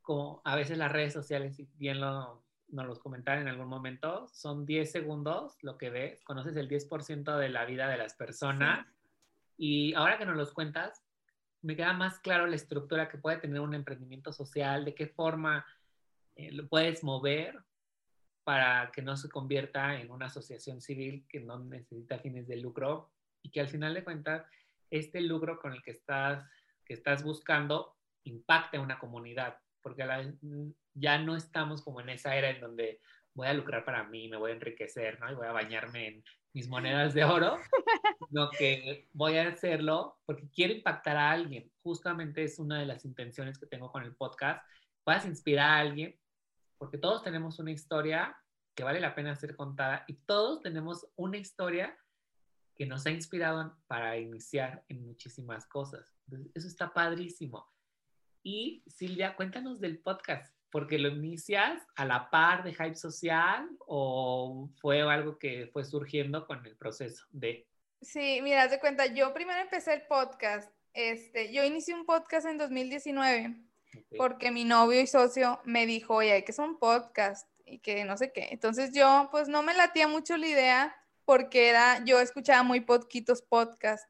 como 0.01 0.41
a 0.45 0.55
veces 0.55 0.79
las 0.79 0.93
redes 0.93 1.13
sociales, 1.13 1.61
bien 1.75 2.01
lo, 2.01 2.45
nos 2.69 2.87
los 2.87 2.99
comentaron 2.99 3.43
en 3.43 3.49
algún 3.49 3.69
momento, 3.69 4.29
son 4.29 4.67
10 4.67 4.91
segundos 4.91 5.57
lo 5.63 5.79
que 5.79 5.91
ves, 5.91 6.23
conoces 6.23 6.57
el 6.57 6.69
10% 6.69 7.37
de 7.37 7.49
la 7.49 7.65
vida 7.65 7.89
de 7.89 7.97
las 7.97 8.15
personas. 8.15 8.87
Y 9.57 9.95
ahora 9.95 10.19
que 10.19 10.27
nos 10.27 10.37
los 10.37 10.53
cuentas, 10.53 11.03
me 11.63 11.77
queda 11.77 11.93
más 11.93 12.21
claro 12.21 12.47
la 12.47 12.57
estructura 12.57 13.09
que 13.09 13.19
puede 13.19 13.39
tener 13.39 13.61
un 13.61 13.75
emprendimiento 13.75 14.33
social, 14.33 14.85
de 14.85 14.95
qué 14.95 15.07
forma 15.07 15.67
eh, 16.37 16.53
lo 16.53 16.69
puedes 16.69 17.03
mover 17.03 17.59
para 18.45 18.91
que 18.93 19.03
no 19.03 19.17
se 19.17 19.29
convierta 19.29 20.01
en 20.01 20.11
una 20.11 20.27
asociación 20.27 20.81
civil 20.81 21.27
que 21.29 21.41
no 21.41 21.59
necesita 21.59 22.19
fines 22.19 22.47
de 22.47 22.57
lucro 22.57 23.11
y 23.43 23.51
que 23.51 23.61
al 23.61 23.69
final 23.69 23.93
de 23.95 24.05
cuentas 24.05 24.47
este 24.91 25.21
lucro 25.21 25.61
con 25.61 25.73
el 25.73 25.83
que 25.83 25.91
estás, 25.91 26.49
que 26.85 26.95
estás 26.95 27.23
buscando 27.23 27.97
impacte 28.25 28.77
a 28.77 28.81
una 28.81 28.99
comunidad, 28.99 29.59
porque 29.83 30.03
ya 30.99 31.19
no 31.19 31.37
estamos 31.37 31.83
como 31.83 32.01
en 32.01 32.11
esa 32.11 32.37
era 32.37 32.51
en 32.51 32.61
donde 32.61 33.01
voy 33.35 33.47
a 33.47 33.55
lucrar 33.55 33.85
para 33.85 34.05
mí, 34.05 34.29
me 34.29 34.37
voy 34.37 34.51
a 34.51 34.55
enriquecer, 34.55 35.21
¿no? 35.21 35.31
Y 35.31 35.35
voy 35.35 35.47
a 35.47 35.53
bañarme 35.53 36.09
en 36.09 36.25
mis 36.53 36.69
monedas 36.69 37.15
de 37.15 37.25
oro, 37.25 37.57
lo 38.31 38.51
que 38.51 39.07
voy 39.13 39.37
a 39.37 39.49
hacerlo 39.49 40.19
porque 40.27 40.49
quiero 40.51 40.75
impactar 40.75 41.17
a 41.17 41.31
alguien. 41.31 41.71
Justamente 41.83 42.43
es 42.43 42.59
una 42.59 42.81
de 42.81 42.87
las 42.87 43.05
intenciones 43.05 43.59
que 43.59 43.67
tengo 43.67 43.93
con 43.93 44.03
el 44.03 44.17
podcast. 44.17 44.61
Puedas 45.05 45.25
inspirar 45.25 45.71
a 45.71 45.79
alguien, 45.79 46.19
porque 46.79 46.99
todos 46.99 47.23
tenemos 47.23 47.59
una 47.61 47.71
historia 47.71 48.37
que 48.75 48.85
vale 48.85 49.01
la 49.01 49.15
pena 49.15 49.37
ser 49.37 49.55
contada 49.57 50.05
y 50.09 50.15
todos 50.15 50.61
tenemos 50.61 51.07
una 51.17 51.37
historia 51.37 51.97
que 52.75 52.87
nos 52.87 53.07
ha 53.07 53.11
inspirado 53.11 53.77
para 53.87 54.19
iniciar 54.19 54.85
en 54.89 55.07
muchísimas 55.07 55.67
cosas. 55.67 56.13
eso 56.55 56.67
está 56.67 56.93
padrísimo. 56.93 57.69
Y 58.43 58.85
Silvia, 58.87 59.37
cuéntanos 59.37 59.81
del 59.81 59.99
podcast 59.99 60.58
porque 60.71 60.99
lo 60.99 61.09
inicias 61.09 61.83
a 61.97 62.05
la 62.05 62.31
par 62.31 62.63
de 62.63 62.73
Hype 62.73 62.95
Social 62.95 63.69
o 63.87 64.69
fue 64.81 65.03
algo 65.03 65.39
que 65.39 65.69
fue 65.73 65.85
surgiendo 65.85 66.47
con 66.47 66.65
el 66.67 66.77
proceso 66.77 67.27
de... 67.31 67.67
Sí, 68.01 68.41
mira, 68.43 68.69
te 68.69 68.79
cuenta, 68.79 69.07
yo 69.07 69.33
primero 69.33 69.61
empecé 69.61 69.95
el 69.95 70.03
podcast. 70.03 70.71
Este, 70.93 71.53
yo 71.53 71.65
inicié 71.65 71.95
un 71.95 72.07
podcast 72.07 72.47
en 72.47 72.59
2019 72.59 73.57
porque 74.17 74.51
mi 74.51 74.65
novio 74.65 75.01
y 75.01 75.07
socio 75.07 75.61
me 75.65 75.87
dijo, 75.87 76.17
oye, 76.17 76.45
que 76.45 76.53
es 76.53 76.59
un 76.59 76.79
podcast 76.79 77.49
y 77.65 77.79
que 77.79 78.05
no 78.05 78.17
sé 78.17 78.33
qué. 78.33 78.49
Entonces 78.51 78.93
yo 78.93 79.29
pues 79.31 79.49
no 79.49 79.63
me 79.63 79.75
latía 79.75 80.09
mucho 80.09 80.37
la 80.37 80.47
idea 80.47 80.97
porque 81.25 81.69
era, 81.69 82.05
yo 82.05 82.21
escuchaba 82.21 82.63
muy 82.63 82.81
poquitos 82.81 83.43
podcasts. 83.43 84.09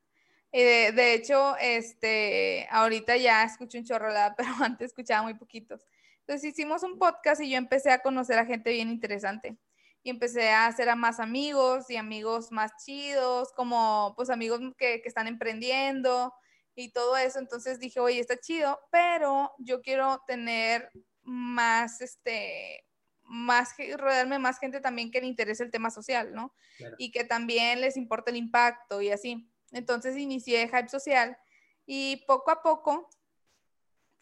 De, 0.53 0.93
de, 0.93 1.15
hecho, 1.15 1.57
este, 1.61 2.67
ahorita 2.71 3.17
ya 3.17 3.45
escucho 3.45 3.77
un 3.77 3.85
chorro, 3.85 4.09
pero 4.37 4.51
antes 4.61 4.87
escuchaba 4.87 5.23
muy 5.23 5.35
poquitos. 5.35 5.85
Entonces 6.29 6.51
hicimos 6.51 6.83
un 6.83 6.99
podcast 6.99 7.41
y 7.41 7.49
yo 7.49 7.57
empecé 7.57 7.91
a 7.91 8.01
conocer 8.01 8.39
a 8.39 8.45
gente 8.45 8.71
bien 8.71 8.91
interesante. 8.91 9.57
Y 10.03 10.11
empecé 10.11 10.51
a 10.51 10.67
hacer 10.67 10.91
a 10.91 10.95
más 10.95 11.21
amigos 11.21 11.89
y 11.89 11.97
amigos 11.97 12.53
más 12.53 12.71
chidos, 12.85 13.51
como 13.55 14.13
pues 14.15 14.29
amigos 14.29 14.61
que, 14.77 15.01
que 15.01 15.09
están 15.09 15.27
emprendiendo 15.27 16.35
y 16.75 16.93
todo 16.93 17.17
eso. 17.17 17.39
Entonces 17.39 17.81
dije, 17.81 17.99
oye, 17.99 18.21
está 18.21 18.37
chido, 18.37 18.79
pero 18.93 19.55
yo 19.57 19.81
quiero 19.81 20.23
tener 20.27 20.91
más, 21.23 22.03
este, 22.03 22.85
más, 23.23 23.71
rodearme 23.97 24.39
más 24.39 24.59
gente 24.59 24.83
también 24.83 25.11
que 25.11 25.23
le 25.23 25.29
interese 25.29 25.65
el 25.65 25.71
tema 25.71 25.91
social, 25.91 26.35
¿no? 26.35 26.55
Y 26.99 27.11
que 27.11 27.25
también 27.25 27.81
les 27.81 27.97
importa 27.97 28.31
el 28.31 28.37
impacto 28.37 29.01
y 29.01 29.09
así. 29.09 29.51
Entonces 29.73 30.15
inicié 30.19 30.69
Hype 30.69 30.91
Social 30.91 31.39
y 31.87 32.23
poco 32.27 32.51
a 32.51 32.63
poco 32.63 33.09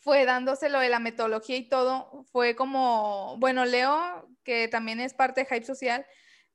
fue 0.07 0.25
dándoselo 0.25 0.79
de 0.79 0.89
la 0.89 1.01
metodología 1.01 1.57
y 1.57 1.69
todo, 1.69 2.25
fue 2.31 2.55
como, 2.55 3.37
bueno, 3.39 3.65
Leo, 3.65 4.29
que 4.45 4.69
también 4.69 5.01
es 5.01 5.15
parte 5.15 5.41
de 5.41 5.47
Hype 5.49 5.67
Social, 5.67 6.07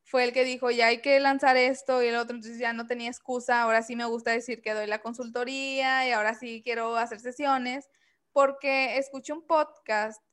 fue 0.06 0.24
el 0.24 0.32
que 0.32 0.45
dijo, 0.45 0.72
ya 0.72 0.88
hay 0.88 1.02
que 1.02 1.20
lanzar 1.20 1.58
esto 1.58 2.02
y 2.02 2.08
el 2.08 2.16
otro, 2.16 2.38
entonces 2.38 2.60
ya 2.60 2.72
no 2.72 2.88
tenía 2.88 3.10
excusa, 3.10 3.62
ahora 3.62 3.84
sí 3.84 3.97
me 3.97 4.06
gusta 4.06 4.32
decir 4.32 4.62
que 4.62 4.74
doy 4.74 4.88
la 4.88 5.02
consultoría 5.02 6.08
y 6.08 6.14
ahora 6.14 6.34
sí 6.34 6.62
quiero 6.64 6.95
hacer 6.95 7.20
sesiones, 7.20 7.89
porque 8.32 8.97
escuché 8.97 9.34
un 9.34 9.45
podcast 9.45 10.24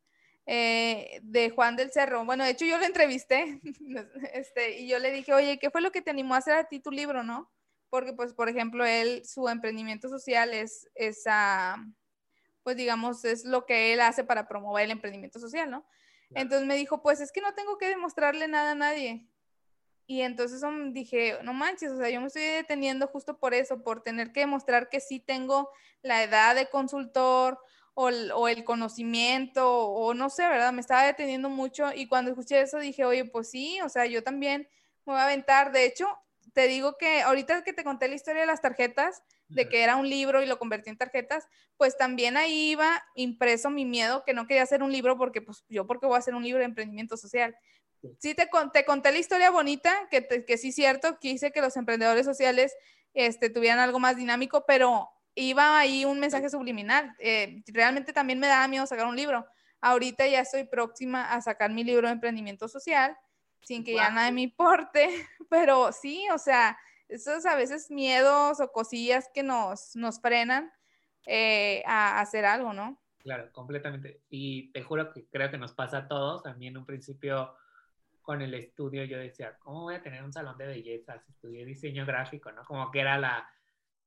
eh, 0.46 1.18
de 1.24 1.50
Juan 1.50 1.74
del 1.74 1.90
Cerro, 1.90 2.24
bueno, 2.24 2.44
de 2.44 2.50
hecho 2.50 2.66
yo 2.66 2.78
lo 2.78 2.84
entrevisté, 2.84 3.60
este, 4.32 4.78
y 4.78 4.86
yo 4.86 5.00
le 5.00 5.10
dije, 5.10 5.34
oye, 5.34 5.58
¿qué 5.58 5.70
fue 5.70 5.80
lo 5.80 5.90
que 5.90 6.02
te 6.02 6.10
animó 6.12 6.36
a 6.36 6.38
hacer 6.38 6.54
a 6.54 6.68
ti 6.68 6.78
tu 6.78 6.92
libro, 6.92 7.24
no? 7.24 7.50
Porque, 7.90 8.12
pues, 8.12 8.32
por 8.32 8.48
ejemplo, 8.48 8.84
él, 8.84 9.22
su 9.26 9.48
emprendimiento 9.48 10.08
social 10.08 10.54
es 10.54 10.88
esa 10.94 11.84
pues 12.68 12.76
digamos, 12.76 13.24
es 13.24 13.46
lo 13.46 13.64
que 13.64 13.94
él 13.94 14.00
hace 14.02 14.24
para 14.24 14.46
promover 14.46 14.84
el 14.84 14.90
emprendimiento 14.90 15.40
social, 15.40 15.70
¿no? 15.70 15.86
Entonces 16.34 16.66
me 16.66 16.76
dijo, 16.76 17.00
pues 17.00 17.18
es 17.18 17.32
que 17.32 17.40
no 17.40 17.54
tengo 17.54 17.78
que 17.78 17.88
demostrarle 17.88 18.46
nada 18.46 18.72
a 18.72 18.74
nadie. 18.74 19.26
Y 20.06 20.20
entonces 20.20 20.60
dije, 20.92 21.38
no 21.44 21.54
manches, 21.54 21.92
o 21.92 21.96
sea, 21.96 22.10
yo 22.10 22.20
me 22.20 22.26
estoy 22.26 22.42
deteniendo 22.42 23.06
justo 23.06 23.38
por 23.38 23.54
eso, 23.54 23.82
por 23.82 24.02
tener 24.02 24.32
que 24.32 24.40
demostrar 24.40 24.90
que 24.90 25.00
sí 25.00 25.18
tengo 25.18 25.70
la 26.02 26.22
edad 26.22 26.54
de 26.54 26.68
consultor 26.68 27.58
o 27.94 28.10
el, 28.10 28.32
o 28.32 28.48
el 28.48 28.64
conocimiento, 28.64 29.86
o 29.86 30.12
no 30.12 30.28
sé, 30.28 30.46
¿verdad? 30.46 30.74
Me 30.74 30.82
estaba 30.82 31.04
deteniendo 31.04 31.48
mucho 31.48 31.90
y 31.94 32.06
cuando 32.06 32.32
escuché 32.32 32.60
eso 32.60 32.78
dije, 32.78 33.06
oye, 33.06 33.24
pues 33.24 33.48
sí, 33.48 33.80
o 33.80 33.88
sea, 33.88 34.04
yo 34.04 34.22
también 34.22 34.68
me 35.06 35.14
voy 35.14 35.20
a 35.20 35.24
aventar. 35.24 35.72
De 35.72 35.86
hecho, 35.86 36.06
te 36.52 36.68
digo 36.68 36.98
que 36.98 37.22
ahorita 37.22 37.64
que 37.64 37.72
te 37.72 37.82
conté 37.82 38.08
la 38.08 38.16
historia 38.16 38.42
de 38.42 38.46
las 38.46 38.60
tarjetas, 38.60 39.22
de 39.48 39.68
que 39.68 39.82
era 39.82 39.96
un 39.96 40.08
libro 40.08 40.42
y 40.42 40.46
lo 40.46 40.58
convertí 40.58 40.90
en 40.90 40.96
tarjetas, 40.96 41.48
pues 41.76 41.96
también 41.96 42.36
ahí 42.36 42.70
iba 42.70 43.02
impreso 43.14 43.70
mi 43.70 43.84
miedo 43.84 44.22
que 44.24 44.34
no 44.34 44.46
quería 44.46 44.62
hacer 44.62 44.82
un 44.82 44.92
libro 44.92 45.16
porque 45.16 45.42
pues 45.42 45.64
yo 45.68 45.86
porque 45.86 46.06
voy 46.06 46.16
a 46.16 46.18
hacer 46.18 46.34
un 46.34 46.44
libro 46.44 46.60
de 46.60 46.66
emprendimiento 46.66 47.16
social. 47.16 47.56
Sí, 48.18 48.34
te, 48.34 48.48
te 48.72 48.84
conté 48.84 49.10
la 49.10 49.18
historia 49.18 49.50
bonita, 49.50 50.08
que, 50.10 50.44
que 50.46 50.58
sí 50.58 50.70
cierto, 50.70 51.18
quise 51.18 51.50
que 51.50 51.60
los 51.60 51.76
emprendedores 51.76 52.24
sociales 52.24 52.74
este, 53.14 53.50
tuvieran 53.50 53.80
algo 53.80 53.98
más 53.98 54.16
dinámico, 54.16 54.64
pero 54.66 55.08
iba 55.34 55.78
ahí 55.78 56.04
un 56.04 56.20
mensaje 56.20 56.50
subliminal. 56.50 57.14
Eh, 57.18 57.62
realmente 57.68 58.12
también 58.12 58.38
me 58.38 58.46
daba 58.46 58.68
miedo 58.68 58.86
sacar 58.86 59.06
un 59.06 59.16
libro. 59.16 59.46
Ahorita 59.80 60.26
ya 60.26 60.40
estoy 60.40 60.64
próxima 60.64 61.32
a 61.32 61.40
sacar 61.40 61.70
mi 61.70 61.84
libro 61.84 62.08
de 62.08 62.14
emprendimiento 62.14 62.68
social, 62.68 63.16
sin 63.62 63.84
que 63.84 63.94
ya 63.94 64.10
nadie 64.10 64.32
me 64.32 64.42
importe, 64.42 65.08
pero 65.50 65.92
sí, 65.92 66.26
o 66.32 66.38
sea, 66.38 66.78
esos 67.08 67.46
a 67.46 67.56
veces 67.56 67.90
miedos 67.90 68.60
o 68.60 68.72
cosillas 68.72 69.28
que 69.32 69.42
nos, 69.42 69.96
nos 69.96 70.20
frenan 70.20 70.70
eh, 71.26 71.82
a 71.86 72.20
hacer 72.20 72.44
algo, 72.44 72.72
¿no? 72.72 73.00
Claro, 73.18 73.50
completamente. 73.52 74.22
Y 74.30 74.70
te 74.72 74.82
juro 74.82 75.12
que 75.12 75.26
creo 75.26 75.50
que 75.50 75.58
nos 75.58 75.72
pasa 75.72 75.98
a 75.98 76.08
todos. 76.08 76.46
A 76.46 76.54
mí 76.54 76.66
en 76.66 76.78
un 76.78 76.86
principio 76.86 77.54
con 78.22 78.42
el 78.42 78.54
estudio 78.54 79.04
yo 79.04 79.18
decía, 79.18 79.56
¿cómo 79.58 79.82
voy 79.82 79.94
a 79.94 80.02
tener 80.02 80.22
un 80.22 80.32
salón 80.32 80.56
de 80.58 80.66
belleza? 80.66 81.22
estudié 81.28 81.64
diseño 81.64 82.06
gráfico, 82.06 82.52
¿no? 82.52 82.64
Como 82.64 82.90
que 82.90 83.00
era 83.00 83.18
la 83.18 83.48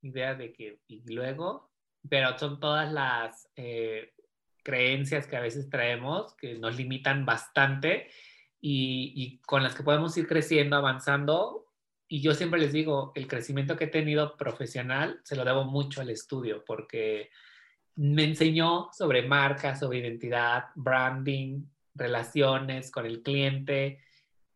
idea 0.00 0.34
de 0.34 0.52
que, 0.52 0.80
y 0.86 1.12
luego, 1.12 1.70
pero 2.08 2.36
son 2.38 2.58
todas 2.58 2.92
las 2.92 3.48
eh, 3.56 4.14
creencias 4.62 5.26
que 5.26 5.36
a 5.36 5.40
veces 5.40 5.68
traemos 5.68 6.34
que 6.36 6.58
nos 6.58 6.76
limitan 6.76 7.24
bastante 7.24 8.10
y, 8.60 9.12
y, 9.16 9.38
con 9.40 9.62
las 9.62 9.74
que 9.74 9.82
podemos 9.82 10.16
ir 10.16 10.26
creciendo, 10.26 10.76
avanzando 10.76 11.61
y 12.12 12.20
yo 12.20 12.34
siempre 12.34 12.60
les 12.60 12.74
digo, 12.74 13.10
el 13.14 13.26
crecimiento 13.26 13.74
que 13.74 13.84
he 13.84 13.86
tenido 13.86 14.36
profesional 14.36 15.22
se 15.24 15.34
lo 15.34 15.46
debo 15.46 15.64
mucho 15.64 16.02
al 16.02 16.10
estudio, 16.10 16.62
porque 16.62 17.30
me 17.96 18.24
enseñó 18.24 18.90
sobre 18.92 19.22
marca, 19.22 19.74
sobre 19.76 20.00
identidad, 20.00 20.66
branding, 20.74 21.64
relaciones 21.94 22.90
con 22.90 23.06
el 23.06 23.22
cliente 23.22 23.98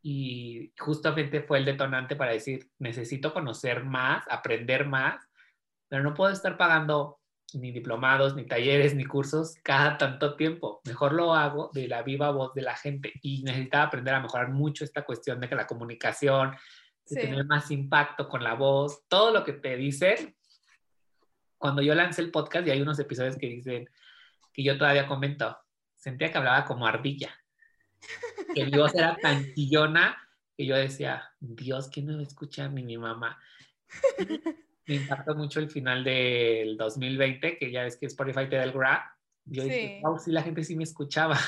y 0.02 0.74
justamente 0.78 1.40
fue 1.40 1.56
el 1.56 1.64
detonante 1.64 2.14
para 2.14 2.32
decir, 2.32 2.68
necesito 2.78 3.32
conocer 3.32 3.84
más, 3.84 4.26
aprender 4.28 4.86
más, 4.86 5.26
pero 5.88 6.02
no 6.02 6.12
puedo 6.12 6.32
estar 6.32 6.58
pagando 6.58 7.20
ni 7.54 7.72
diplomados, 7.72 8.36
ni 8.36 8.44
talleres, 8.44 8.94
ni 8.94 9.06
cursos 9.06 9.54
cada 9.62 9.96
tanto 9.96 10.36
tiempo. 10.36 10.82
Mejor 10.84 11.14
lo 11.14 11.32
hago 11.32 11.70
de 11.72 11.88
la 11.88 12.02
viva 12.02 12.30
voz 12.32 12.52
de 12.52 12.60
la 12.60 12.76
gente 12.76 13.14
y 13.22 13.42
necesitaba 13.44 13.84
aprender 13.84 14.12
a 14.12 14.20
mejorar 14.20 14.50
mucho 14.50 14.84
esta 14.84 15.06
cuestión 15.06 15.40
de 15.40 15.48
que 15.48 15.54
la 15.54 15.66
comunicación, 15.66 16.54
de 17.08 17.20
tener 17.20 17.44
más 17.44 17.70
impacto 17.70 18.28
con 18.28 18.42
la 18.42 18.54
voz, 18.54 19.06
todo 19.08 19.32
lo 19.32 19.44
que 19.44 19.52
te 19.52 19.76
dicen. 19.76 20.36
Cuando 21.58 21.82
yo 21.82 21.94
lancé 21.94 22.22
el 22.22 22.30
podcast 22.30 22.66
y 22.66 22.70
hay 22.70 22.82
unos 22.82 22.98
episodios 22.98 23.36
que 23.36 23.48
dicen 23.48 23.88
que 24.52 24.62
yo 24.62 24.76
todavía 24.76 25.06
comento, 25.06 25.56
sentía 25.94 26.30
que 26.30 26.38
hablaba 26.38 26.64
como 26.64 26.86
ardilla, 26.86 27.34
que 28.54 28.64
mi 28.64 28.76
voz 28.76 28.94
era 28.94 29.16
tan 29.16 29.54
chillona 29.54 30.16
que 30.56 30.66
yo 30.66 30.76
decía, 30.76 31.30
Dios, 31.40 31.88
¿quién 31.88 32.06
me 32.06 32.14
va 32.14 32.20
a 32.20 32.24
escuchar? 32.24 32.72
Ni 32.72 32.82
mi 32.82 32.96
mamá. 32.96 33.38
me 34.86 34.94
impactó 34.94 35.34
mucho 35.34 35.60
el 35.60 35.70
final 35.70 36.02
del 36.04 36.76
2020, 36.76 37.58
que 37.58 37.70
ya 37.70 37.82
ves 37.82 37.96
que 37.96 38.06
Spotify 38.06 38.48
te 38.48 38.56
da 38.56 38.64
el 38.64 38.72
grab. 38.72 39.02
Yo 39.44 39.64
dije, 39.64 40.00
wow, 40.02 40.18
sí, 40.18 40.32
la 40.32 40.42
gente 40.42 40.64
sí 40.64 40.74
me 40.74 40.84
escuchaba. 40.84 41.38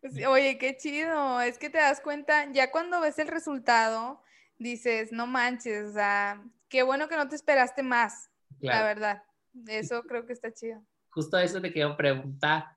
Pues, 0.00 0.14
oye, 0.26 0.56
qué 0.58 0.76
chido. 0.76 1.40
Es 1.40 1.58
que 1.58 1.68
te 1.68 1.78
das 1.78 2.00
cuenta, 2.00 2.50
ya 2.52 2.70
cuando 2.70 3.00
ves 3.00 3.18
el 3.18 3.28
resultado, 3.28 4.22
dices, 4.60 5.10
no 5.10 5.26
manches, 5.26 5.88
o 5.88 5.92
sea, 5.92 6.44
qué 6.68 6.84
bueno 6.84 7.08
que 7.08 7.16
no 7.16 7.28
te 7.28 7.34
esperaste 7.34 7.82
más, 7.82 8.30
la 8.60 8.84
verdad. 8.84 9.24
Eso 9.66 10.02
creo 10.04 10.26
que 10.26 10.34
está 10.34 10.52
chido. 10.52 10.84
Justo 11.08 11.38
eso 11.38 11.60
te 11.60 11.72
quiero 11.72 11.96
preguntar, 11.96 12.76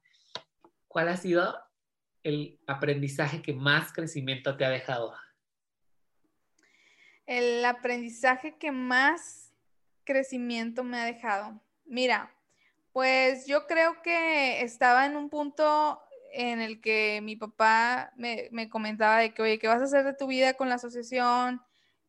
¿cuál 0.87 1.09
ha 1.09 1.17
sido 1.17 1.55
el 2.23 2.59
aprendizaje 2.65 3.41
que 3.41 3.53
más 3.53 3.93
crecimiento 3.93 4.57
te 4.57 4.65
ha 4.65 4.69
dejado? 4.69 5.13
El 7.25 7.63
aprendizaje 7.63 8.57
que 8.57 8.71
más 8.71 9.53
crecimiento 10.05 10.83
me 10.83 10.97
ha 10.97 11.05
dejado. 11.05 11.61
Mira, 11.85 12.33
pues 12.93 13.45
yo 13.45 13.67
creo 13.67 14.01
que 14.01 14.61
estaba 14.61 15.05
en 15.05 15.17
un 15.17 15.29
punto 15.29 16.01
en 16.31 16.61
el 16.61 16.81
que 16.81 17.19
mi 17.21 17.35
papá 17.35 18.13
me, 18.15 18.47
me, 18.51 18.69
comentaba 18.69 19.19
de 19.19 19.33
que, 19.33 19.41
oye, 19.41 19.59
¿qué 19.59 19.67
vas 19.67 19.81
a 19.81 19.85
hacer 19.85 20.03
de 20.03 20.15
tu 20.15 20.27
vida 20.27 20.55
con 20.55 20.69
la 20.69 20.75
asociación? 20.75 21.61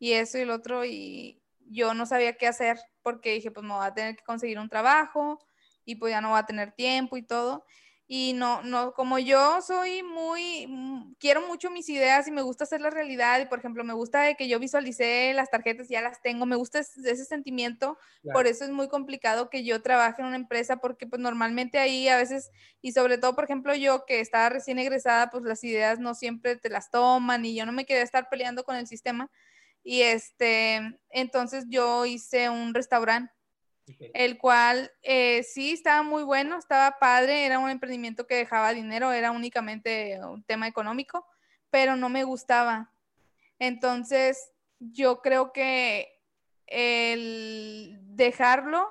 Y 0.05 0.13
eso 0.13 0.37
y 0.37 0.43
el 0.43 0.51
otro, 0.51 0.85
y 0.85 1.41
yo 1.61 1.95
no 1.95 2.05
sabía 2.05 2.37
qué 2.37 2.47
hacer 2.47 2.79
porque 3.01 3.33
dije, 3.33 3.51
pues 3.51 3.65
me 3.65 3.73
voy 3.73 3.87
a 3.87 3.95
tener 3.95 4.17
que 4.17 4.23
conseguir 4.23 4.59
un 4.59 4.69
trabajo 4.69 5.39
y 5.87 5.95
pues 5.95 6.11
ya 6.11 6.21
no 6.21 6.29
voy 6.29 6.39
a 6.39 6.45
tener 6.45 6.73
tiempo 6.73 7.17
y 7.17 7.23
todo. 7.23 7.65
Y 8.07 8.35
no, 8.35 8.63
no, 8.63 8.93
como 8.93 9.19
yo 9.19 9.63
soy 9.63 10.03
muy, 10.03 10.67
mm, 10.67 11.15
quiero 11.19 11.47
mucho 11.47 11.71
mis 11.71 11.89
ideas 11.89 12.29
y 12.29 12.33
me 12.33 12.43
gusta 12.43 12.65
hacer 12.65 12.83
la 12.83 12.91
realidad, 12.91 13.41
y 13.41 13.47
por 13.47 13.61
ejemplo, 13.61 13.83
me 13.83 13.95
gusta 13.95 14.21
de 14.21 14.37
que 14.37 14.47
yo 14.47 14.59
visualicé 14.59 15.33
las 15.33 15.49
tarjetas, 15.49 15.89
ya 15.89 16.03
las 16.03 16.21
tengo, 16.21 16.45
me 16.45 16.57
gusta 16.57 16.81
ese, 16.81 17.25
sentimiento, 17.25 17.97
por 18.35 18.47
eso 18.47 18.65
es 18.65 18.71
muy 18.71 18.89
complicado 18.89 19.49
que 19.49 19.65
yo 19.65 19.81
trabaje 19.81 20.21
en 20.21 20.29
una 20.29 20.37
empresa, 20.37 20.77
porque 20.77 21.07
pues 21.07 21.23
normalmente 21.23 21.79
ahí 21.79 22.09
a 22.09 22.19
veces, 22.19 22.51
y 22.83 22.93
sobre 22.93 23.17
todo, 23.17 23.35
por 23.35 23.45
ejemplo, 23.45 23.75
yo 23.75 24.05
que 24.05 24.21
estaba 24.21 24.51
recién 24.51 24.79
egresada, 24.79 25.31
pues 25.31 25.45
las 25.45 25.65
ideas 25.65 25.99
no 25.99 26.15
siempre 26.15 26.57
te 26.57 26.69
las 26.69 26.91
toman 26.91 27.47
y 27.47 27.55
yo 27.55 27.65
no 27.65 27.73
me 27.73 27.87
quería 27.87 28.03
estar 28.03 28.29
peleando 28.29 28.65
con 28.65 28.77
el 28.77 28.87
sistema, 28.87 29.31
y 29.85 30.01
este, 30.01 30.99
entonces 31.11 31.67
yo 31.69 32.07
hice 32.07 32.49
un 32.49 32.73
restaurante, 32.73 33.33
el 34.15 34.39
cual 34.39 34.91
eh, 35.03 35.43
sí 35.43 35.73
estaba 35.73 36.03
muy 36.03 36.23
bueno, 36.23 36.59
estaba 36.59 36.99
padre, 36.99 37.45
era 37.45 37.59
un 37.59 37.69
emprendimiento 37.69 38.27
que 38.27 38.37
dejaba 38.37 38.73
dinero, 38.73 39.13
era 39.13 39.31
únicamente 39.31 40.19
un 40.25 40.43
tema 40.43 40.67
económico, 40.67 41.27
pero 41.69 41.95
no 41.97 42.09
me 42.09 42.25
gustaba. 42.25 42.91
Entonces, 43.59 44.51
yo 44.79 45.21
creo 45.21 45.53
que 45.53 46.09
el 46.67 47.99
dejarlo 48.01 48.91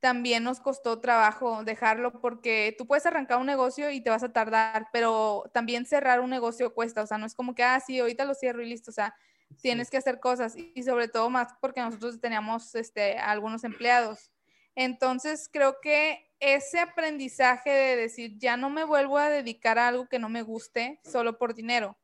también 0.00 0.42
nos 0.42 0.60
costó 0.60 1.00
trabajo 1.00 1.64
dejarlo 1.64 2.20
porque 2.20 2.74
tú 2.76 2.86
puedes 2.86 3.06
arrancar 3.06 3.38
un 3.38 3.46
negocio 3.46 3.90
y 3.90 4.00
te 4.00 4.10
vas 4.10 4.24
a 4.24 4.32
tardar, 4.32 4.88
pero 4.92 5.48
también 5.54 5.86
cerrar 5.86 6.20
un 6.20 6.28
negocio 6.28 6.74
cuesta, 6.74 7.02
o 7.02 7.06
sea, 7.06 7.18
no 7.18 7.24
es 7.26 7.34
como 7.34 7.54
que, 7.54 7.62
ah, 7.62 7.80
sí, 7.80 8.00
ahorita 8.00 8.24
lo 8.24 8.34
cierro 8.34 8.62
y 8.62 8.68
listo, 8.68 8.90
o 8.90 8.94
sea, 8.94 9.14
tienes 9.60 9.90
que 9.90 9.96
hacer 9.96 10.20
cosas 10.20 10.54
y 10.56 10.82
sobre 10.82 11.08
todo 11.08 11.30
más 11.30 11.54
porque 11.60 11.80
nosotros 11.80 12.20
teníamos 12.20 12.74
este, 12.74 13.18
algunos 13.18 13.64
empleados. 13.64 14.30
Entonces 14.74 15.48
creo 15.52 15.80
que 15.80 16.32
ese 16.40 16.80
aprendizaje 16.80 17.70
de 17.70 17.96
decir, 17.96 18.38
ya 18.38 18.56
no 18.56 18.70
me 18.70 18.84
vuelvo 18.84 19.18
a 19.18 19.28
dedicar 19.28 19.78
a 19.78 19.88
algo 19.88 20.08
que 20.08 20.18
no 20.18 20.28
me 20.28 20.42
guste 20.42 21.00
solo 21.04 21.38
por 21.38 21.54
dinero, 21.54 21.96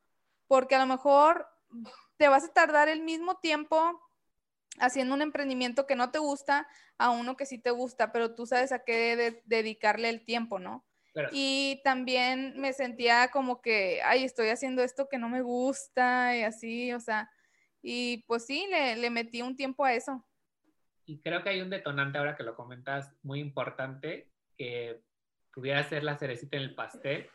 porque 0.47 0.75
a 0.77 0.79
lo 0.79 0.87
mejor 0.87 1.49
te 2.17 2.29
vas 2.29 2.45
a 2.45 2.53
tardar 2.53 2.89
el 2.89 3.03
mismo 3.03 3.37
tiempo 3.37 4.01
haciendo 4.79 5.15
un 5.15 5.23
emprendimiento 5.23 5.87
que 5.87 5.97
no 5.97 6.11
te 6.11 6.19
gusta 6.19 6.69
a 6.99 7.11
uno 7.11 7.37
que 7.37 7.47
sí 7.47 7.59
te 7.59 7.71
gusta, 7.71 8.13
pero 8.13 8.35
tú 8.35 8.47
sabes 8.47 8.73
a 8.73 8.85
qué 8.85 9.43
dedicarle 9.47 10.09
el 10.09 10.25
tiempo, 10.25 10.59
¿no? 10.59 10.85
Y 11.33 11.81
también 11.83 12.55
me 12.61 12.73
sentía 12.73 13.29
como 13.33 13.61
que, 13.61 14.01
ay, 14.05 14.23
estoy 14.23 14.51
haciendo 14.51 14.85
esto 14.85 15.09
que 15.09 15.19
no 15.19 15.29
me 15.29 15.43
gusta 15.43 16.37
y 16.37 16.45
así, 16.45 16.93
o 16.93 17.01
sea, 17.01 17.29
y 17.83 18.25
pues 18.27 18.47
sí, 18.47 18.67
le, 18.71 18.97
le 18.97 19.11
metí 19.11 19.43
un 19.43 19.57
tiempo 19.57 19.85
a 19.85 19.95
eso. 19.95 20.25
Y 21.05 21.21
creo 21.21 21.43
que 21.43 21.51
hay 21.51 21.61
un 21.61 21.71
detonante 21.71 22.19
ahora 22.19 22.37
que 22.37 22.43
lo 22.43 22.55
comentas 22.55 23.15
muy 23.23 23.41
importante, 23.41 24.31
que 24.57 25.01
pudiera 25.55 25.83
ser 25.85 26.05
la 26.05 26.19
cerecita 26.19 26.57
en 26.57 26.65
el 26.65 26.75
pastel, 26.75 27.29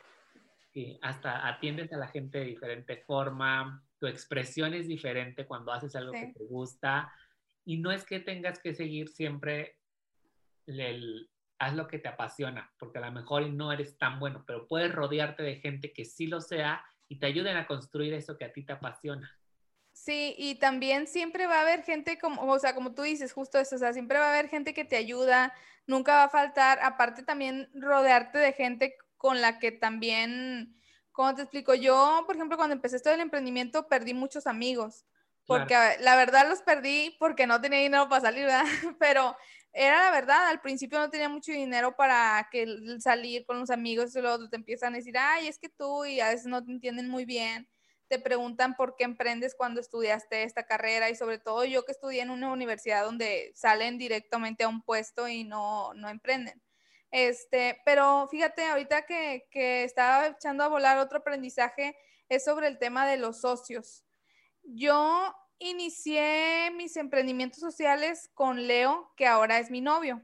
que 0.72 0.98
hasta 1.02 1.48
atiendes 1.48 1.92
a 1.92 1.96
la 1.96 2.08
gente 2.08 2.38
de 2.38 2.44
diferente 2.44 2.96
forma, 2.98 3.84
tu 3.98 4.06
expresión 4.06 4.74
es 4.74 4.88
diferente 4.88 5.46
cuando 5.46 5.72
haces 5.72 5.94
algo 5.96 6.12
que 6.12 6.32
te 6.36 6.44
gusta, 6.44 7.12
y 7.64 7.78
no 7.78 7.90
es 7.90 8.04
que 8.04 8.20
tengas 8.20 8.58
que 8.58 8.74
seguir 8.74 9.08
siempre 9.08 9.76
el, 10.66 11.30
haz 11.58 11.74
lo 11.74 11.86
que 11.86 11.98
te 11.98 12.08
apasiona, 12.08 12.72
porque 12.78 12.98
a 12.98 13.06
lo 13.06 13.12
mejor 13.12 13.48
no 13.50 13.72
eres 13.72 13.96
tan 13.98 14.18
bueno, 14.18 14.44
pero 14.46 14.66
puedes 14.66 14.92
rodearte 14.92 15.42
de 15.42 15.56
gente 15.56 15.92
que 15.92 16.04
sí 16.04 16.26
lo 16.26 16.40
sea 16.40 16.84
y 17.08 17.18
te 17.18 17.26
ayuden 17.26 17.56
a 17.56 17.66
construir 17.66 18.12
eso 18.14 18.36
que 18.36 18.44
a 18.44 18.52
ti 18.52 18.64
te 18.64 18.72
apasiona. 18.72 19.36
Sí, 20.04 20.34
y 20.36 20.56
también 20.56 21.06
siempre 21.06 21.46
va 21.46 21.60
a 21.60 21.62
haber 21.62 21.82
gente 21.82 22.18
como, 22.18 22.42
o 22.42 22.58
sea, 22.58 22.74
como 22.74 22.92
tú 22.92 23.00
dices, 23.00 23.32
justo 23.32 23.58
eso, 23.58 23.76
o 23.76 23.78
sea, 23.78 23.94
siempre 23.94 24.18
va 24.18 24.26
a 24.26 24.32
haber 24.34 24.50
gente 24.50 24.74
que 24.74 24.84
te 24.84 24.96
ayuda, 24.96 25.54
nunca 25.86 26.16
va 26.16 26.24
a 26.24 26.28
faltar, 26.28 26.78
aparte 26.82 27.22
también 27.22 27.70
rodearte 27.72 28.36
de 28.36 28.52
gente 28.52 28.98
con 29.16 29.40
la 29.40 29.58
que 29.58 29.72
también, 29.72 30.76
¿cómo 31.10 31.34
te 31.34 31.40
explico? 31.40 31.74
Yo, 31.74 32.24
por 32.26 32.36
ejemplo, 32.36 32.58
cuando 32.58 32.74
empecé 32.74 32.96
esto 32.96 33.08
del 33.08 33.20
emprendimiento, 33.20 33.88
perdí 33.88 34.12
muchos 34.12 34.46
amigos, 34.46 35.06
porque 35.46 35.74
la 36.00 36.16
verdad 36.16 36.50
los 36.50 36.60
perdí 36.60 37.16
porque 37.18 37.46
no 37.46 37.62
tenía 37.62 37.78
dinero 37.78 38.06
para 38.06 38.20
salir, 38.20 38.44
¿verdad? 38.44 38.64
Pero 39.00 39.34
era 39.72 40.04
la 40.04 40.10
verdad, 40.10 40.48
al 40.48 40.60
principio 40.60 40.98
no 40.98 41.08
tenía 41.08 41.30
mucho 41.30 41.50
dinero 41.50 41.96
para 41.96 42.46
que 42.52 42.66
salir 42.98 43.46
con 43.46 43.58
los 43.58 43.70
amigos 43.70 44.14
y 44.14 44.20
luego 44.20 44.50
te 44.50 44.56
empiezan 44.56 44.92
a 44.92 44.98
decir, 44.98 45.16
ay, 45.16 45.48
es 45.48 45.58
que 45.58 45.70
tú 45.70 46.04
y 46.04 46.20
a 46.20 46.28
veces 46.28 46.44
no 46.44 46.62
te 46.62 46.72
entienden 46.72 47.08
muy 47.08 47.24
bien, 47.24 47.66
te 48.08 48.18
preguntan 48.18 48.76
por 48.76 48.96
qué 48.96 49.04
emprendes 49.04 49.54
cuando 49.54 49.80
estudiaste 49.80 50.42
esta 50.42 50.66
carrera 50.66 51.10
y 51.10 51.16
sobre 51.16 51.38
todo 51.38 51.64
yo 51.64 51.84
que 51.84 51.92
estudié 51.92 52.22
en 52.22 52.30
una 52.30 52.52
universidad 52.52 53.04
donde 53.04 53.52
salen 53.54 53.98
directamente 53.98 54.64
a 54.64 54.68
un 54.68 54.82
puesto 54.82 55.28
y 55.28 55.44
no, 55.44 55.94
no 55.94 56.08
emprenden. 56.08 56.62
Este, 57.10 57.80
pero 57.84 58.28
fíjate, 58.30 58.64
ahorita 58.64 59.06
que, 59.06 59.46
que 59.50 59.84
estaba 59.84 60.28
echando 60.28 60.64
a 60.64 60.68
volar 60.68 60.98
otro 60.98 61.18
aprendizaje 61.18 61.96
es 62.28 62.44
sobre 62.44 62.66
el 62.66 62.78
tema 62.78 63.06
de 63.06 63.16
los 63.16 63.40
socios. 63.40 64.04
Yo 64.62 65.34
inicié 65.58 66.70
mis 66.74 66.96
emprendimientos 66.96 67.60
sociales 67.60 68.30
con 68.34 68.66
Leo, 68.66 69.12
que 69.16 69.26
ahora 69.26 69.58
es 69.58 69.70
mi 69.70 69.80
novio. 69.80 70.22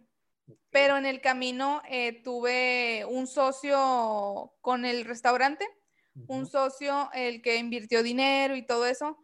Pero 0.71 0.97
en 0.97 1.07
el 1.07 1.21
camino 1.21 1.83
eh, 1.89 2.23
tuve 2.23 3.05
un 3.09 3.27
socio 3.27 4.53
con 4.61 4.85
el 4.85 5.05
restaurante, 5.05 5.67
un 6.27 6.47
socio 6.47 7.11
el 7.13 7.43
que 7.43 7.57
invirtió 7.57 8.03
dinero 8.03 8.57
y 8.57 8.63
todo 8.63 8.87
eso, 8.87 9.19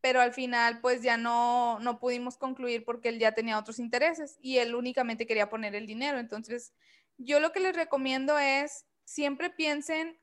pero 0.00 0.20
al 0.20 0.32
final 0.32 0.80
pues 0.80 1.02
ya 1.02 1.16
no, 1.16 1.78
no 1.80 1.98
pudimos 1.98 2.36
concluir 2.36 2.84
porque 2.84 3.08
él 3.08 3.18
ya 3.18 3.32
tenía 3.32 3.58
otros 3.58 3.78
intereses 3.78 4.38
y 4.40 4.58
él 4.58 4.74
únicamente 4.74 5.26
quería 5.26 5.50
poner 5.50 5.74
el 5.74 5.86
dinero. 5.86 6.18
Entonces, 6.18 6.72
yo 7.16 7.40
lo 7.40 7.52
que 7.52 7.60
les 7.60 7.74
recomiendo 7.74 8.38
es 8.38 8.86
siempre 9.04 9.50
piensen 9.50 10.18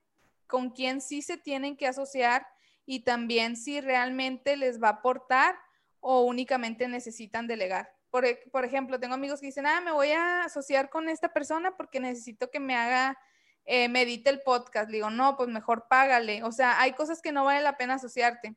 con 0.48 0.70
quién 0.70 1.02
sí 1.02 1.22
se 1.22 1.38
tienen 1.38 1.76
que 1.76 1.88
asociar 1.88 2.48
y 2.86 3.02
también 3.02 3.56
si 3.56 3.82
realmente 3.82 4.58
les 4.58 4.82
va 4.82 4.90
a 4.90 4.92
aportar 4.92 5.56
o 6.00 6.22
únicamente 6.22 6.88
necesitan 6.88 7.48
delegar. 7.48 7.92
Por, 8.12 8.26
e, 8.26 8.36
por, 8.52 8.64
ejemplo, 8.64 9.00
tengo 9.00 9.16
amigos 9.16 9.40
que 9.40 9.48
dicen, 9.48 9.66
ah, 9.66 9.82
me 9.82 9.92
voy 9.92 10.12
a 10.12 10.44
asociar 10.44 10.90
con 10.90 11.10
esta 11.10 11.34
persona 11.34 11.76
porque 11.76 12.00
necesito 12.00 12.52
que 12.52 12.60
me 12.60 12.76
haga, 12.76 13.18
eh, 13.66 13.90
me 13.90 14.04
edite 14.04 14.30
el 14.30 14.42
podcast. 14.42 14.90
digo, 14.90 15.10
no, 15.10 15.38
pues 15.38 15.50
mejor 15.50 15.88
págale. 15.90 16.44
O 16.44 16.52
sea, 16.52 16.80
hay 16.80 16.94
cosas 16.94 17.22
que 17.22 17.32
no 17.32 17.46
vale 17.46 17.62
la 17.62 17.78
pena 17.78 17.96
asociarte. 17.96 18.56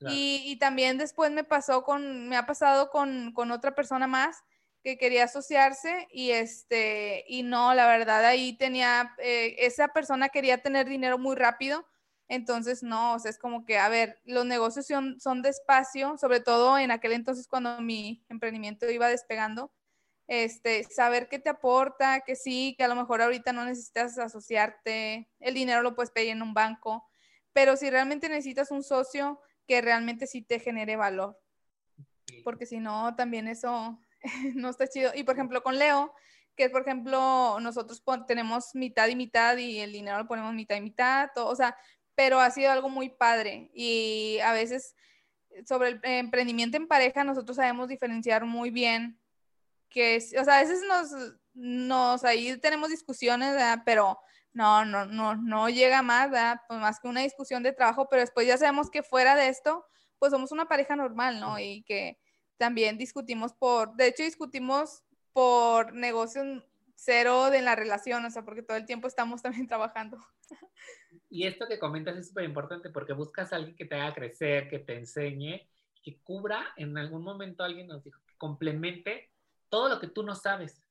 Y, 0.00 0.42
y, 0.46 0.56
también 0.60 0.96
después 0.96 1.32
me 1.32 1.42
pasó 1.42 1.82
con, 1.82 2.28
me 2.28 2.36
ha 2.36 2.46
pasado 2.46 2.88
con, 2.88 3.32
con 3.32 3.50
otra 3.50 3.74
persona 3.74 4.06
más 4.06 4.44
que 4.84 4.96
quería 4.96 5.24
asociarse 5.24 6.06
y 6.12 6.30
este, 6.30 7.24
y 7.26 7.42
no, 7.42 7.74
la 7.74 7.88
verdad 7.88 8.24
ahí 8.24 8.56
tenía, 8.56 9.12
eh, 9.18 9.56
esa 9.58 9.88
persona 9.88 10.28
quería 10.28 10.62
tener 10.62 10.88
dinero 10.88 11.18
muy 11.18 11.34
rápido 11.34 11.84
entonces, 12.28 12.82
no, 12.82 13.14
o 13.14 13.18
sea, 13.18 13.30
es 13.30 13.38
como 13.38 13.64
que, 13.64 13.78
a 13.78 13.88
ver, 13.88 14.20
los 14.24 14.44
negocios 14.44 14.86
son, 14.86 15.18
son 15.18 15.40
despacio, 15.40 16.18
sobre 16.18 16.40
todo 16.40 16.78
en 16.78 16.90
aquel 16.90 17.12
entonces 17.12 17.48
cuando 17.48 17.80
mi 17.80 18.22
emprendimiento 18.28 18.88
iba 18.90 19.08
despegando, 19.08 19.72
este, 20.28 20.84
saber 20.84 21.28
qué 21.28 21.38
te 21.38 21.48
aporta, 21.48 22.20
que 22.20 22.36
sí, 22.36 22.74
que 22.76 22.84
a 22.84 22.88
lo 22.88 22.94
mejor 22.94 23.22
ahorita 23.22 23.52
no 23.52 23.64
necesitas 23.64 24.18
asociarte, 24.18 25.28
el 25.40 25.54
dinero 25.54 25.82
lo 25.82 25.94
puedes 25.96 26.10
pedir 26.10 26.30
en 26.30 26.42
un 26.42 26.54
banco, 26.54 27.08
pero 27.54 27.76
si 27.76 27.88
realmente 27.90 28.28
necesitas 28.28 28.70
un 28.70 28.82
socio 28.82 29.40
que 29.66 29.80
realmente 29.80 30.26
sí 30.26 30.42
te 30.42 30.60
genere 30.60 30.96
valor, 30.96 31.40
porque 32.44 32.66
si 32.66 32.78
no, 32.78 33.16
también 33.16 33.48
eso 33.48 33.98
no 34.54 34.68
está 34.68 34.86
chido. 34.86 35.12
Y 35.14 35.24
por 35.24 35.34
ejemplo, 35.34 35.62
con 35.62 35.78
Leo, 35.78 36.14
que 36.56 36.68
por 36.68 36.82
ejemplo, 36.82 37.58
nosotros 37.60 38.02
tenemos 38.26 38.74
mitad 38.74 39.08
y 39.08 39.16
mitad 39.16 39.56
y 39.56 39.80
el 39.80 39.92
dinero 39.92 40.18
lo 40.18 40.28
ponemos 40.28 40.52
mitad 40.52 40.76
y 40.76 40.82
mitad, 40.82 41.30
o 41.36 41.56
sea, 41.56 41.74
pero 42.14 42.38
ha 42.40 42.50
sido 42.50 42.70
algo 42.70 42.90
muy 42.90 43.08
padre 43.08 43.70
y 43.72 44.38
a 44.44 44.52
veces 44.52 44.94
sobre 45.66 45.88
el 45.90 46.00
emprendimiento 46.02 46.76
en 46.76 46.88
pareja 46.88 47.24
nosotros 47.24 47.56
sabemos 47.56 47.88
diferenciar 47.88 48.44
muy 48.44 48.70
bien 48.70 49.17
que, 49.88 50.16
o 50.38 50.44
sea, 50.44 50.58
a 50.58 50.62
veces 50.62 50.80
nos, 50.88 51.10
nos 51.54 52.24
ahí 52.24 52.56
tenemos 52.58 52.90
discusiones, 52.90 53.56
pero 53.84 54.18
no, 54.52 54.84
no, 54.84 55.06
no, 55.06 55.36
no 55.36 55.68
llega 55.68 56.02
más, 56.02 56.30
Pues 56.68 56.80
más 56.80 57.00
que 57.00 57.08
una 57.08 57.22
discusión 57.22 57.62
de 57.62 57.72
trabajo, 57.72 58.08
pero 58.08 58.20
después 58.20 58.46
ya 58.46 58.58
sabemos 58.58 58.90
que 58.90 59.02
fuera 59.02 59.36
de 59.36 59.48
esto, 59.48 59.84
pues 60.18 60.32
somos 60.32 60.52
una 60.52 60.66
pareja 60.66 60.96
normal, 60.96 61.40
¿no? 61.40 61.58
Y 61.58 61.82
que 61.84 62.18
también 62.56 62.98
discutimos 62.98 63.54
por, 63.54 63.94
de 63.94 64.08
hecho 64.08 64.24
discutimos 64.24 65.02
por 65.32 65.92
negocios 65.94 66.64
cero 66.96 67.50
de 67.50 67.62
la 67.62 67.76
relación, 67.76 68.24
o 68.24 68.30
sea, 68.30 68.44
porque 68.44 68.62
todo 68.62 68.76
el 68.76 68.86
tiempo 68.86 69.06
estamos 69.06 69.42
también 69.42 69.66
trabajando. 69.68 70.18
Y 71.30 71.46
esto 71.46 71.68
que 71.68 71.78
comentas 71.78 72.16
es 72.16 72.28
súper 72.28 72.44
importante 72.44 72.90
porque 72.90 73.12
buscas 73.12 73.52
a 73.52 73.56
alguien 73.56 73.76
que 73.76 73.84
te 73.84 73.94
haga 73.94 74.14
crecer, 74.14 74.68
que 74.68 74.80
te 74.80 74.96
enseñe, 74.96 75.68
que 76.02 76.20
cubra, 76.22 76.72
en 76.76 76.96
algún 76.98 77.22
momento 77.22 77.62
alguien 77.62 77.86
nos 77.86 78.02
dijo, 78.02 78.20
que 78.26 78.34
complemente 78.36 79.30
todo 79.68 79.88
lo 79.88 80.00
que 80.00 80.08
tú 80.08 80.22
no 80.22 80.34
sabes. 80.34 80.82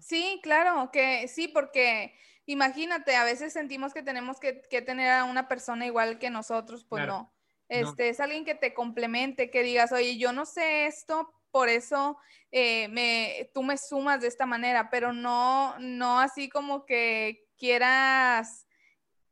Sí, 0.00 0.40
claro, 0.42 0.90
que 0.92 1.28
sí, 1.28 1.48
porque 1.48 2.14
imagínate, 2.46 3.14
a 3.16 3.24
veces 3.24 3.52
sentimos 3.52 3.94
que 3.94 4.02
tenemos 4.02 4.40
que, 4.40 4.52
tener 4.52 5.12
a 5.12 5.24
una 5.24 5.48
persona 5.48 5.86
igual 5.86 6.18
que 6.18 6.30
nosotros, 6.30 6.84
pues 6.84 7.06
no. 7.06 7.32
Este, 7.68 8.08
Es 8.08 8.20
alguien 8.20 8.44
que 8.44 8.54
te 8.54 8.74
complemente, 8.74 9.50
que 9.50 9.62
digas, 9.62 9.92
oye, 9.92 10.18
yo 10.18 10.32
no 10.32 10.44
sé 10.44 10.86
esto, 10.86 11.32
por 11.50 11.68
eso 11.68 12.18
eh, 12.50 12.88
me, 12.88 13.50
tú 13.54 13.62
me 13.62 13.78
sumas 13.78 14.20
de 14.20 14.28
esta 14.28 14.46
manera, 14.46 14.90
pero 14.90 15.12
no, 15.12 15.78
no 15.78 16.20
así 16.20 16.48
como 16.48 16.84
que 16.84 17.46
quieras 17.56 18.66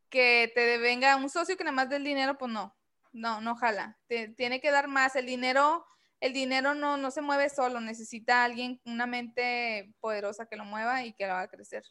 que 0.09 0.53
te 0.55 0.79
venga 0.79 1.17
un 1.17 1.31
socio 1.31 1.57
que 1.57 1.65
nada 1.65 1.75
más 1.75 1.89
del 1.89 2.05
dinero, 2.05 2.37
pues 2.37 2.53
no, 2.53 2.77
no, 3.13 3.41
no 3.41 3.57
jala. 3.57 3.99
tiene 4.37 4.61
que 4.61 4.71
dar 4.71 4.89
más. 4.89 5.17
El 5.17 5.27
dinero, 5.27 5.87
el 6.21 6.33
dinero 6.33 6.75
no, 6.75 6.97
no 6.97 7.11
se 7.11 7.23
mueve 7.23 7.49
solo, 7.49 7.81
necesita 7.81 8.45
alguien, 8.45 8.81
una 8.85 9.07
mente 9.07 9.95
poderosa 10.01 10.47
que 10.47 10.57
lo 10.57 10.65
mueva 10.65 11.05
y 11.05 11.15
que 11.15 11.27
lo 11.27 11.33
haga 11.33 11.49
crecer. 11.49 11.83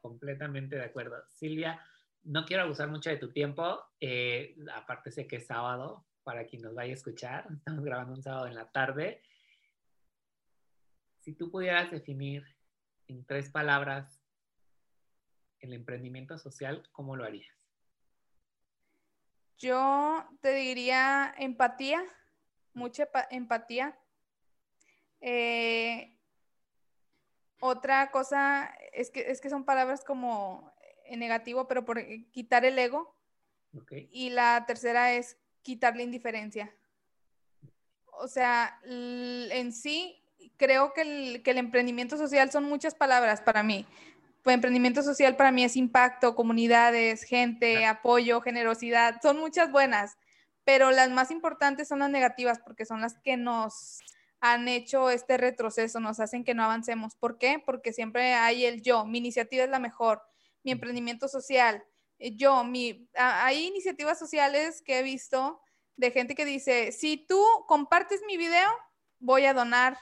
Completamente 0.00 0.76
de 0.76 0.84
acuerdo. 0.84 1.16
Silvia, 1.28 1.80
no 2.22 2.44
quiero 2.46 2.62
abusar 2.62 2.88
mucho 2.88 3.10
de 3.10 3.18
tu 3.18 3.30
tiempo. 3.30 3.82
Eh, 4.00 4.56
aparte 4.74 5.10
sé 5.10 5.26
que 5.26 5.36
es 5.36 5.46
sábado, 5.46 6.06
para 6.22 6.46
quien 6.46 6.62
nos 6.62 6.74
vaya 6.74 6.92
a 6.92 6.94
escuchar. 6.94 7.46
Estamos 7.58 7.84
grabando 7.84 8.14
un 8.14 8.22
sábado 8.22 8.46
en 8.46 8.54
la 8.54 8.70
tarde. 8.70 9.22
Si 11.20 11.34
tú 11.34 11.50
pudieras 11.50 11.90
definir 11.90 12.44
en 13.08 13.24
tres 13.26 13.50
palabras 13.50 14.22
el 15.60 15.72
emprendimiento 15.72 16.38
social, 16.38 16.88
¿cómo 16.92 17.16
lo 17.16 17.24
harías? 17.24 17.54
Yo 19.58 20.24
te 20.40 20.52
diría 20.54 21.34
empatía, 21.36 22.04
mucha 22.78 23.08
empatía. 23.30 23.98
Eh, 25.20 26.16
otra 27.60 28.10
cosa 28.10 28.72
es 28.92 29.10
que, 29.10 29.30
es 29.30 29.40
que 29.40 29.50
son 29.50 29.64
palabras 29.64 30.04
como 30.04 30.72
en 31.04 31.20
negativo, 31.20 31.66
pero 31.66 31.84
por 31.84 32.00
quitar 32.30 32.64
el 32.64 32.78
ego. 32.78 33.14
Y 34.10 34.30
la 34.30 34.64
tercera 34.66 35.12
es 35.12 35.36
quitar 35.62 35.96
la 35.96 36.02
indiferencia. 36.02 36.74
O 38.12 38.26
sea, 38.26 38.80
en 38.84 39.72
sí, 39.72 40.24
creo 40.56 40.92
que 40.94 41.02
el, 41.02 41.42
que 41.42 41.50
el 41.50 41.58
emprendimiento 41.58 42.16
social 42.16 42.50
son 42.50 42.64
muchas 42.64 42.94
palabras 42.94 43.40
para 43.40 43.62
mí 43.62 43.86
emprendimiento 44.50 45.02
social 45.02 45.36
para 45.36 45.52
mí 45.52 45.64
es 45.64 45.76
impacto, 45.76 46.34
comunidades, 46.34 47.22
gente, 47.22 47.86
apoyo, 47.86 48.40
generosidad, 48.40 49.20
son 49.22 49.38
muchas 49.38 49.70
buenas, 49.70 50.16
pero 50.68 50.90
las 50.90 51.08
más 51.08 51.30
importantes 51.30 51.88
son 51.88 52.00
las 52.00 52.10
negativas 52.10 52.58
porque 52.58 52.84
son 52.84 53.00
las 53.00 53.18
que 53.20 53.38
nos 53.38 54.00
han 54.38 54.68
hecho 54.68 55.08
este 55.08 55.38
retroceso, 55.38 55.98
nos 55.98 56.20
hacen 56.20 56.44
que 56.44 56.52
no 56.52 56.62
avancemos. 56.62 57.16
¿Por 57.16 57.38
qué? 57.38 57.58
Porque 57.64 57.94
siempre 57.94 58.34
hay 58.34 58.66
el 58.66 58.82
yo, 58.82 59.06
mi 59.06 59.16
iniciativa 59.16 59.64
es 59.64 59.70
la 59.70 59.78
mejor, 59.78 60.20
mi 60.62 60.72
emprendimiento 60.72 61.26
social, 61.26 61.82
eh, 62.18 62.36
yo, 62.36 62.64
mi, 62.64 63.08
hay 63.14 63.66
iniciativas 63.66 64.18
sociales 64.18 64.82
que 64.82 64.98
he 64.98 65.02
visto 65.02 65.58
de 65.96 66.10
gente 66.10 66.34
que 66.34 66.44
dice, 66.44 66.92
si 66.92 67.16
tú 67.16 67.42
compartes 67.66 68.20
mi 68.26 68.36
video, 68.36 68.68
voy 69.20 69.46
a 69.46 69.54
donar 69.54 69.96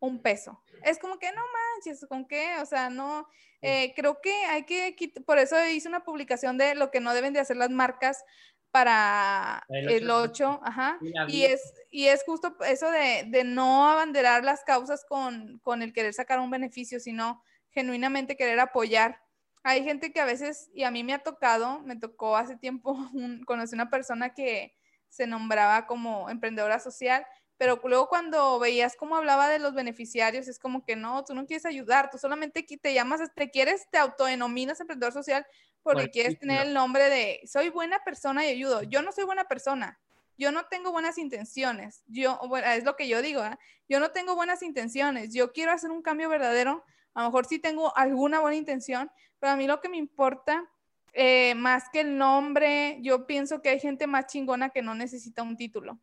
un 0.00 0.20
peso. 0.20 0.62
Es 0.82 0.98
como 0.98 1.18
que 1.18 1.32
no 1.32 1.40
manches, 1.40 2.04
¿con 2.06 2.28
qué? 2.28 2.58
O 2.60 2.66
sea, 2.66 2.90
no, 2.90 3.26
eh, 3.62 3.94
creo 3.96 4.20
que 4.20 4.34
hay 4.44 4.64
que, 4.64 4.94
por 5.24 5.38
eso 5.38 5.56
hice 5.64 5.88
una 5.88 6.04
publicación 6.04 6.58
de 6.58 6.74
lo 6.74 6.90
que 6.90 7.00
no 7.00 7.14
deben 7.14 7.32
de 7.32 7.40
hacer 7.40 7.56
las 7.56 7.70
marcas 7.70 8.22
para 8.70 9.64
el 9.68 10.10
8, 10.10 10.60
ajá, 10.62 10.98
y 11.28 11.42
es, 11.42 11.60
y 11.90 12.06
es 12.06 12.22
justo 12.24 12.56
eso 12.66 12.90
de, 12.90 13.24
de, 13.26 13.44
no 13.44 13.88
abanderar 13.88 14.44
las 14.44 14.62
causas 14.64 15.04
con, 15.08 15.58
con 15.60 15.82
el 15.82 15.92
querer 15.92 16.14
sacar 16.14 16.38
un 16.40 16.50
beneficio, 16.50 17.00
sino 17.00 17.42
genuinamente 17.70 18.36
querer 18.36 18.60
apoyar. 18.60 19.20
Hay 19.62 19.84
gente 19.84 20.12
que 20.12 20.20
a 20.20 20.24
veces, 20.24 20.70
y 20.72 20.84
a 20.84 20.90
mí 20.90 21.04
me 21.04 21.14
ha 21.14 21.18
tocado, 21.18 21.80
me 21.80 21.96
tocó 21.96 22.36
hace 22.36 22.56
tiempo, 22.56 22.92
un, 23.14 23.44
conocí 23.44 23.74
una 23.74 23.90
persona 23.90 24.34
que 24.34 24.74
se 25.08 25.26
nombraba 25.26 25.86
como 25.86 26.30
emprendedora 26.30 26.78
social 26.78 27.26
pero 27.60 27.78
luego 27.84 28.08
cuando 28.08 28.58
veías 28.58 28.96
cómo 28.96 29.16
hablaba 29.16 29.50
de 29.50 29.58
los 29.58 29.74
beneficiarios, 29.74 30.48
es 30.48 30.58
como 30.58 30.82
que 30.82 30.96
no, 30.96 31.22
tú 31.26 31.34
no 31.34 31.44
quieres 31.44 31.66
ayudar, 31.66 32.08
tú 32.10 32.16
solamente 32.16 32.62
te 32.62 32.94
llamas, 32.94 33.20
te 33.34 33.50
quieres, 33.50 33.86
te 33.90 33.98
autodenominas 33.98 34.80
emprendedor 34.80 35.12
social 35.12 35.44
porque 35.82 36.04
pues 36.04 36.10
quieres 36.10 36.38
tener 36.38 36.68
el 36.68 36.72
nombre 36.72 37.10
de 37.10 37.42
soy 37.46 37.68
buena 37.68 38.02
persona 38.02 38.46
y 38.46 38.48
ayudo. 38.48 38.82
Yo 38.84 39.02
no 39.02 39.12
soy 39.12 39.24
buena 39.24 39.44
persona, 39.44 40.00
yo 40.38 40.52
no 40.52 40.68
tengo 40.68 40.90
buenas 40.90 41.18
intenciones, 41.18 42.02
yo, 42.06 42.40
bueno, 42.48 42.66
es 42.68 42.84
lo 42.84 42.96
que 42.96 43.08
yo 43.08 43.20
digo, 43.20 43.44
¿eh? 43.44 43.58
yo 43.90 44.00
no 44.00 44.10
tengo 44.10 44.34
buenas 44.34 44.62
intenciones, 44.62 45.34
yo 45.34 45.52
quiero 45.52 45.72
hacer 45.72 45.90
un 45.90 46.00
cambio 46.00 46.30
verdadero, 46.30 46.82
a 47.12 47.20
lo 47.20 47.28
mejor 47.28 47.44
sí 47.44 47.58
tengo 47.58 47.94
alguna 47.94 48.40
buena 48.40 48.56
intención, 48.56 49.10
pero 49.38 49.52
a 49.52 49.56
mí 49.56 49.66
lo 49.66 49.82
que 49.82 49.90
me 49.90 49.98
importa, 49.98 50.66
eh, 51.12 51.54
más 51.56 51.90
que 51.92 52.00
el 52.00 52.16
nombre, 52.16 52.96
yo 53.02 53.26
pienso 53.26 53.60
que 53.60 53.68
hay 53.68 53.80
gente 53.80 54.06
más 54.06 54.28
chingona 54.28 54.70
que 54.70 54.80
no 54.80 54.94
necesita 54.94 55.42
un 55.42 55.58
título. 55.58 56.00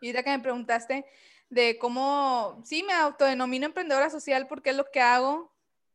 Y 0.00 0.08
ahorita 0.08 0.22
que 0.22 0.30
me 0.30 0.42
preguntaste 0.42 1.04
de 1.50 1.78
cómo, 1.78 2.62
sí, 2.64 2.82
me 2.82 2.92
autodenomino 2.92 3.66
emprendedora 3.66 4.10
social 4.10 4.46
porque 4.46 4.70
es 4.70 4.76
lo 4.76 4.90
que 4.90 5.00
hago, 5.00 5.52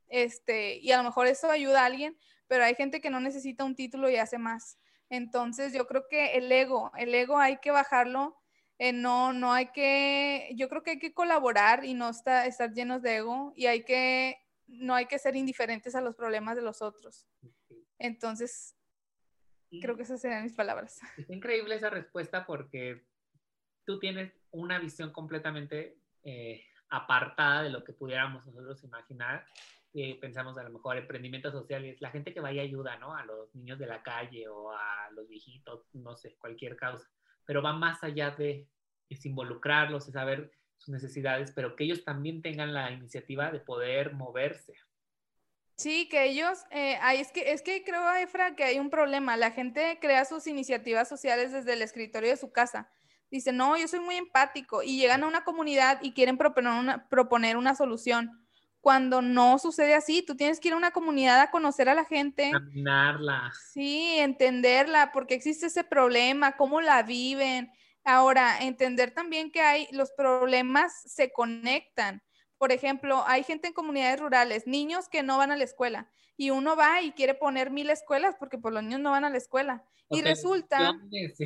este, 0.08 0.78
y 0.78 0.92
a 0.92 0.98
lo 0.98 1.04
mejor 1.04 1.28
eso 1.28 1.50
ayuda 1.50 1.82
a 1.82 1.86
alguien, 1.86 2.18
pero 2.48 2.64
hay 2.64 2.76
gente 2.76 3.02
que 3.02 3.10
no 3.10 3.20
necesita 3.20 3.64
un 3.64 3.76
título 3.76 4.10
y 4.10 4.18
hace 4.18 4.38
más. 4.38 4.78
Entonces, 5.10 5.74
yo 5.74 5.88
creo 5.88 6.08
que 6.08 6.36
el 6.36 6.52
ego, 6.52 6.92
el 6.98 7.14
ego 7.16 7.40
hay 7.40 7.58
que 7.58 7.72
bajarlo, 7.72 8.38
eh, 8.78 8.94
no, 8.94 9.34
no 9.34 9.54
hay 9.54 9.72
que, 9.72 10.52
yo 10.56 10.70
creo 10.70 10.84
que 10.84 10.92
hay 10.92 11.00
que 11.00 11.14
colaborar 11.14 11.84
y 11.84 11.96
no 11.96 12.10
estar 12.10 12.74
llenos 12.74 13.02
de 13.02 13.18
ego 13.18 13.54
y 13.56 13.66
hay 13.66 13.84
que, 13.84 14.38
no 14.68 14.94
hay 14.94 15.08
que 15.08 15.18
ser 15.18 15.36
indiferentes 15.36 15.96
a 15.96 16.02
los 16.02 16.16
problemas 16.16 16.56
de 16.56 16.62
los 16.62 16.82
otros. 16.82 17.28
Entonces, 17.98 18.76
creo 19.82 19.96
que 19.96 20.04
esas 20.04 20.22
serían 20.22 20.44
mis 20.44 20.54
palabras. 20.54 21.00
Es 21.18 21.30
increíble 21.30 21.76
esa 21.76 21.90
respuesta 21.90 22.46
porque 22.46 23.04
tú 23.88 23.98
tienes 24.00 24.34
una 24.52 24.80
visión 24.80 25.12
completamente 25.12 25.98
eh, 26.24 26.62
apartada 26.90 27.64
de 27.64 27.70
lo 27.70 27.86
que 27.86 27.94
pudiéramos 27.94 28.46
nosotros 28.46 28.84
imaginar. 28.84 29.46
Pensamos 30.22 30.56
a 30.60 30.64
lo 30.64 30.70
mejor 30.70 30.98
emprendimiento 30.98 31.52
social 31.52 31.84
y 31.84 31.90
es 31.90 32.02
la 32.02 32.12
gente 32.12 32.32
que 32.32 32.42
vaya 32.42 32.62
ayuda, 32.62 32.98
¿no? 32.98 33.16
A 33.16 33.26
los 33.26 33.56
niños 33.56 33.80
de 33.80 33.88
la 33.88 34.04
calle 34.04 34.48
o 34.48 34.72
a 34.72 35.10
los 35.12 35.28
viejitos, 35.28 35.88
no 35.94 36.16
sé, 36.16 36.36
cualquier 36.36 36.76
causa. 36.76 37.10
Pero 37.46 37.64
va 37.64 37.74
más 37.74 38.04
allá 38.04 38.30
de 38.32 38.68
involucrarlos, 39.10 40.06
es 40.08 40.14
saber 40.14 40.52
sus 40.76 40.90
necesidades, 40.90 41.52
pero 41.52 41.76
que 41.76 41.86
ellos 41.86 42.04
también 42.04 42.44
tengan 42.44 42.74
la 42.76 42.92
iniciativa 42.92 43.50
de 43.52 43.60
poder 43.60 44.14
moverse. 44.14 44.76
Sí, 45.78 46.08
que 46.10 46.26
ellos, 46.26 46.60
eh, 46.70 47.00
es, 47.14 47.32
que, 47.32 47.54
es 47.54 47.64
que 47.64 47.84
creo, 47.84 48.14
Efra, 48.16 48.56
que 48.56 48.66
hay 48.66 48.78
un 48.78 48.92
problema. 48.92 49.36
La 49.38 49.52
gente 49.52 49.98
crea 50.00 50.26
sus 50.26 50.46
iniciativas 50.46 51.08
sociales 51.08 51.54
desde 51.54 51.74
el 51.74 51.82
escritorio 51.82 52.30
de 52.30 52.38
su 52.38 52.52
casa 52.52 52.92
Dice, 53.30 53.52
no, 53.52 53.78
yo 53.78 53.88
soy 53.88 54.00
muy 54.00 54.16
empático 54.16 54.84
y 54.84 54.98
llegan 54.98 55.24
a 55.24 55.28
una 55.28 55.44
comunidad 55.44 56.00
y 56.02 56.14
quieren 56.14 56.38
proponer 56.38 56.74
una, 56.74 57.08
proponer 57.10 57.58
una 57.58 57.76
solución. 57.76 58.48
Cuando 58.80 59.22
no 59.22 59.60
sucede 59.60 59.96
así, 59.96 60.22
tú 60.22 60.38
tienes 60.38 60.60
que 60.60 60.70
ir 60.70 60.74
a 60.74 60.78
una 60.78 60.92
comunidad 60.92 61.42
a 61.42 61.52
conocer 61.52 61.90
a 61.90 61.96
la 61.96 62.06
gente. 62.06 62.52
Caminarla. 62.52 63.52
Sí, 63.74 64.16
entenderla, 64.18 65.12
porque 65.12 65.34
existe 65.34 65.66
ese 65.66 65.84
problema, 65.84 66.56
cómo 66.56 66.80
la 66.80 67.04
viven. 67.04 67.70
Ahora, 68.06 68.60
entender 68.62 69.12
también 69.12 69.52
que 69.52 69.60
hay, 69.60 69.88
los 69.92 70.12
problemas 70.12 71.02
se 71.06 71.34
conectan. 71.34 72.24
Por 72.58 72.72
ejemplo, 72.72 73.24
hay 73.28 73.44
gente 73.44 73.68
en 73.68 73.74
comunidades 73.74 74.22
rurales, 74.22 74.68
niños 74.68 75.10
que 75.10 75.22
no 75.22 75.38
van 75.38 75.52
a 75.52 75.58
la 75.58 75.66
escuela, 75.66 76.10
y 76.38 76.52
uno 76.52 76.78
va 76.78 77.02
y 77.02 77.12
quiere 77.12 77.34
poner 77.34 77.72
mil 77.72 77.90
escuelas 77.90 78.36
porque 78.40 78.58
pues 78.58 78.74
los 78.74 78.84
niños 78.84 79.02
no 79.02 79.12
van 79.12 79.26
a 79.26 79.30
la 79.30 79.38
escuela. 79.38 79.84
y 80.10 80.22
resulta... 80.22 80.94
Sí, 81.36 81.46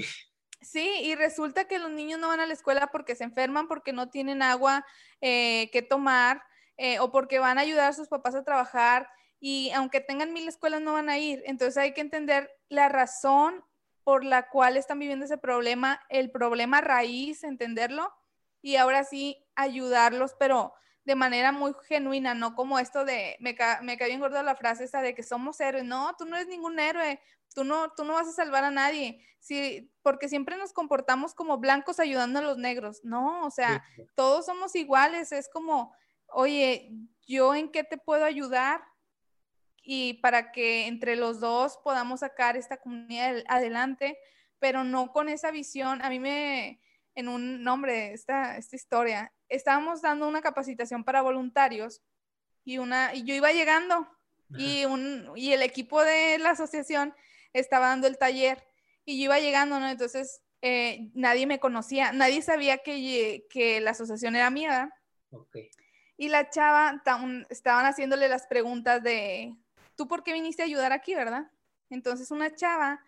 y 0.75 1.15
resulta 1.15 1.65
que 1.65 1.79
los 1.79 1.91
niños 1.91 2.19
no 2.19 2.27
van 2.27 2.39
a 2.39 2.45
la 2.45 2.53
escuela 2.53 2.87
porque 2.87 3.15
se 3.15 3.23
enferman, 3.23 3.67
porque 3.67 3.93
no 3.93 4.09
tienen 4.09 4.41
agua 4.41 4.85
eh, 5.19 5.69
que 5.71 5.81
tomar 5.81 6.43
eh, 6.77 6.99
o 6.99 7.11
porque 7.11 7.39
van 7.39 7.57
a 7.57 7.61
ayudar 7.61 7.89
a 7.89 7.93
sus 7.93 8.07
papás 8.07 8.35
a 8.35 8.43
trabajar 8.43 9.09
y 9.39 9.71
aunque 9.71 10.01
tengan 10.01 10.33
mil 10.33 10.47
escuelas 10.47 10.81
no 10.81 10.93
van 10.93 11.09
a 11.09 11.17
ir. 11.17 11.41
Entonces 11.45 11.77
hay 11.77 11.93
que 11.93 12.01
entender 12.01 12.49
la 12.69 12.89
razón 12.89 13.63
por 14.03 14.23
la 14.23 14.49
cual 14.49 14.77
están 14.77 14.99
viviendo 14.99 15.25
ese 15.25 15.37
problema, 15.37 16.01
el 16.09 16.31
problema 16.31 16.81
raíz, 16.81 17.43
entenderlo 17.43 18.13
y 18.61 18.75
ahora 18.75 19.03
sí 19.03 19.43
ayudarlos, 19.55 20.35
pero 20.39 20.73
de 21.03 21.15
manera 21.15 21.51
muy 21.51 21.73
genuina, 21.87 22.33
no 22.33 22.55
como 22.55 22.77
esto 22.77 23.05
de, 23.05 23.37
me, 23.39 23.55
ca 23.55 23.79
me 23.81 23.97
cayó 23.97 24.13
en 24.13 24.45
la 24.45 24.55
frase 24.55 24.83
esa 24.83 25.01
de 25.01 25.15
que 25.15 25.23
somos 25.23 25.59
héroes, 25.59 25.83
no, 25.83 26.15
tú 26.17 26.25
no 26.25 26.35
eres 26.35 26.47
ningún 26.47 26.79
héroe, 26.79 27.19
tú 27.53 27.63
no, 27.63 27.91
tú 27.93 28.03
no 28.05 28.13
vas 28.13 28.27
a 28.27 28.33
salvar 28.33 28.63
a 28.63 28.71
nadie, 28.71 29.25
sí, 29.39 29.91
porque 30.03 30.29
siempre 30.29 30.57
nos 30.57 30.73
comportamos 30.73 31.33
como 31.33 31.57
blancos 31.57 31.99
ayudando 31.99 32.39
a 32.39 32.43
los 32.43 32.57
negros, 32.57 33.01
no, 33.03 33.45
o 33.45 33.51
sea, 33.51 33.83
todos 34.15 34.45
somos 34.45 34.75
iguales, 34.75 35.31
es 35.31 35.49
como, 35.49 35.93
oye, 36.27 36.91
¿yo 37.25 37.55
en 37.55 37.71
qué 37.71 37.83
te 37.83 37.97
puedo 37.97 38.25
ayudar? 38.25 38.81
Y 39.83 40.15
para 40.15 40.51
que 40.51 40.85
entre 40.85 41.15
los 41.15 41.39
dos 41.39 41.79
podamos 41.83 42.19
sacar 42.19 42.55
esta 42.55 42.77
comunidad 42.77 43.43
adelante, 43.47 44.19
pero 44.59 44.83
no 44.83 45.11
con 45.11 45.27
esa 45.27 45.49
visión, 45.49 46.03
a 46.03 46.09
mí 46.09 46.19
me, 46.19 46.79
en 47.15 47.27
un 47.27 47.63
nombre, 47.63 48.13
esta, 48.13 48.57
esta 48.57 48.75
historia, 48.75 49.33
estábamos 49.49 50.01
dando 50.01 50.27
una 50.27 50.41
capacitación 50.41 51.03
para 51.03 51.21
voluntarios 51.21 52.01
y, 52.63 52.77
una, 52.77 53.13
y 53.13 53.23
yo 53.23 53.33
iba 53.33 53.51
llegando 53.51 54.07
y, 54.57 54.85
un, 54.85 55.31
y 55.35 55.53
el 55.53 55.61
equipo 55.61 56.03
de 56.03 56.37
la 56.37 56.51
asociación 56.51 57.13
estaba 57.53 57.87
dando 57.87 58.07
el 58.07 58.17
taller 58.17 58.63
y 59.05 59.17
yo 59.17 59.25
iba 59.25 59.39
llegando, 59.39 59.79
¿no? 59.79 59.89
Entonces 59.89 60.41
eh, 60.61 61.09
nadie 61.13 61.47
me 61.47 61.59
conocía, 61.59 62.11
nadie 62.11 62.41
sabía 62.41 62.79
que, 62.79 63.45
que 63.49 63.81
la 63.81 63.91
asociación 63.91 64.35
era 64.35 64.49
mía. 64.49 64.93
Y 66.17 66.29
la 66.29 66.49
chava, 66.49 67.01
estaban 67.49 67.85
haciéndole 67.85 68.27
las 68.27 68.45
preguntas 68.45 69.01
de, 69.01 69.55
¿tú 69.95 70.07
por 70.07 70.23
qué 70.23 70.33
viniste 70.33 70.61
a 70.61 70.65
ayudar 70.65 70.91
aquí, 70.91 71.15
verdad? 71.15 71.49
Entonces 71.89 72.29
una 72.31 72.53
chava 72.53 73.03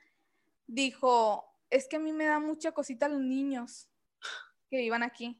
dijo, 0.66 1.46
es 1.70 1.88
que 1.88 1.98
a 1.98 2.00
mí 2.00 2.12
me 2.12 2.26
da 2.26 2.40
mucha 2.40 2.72
cosita 2.72 3.08
los 3.08 3.22
niños 3.22 3.90
que 4.74 4.82
vivan 4.82 5.04
aquí. 5.04 5.40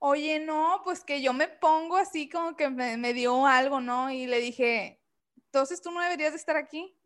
Oye, 0.00 0.40
no, 0.40 0.80
pues 0.82 1.04
que 1.04 1.22
yo 1.22 1.32
me 1.32 1.46
pongo 1.46 1.96
así 1.96 2.28
como 2.28 2.56
que 2.56 2.68
me, 2.68 2.96
me 2.96 3.14
dio 3.14 3.46
algo, 3.46 3.80
¿no? 3.80 4.10
Y 4.10 4.26
le 4.26 4.40
dije, 4.40 5.00
entonces 5.36 5.80
tú 5.80 5.92
no 5.92 6.00
deberías 6.00 6.32
de 6.32 6.38
estar 6.38 6.56
aquí 6.56 6.96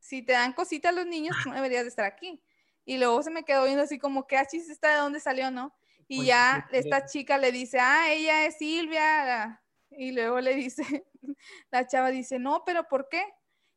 si 0.00 0.22
te 0.22 0.32
dan 0.32 0.52
cositas 0.52 0.92
los 0.92 1.06
niños, 1.06 1.36
no 1.46 1.54
deberías 1.54 1.84
de 1.84 1.90
estar 1.90 2.04
aquí. 2.04 2.42
Y 2.84 2.98
luego 2.98 3.22
se 3.22 3.30
me 3.30 3.44
quedó 3.44 3.64
viendo 3.64 3.82
así 3.82 3.98
como, 3.98 4.26
¿qué 4.26 4.38
achis 4.38 4.68
está 4.70 4.90
de 4.90 5.00
dónde 5.00 5.20
salió, 5.20 5.50
no? 5.52 5.72
Y 6.08 6.16
pues, 6.16 6.28
ya 6.28 6.68
esta 6.72 7.04
chica 7.04 7.38
le 7.38 7.52
dice, 7.52 7.78
ah, 7.80 8.10
ella 8.10 8.46
es 8.46 8.56
Silvia. 8.56 9.62
Y 9.90 10.12
luego 10.12 10.40
le 10.40 10.54
dice, 10.54 11.06
la 11.70 11.86
chava 11.86 12.10
dice, 12.10 12.40
no, 12.40 12.64
pero 12.64 12.88
¿por 12.88 13.08
qué? 13.08 13.24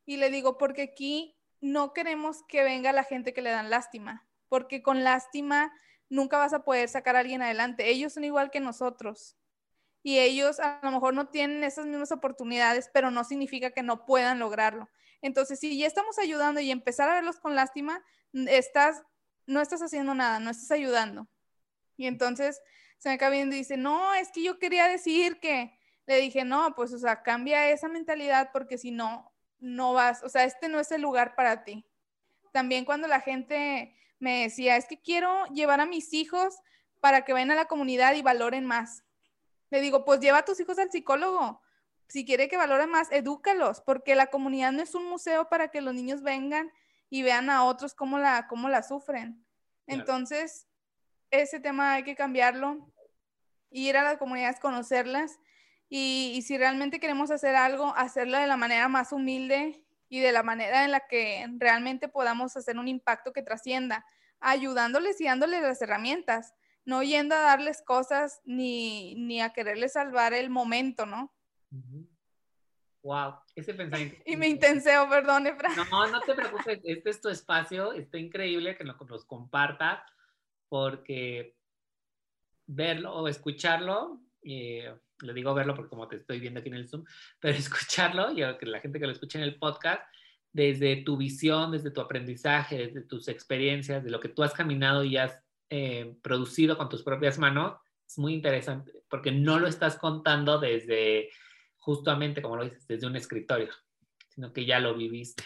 Y 0.05 0.17
le 0.17 0.31
digo, 0.31 0.57
porque 0.57 0.83
aquí 0.83 1.37
no 1.59 1.93
queremos 1.93 2.43
que 2.47 2.63
venga 2.63 2.91
la 2.93 3.03
gente 3.03 3.33
que 3.33 3.41
le 3.41 3.51
dan 3.51 3.69
lástima, 3.69 4.27
porque 4.49 4.81
con 4.81 5.03
lástima 5.03 5.71
nunca 6.11 6.37
vas 6.37 6.53
a 6.53 6.63
poder 6.63 6.89
sacar 6.89 7.15
a 7.15 7.19
alguien 7.19 7.41
adelante. 7.41 7.89
Ellos 7.89 8.13
son 8.13 8.25
igual 8.25 8.51
que 8.51 8.59
nosotros. 8.59 9.37
Y 10.03 10.19
ellos 10.19 10.59
a 10.59 10.79
lo 10.83 10.91
mejor 10.91 11.13
no 11.13 11.29
tienen 11.29 11.63
esas 11.63 11.85
mismas 11.85 12.11
oportunidades, 12.11 12.89
pero 12.93 13.11
no 13.11 13.23
significa 13.23 13.71
que 13.71 13.81
no 13.81 14.05
puedan 14.05 14.37
lograrlo. 14.37 14.89
Entonces, 15.21 15.59
si 15.59 15.77
ya 15.77 15.87
estamos 15.87 16.19
ayudando 16.19 16.59
y 16.59 16.69
empezar 16.69 17.09
a 17.09 17.13
verlos 17.13 17.39
con 17.39 17.55
lástima, 17.55 18.03
estás, 18.33 19.03
no 19.45 19.61
estás 19.61 19.81
haciendo 19.81 20.13
nada, 20.13 20.39
no 20.39 20.49
estás 20.51 20.71
ayudando. 20.71 21.27
Y 21.95 22.07
entonces 22.07 22.61
se 22.97 23.09
me 23.09 23.15
acaba 23.15 23.31
viendo 23.31 23.55
y 23.55 23.59
dice, 23.59 23.77
no, 23.77 24.13
es 24.13 24.31
que 24.31 24.43
yo 24.43 24.59
quería 24.59 24.87
decir 24.87 25.39
que, 25.39 25.77
le 26.07 26.17
dije, 26.17 26.43
no, 26.43 26.75
pues, 26.75 26.91
o 26.93 26.97
sea, 26.97 27.23
cambia 27.23 27.69
esa 27.69 27.87
mentalidad 27.87 28.49
porque 28.51 28.77
si 28.77 28.91
no, 28.91 29.31
no 29.59 29.93
vas, 29.93 30.23
o 30.23 30.29
sea, 30.29 30.43
este 30.43 30.67
no 30.67 30.79
es 30.79 30.91
el 30.91 31.01
lugar 31.01 31.35
para 31.35 31.63
ti. 31.63 31.85
También 32.51 32.83
cuando 32.83 33.07
la 33.07 33.21
gente 33.21 33.95
me 34.21 34.43
decía, 34.43 34.77
es 34.77 34.85
que 34.85 35.01
quiero 35.01 35.45
llevar 35.47 35.81
a 35.81 35.85
mis 35.85 36.13
hijos 36.13 36.59
para 36.99 37.25
que 37.25 37.33
vayan 37.33 37.51
a 37.51 37.55
la 37.55 37.65
comunidad 37.65 38.13
y 38.13 38.21
valoren 38.21 38.65
más. 38.65 39.03
Le 39.71 39.81
digo, 39.81 40.05
pues 40.05 40.19
lleva 40.19 40.39
a 40.39 40.45
tus 40.45 40.59
hijos 40.59 40.77
al 40.77 40.91
psicólogo. 40.91 41.59
Si 42.07 42.23
quiere 42.23 42.47
que 42.47 42.55
valoren 42.55 42.89
más, 42.89 43.11
edúcalos, 43.11 43.81
porque 43.81 44.15
la 44.15 44.27
comunidad 44.27 44.71
no 44.71 44.83
es 44.83 44.93
un 44.93 45.09
museo 45.09 45.49
para 45.49 45.69
que 45.69 45.81
los 45.81 45.95
niños 45.95 46.21
vengan 46.21 46.71
y 47.09 47.23
vean 47.23 47.49
a 47.49 47.63
otros 47.63 47.95
cómo 47.95 48.19
la, 48.19 48.47
cómo 48.47 48.69
la 48.69 48.83
sufren. 48.83 49.43
Entonces, 49.87 50.67
ese 51.31 51.59
tema 51.59 51.93
hay 51.93 52.03
que 52.03 52.15
cambiarlo, 52.15 52.93
ir 53.71 53.97
a 53.97 54.03
las 54.03 54.17
comunidades, 54.17 54.59
conocerlas 54.59 55.39
y, 55.89 56.33
y 56.35 56.43
si 56.43 56.57
realmente 56.57 56.99
queremos 56.99 57.31
hacer 57.31 57.55
algo, 57.55 57.95
hacerlo 57.95 58.37
de 58.37 58.47
la 58.47 58.57
manera 58.57 58.87
más 58.87 59.11
humilde 59.11 59.83
y 60.11 60.19
de 60.19 60.31
la 60.31 60.43
manera 60.43 60.83
en 60.83 60.91
la 60.91 61.07
que 61.07 61.47
realmente 61.57 62.07
podamos 62.07 62.55
hacer 62.57 62.77
un 62.77 62.87
impacto 62.87 63.33
que 63.33 63.41
trascienda, 63.41 64.05
ayudándoles 64.39 65.19
y 65.21 65.25
dándoles 65.25 65.63
las 65.63 65.81
herramientas 65.81 66.53
no 66.85 67.03
yendo 67.03 67.35
a 67.35 67.41
darles 67.41 67.81
cosas 67.81 68.41
ni, 68.45 69.15
ni 69.15 69.41
a 69.41 69.53
quererles 69.53 69.93
salvar 69.93 70.33
el 70.33 70.49
momento, 70.49 71.05
¿no? 71.05 71.33
Wow, 73.03 73.35
ese 73.55 73.73
pensamiento. 73.73 74.17
y 74.25 74.35
me 74.35 74.47
intenseo, 74.47 75.09
perdón, 75.09 75.47
Efra. 75.47 75.69
No, 75.75 76.07
no 76.07 76.21
te 76.21 76.33
preocupes, 76.33 76.79
este 76.83 77.09
es 77.09 77.21
tu 77.21 77.29
espacio, 77.29 77.93
está 77.93 78.17
increíble 78.17 78.77
que 78.77 78.83
nos, 78.83 78.99
nos 79.09 79.25
compartas, 79.25 80.03
porque 80.69 81.55
verlo 82.65 83.13
o 83.13 83.27
escucharlo, 83.27 84.21
eh, 84.43 84.93
le 85.21 85.33
digo 85.33 85.53
verlo 85.53 85.75
porque 85.75 85.89
como 85.89 86.07
te 86.07 86.17
estoy 86.17 86.39
viendo 86.39 86.59
aquí 86.59 86.69
en 86.69 86.75
el 86.75 86.87
Zoom, 86.87 87.03
pero 87.39 87.57
escucharlo, 87.57 88.31
y 88.31 88.57
que 88.57 88.65
la 88.65 88.79
gente 88.79 88.99
que 88.99 89.05
lo 89.05 89.11
escuche 89.11 89.37
en 89.37 89.43
el 89.43 89.57
podcast, 89.57 90.01
desde 90.53 90.97
tu 90.97 91.15
visión, 91.17 91.71
desde 91.71 91.91
tu 91.91 92.01
aprendizaje, 92.01 92.77
desde 92.77 93.01
tus 93.01 93.27
experiencias, 93.27 94.03
de 94.03 94.11
lo 94.11 94.19
que 94.19 94.29
tú 94.29 94.43
has 94.43 94.53
caminado 94.53 95.03
y 95.03 95.17
has 95.17 95.39
eh, 95.69 96.15
producido 96.21 96.77
con 96.77 96.89
tus 96.89 97.03
propias 97.03 97.39
manos, 97.39 97.77
es 98.05 98.17
muy 98.17 98.33
interesante 98.33 98.91
porque 99.09 99.31
no 99.31 99.59
lo 99.59 99.67
estás 99.67 99.97
contando 99.97 100.59
desde, 100.59 101.29
justamente 101.77 102.41
como 102.41 102.57
lo 102.57 102.65
dices, 102.65 102.85
desde 102.87 103.07
un 103.07 103.15
escritorio, 103.15 103.69
sino 104.29 104.51
que 104.51 104.65
ya 104.65 104.79
lo 104.79 104.95
viviste. 104.95 105.43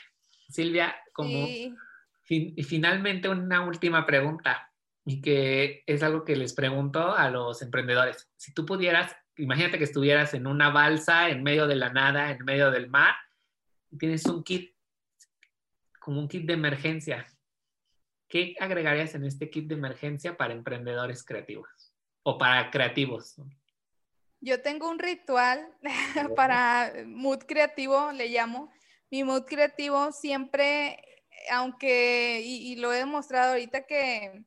Silvia, 0.49 0.95
como 1.13 1.47
y 2.28 2.63
finalmente 2.63 3.30
una 3.30 3.61
última 3.61 4.05
pregunta 4.05 4.71
y 5.05 5.21
que 5.21 5.84
es 5.86 6.01
algo 6.01 6.23
que 6.26 6.36
les 6.36 6.53
pregunto 6.53 7.15
a 7.15 7.30
los 7.30 7.61
emprendedores. 7.61 8.32
Si 8.36 8.53
tú 8.53 8.65
pudieras, 8.65 9.15
imagínate 9.38 9.77
que 9.77 9.83
estuvieras 9.83 10.33
en 10.33 10.47
una 10.47 10.69
balsa 10.69 11.29
en 11.29 11.43
medio 11.43 11.67
de 11.67 11.75
la 11.75 11.91
nada, 11.91 12.31
en 12.31 12.43
medio 12.45 12.71
del 12.71 12.89
mar, 12.89 13.15
y 13.91 13.97
tienes 13.97 14.25
un 14.25 14.43
kit, 14.43 14.75
como 15.99 16.19
un 16.19 16.27
kit 16.27 16.45
de 16.45 16.53
emergencia 16.53 17.25
¿qué 18.27 18.55
agregarías 18.59 19.15
en 19.15 19.25
este 19.25 19.49
kit 19.49 19.67
de 19.67 19.75
emergencia 19.75 20.38
para 20.38 20.53
emprendedores 20.53 21.23
creativos 21.23 21.93
o 22.23 22.38
para 22.38 22.69
creativos? 22.71 23.36
Yo 24.41 24.61
tengo 24.61 24.89
un 24.89 24.99
ritual 24.99 25.67
para 26.36 26.91
mood 27.05 27.39
creativo, 27.47 28.11
le 28.11 28.29
llamo. 28.29 28.71
Mi 29.09 29.23
mood 29.23 29.45
creativo 29.45 30.11
siempre, 30.11 30.99
aunque, 31.51 32.41
y, 32.43 32.75
lo 32.75 32.91
he 32.91 32.97
demostrado 32.97 33.51
ahorita 33.51 33.83
que, 33.86 34.43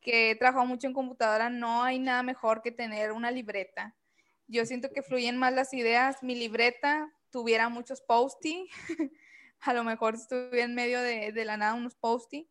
que 0.00 0.32
he 0.32 0.36
trabajado 0.36 0.66
mucho 0.66 0.86
en 0.86 0.92
computadora, 0.92 1.48
no 1.48 1.82
hay 1.82 1.98
nada 1.98 2.22
mejor 2.22 2.62
que 2.62 2.72
tener 2.72 3.12
una 3.12 3.30
libreta. 3.30 3.94
Yo 4.52 4.66
siento 4.66 4.90
que 4.92 5.02
fluyen 5.02 5.38
más 5.38 5.52
las 5.54 5.72
ideas. 5.72 6.22
Mi 6.22 6.34
libreta 6.34 7.10
tuviera 7.30 7.68
muchos 7.70 8.02
posty, 8.02 8.68
a 9.60 9.72
lo 9.72 9.82
mejor 9.82 10.14
estuviera 10.14 10.64
en 10.64 10.74
medio 10.74 11.00
de, 11.00 11.32
de 11.32 11.44
la 11.44 11.56
nada 11.56 11.74
unos 11.74 11.94
posty 11.94 12.48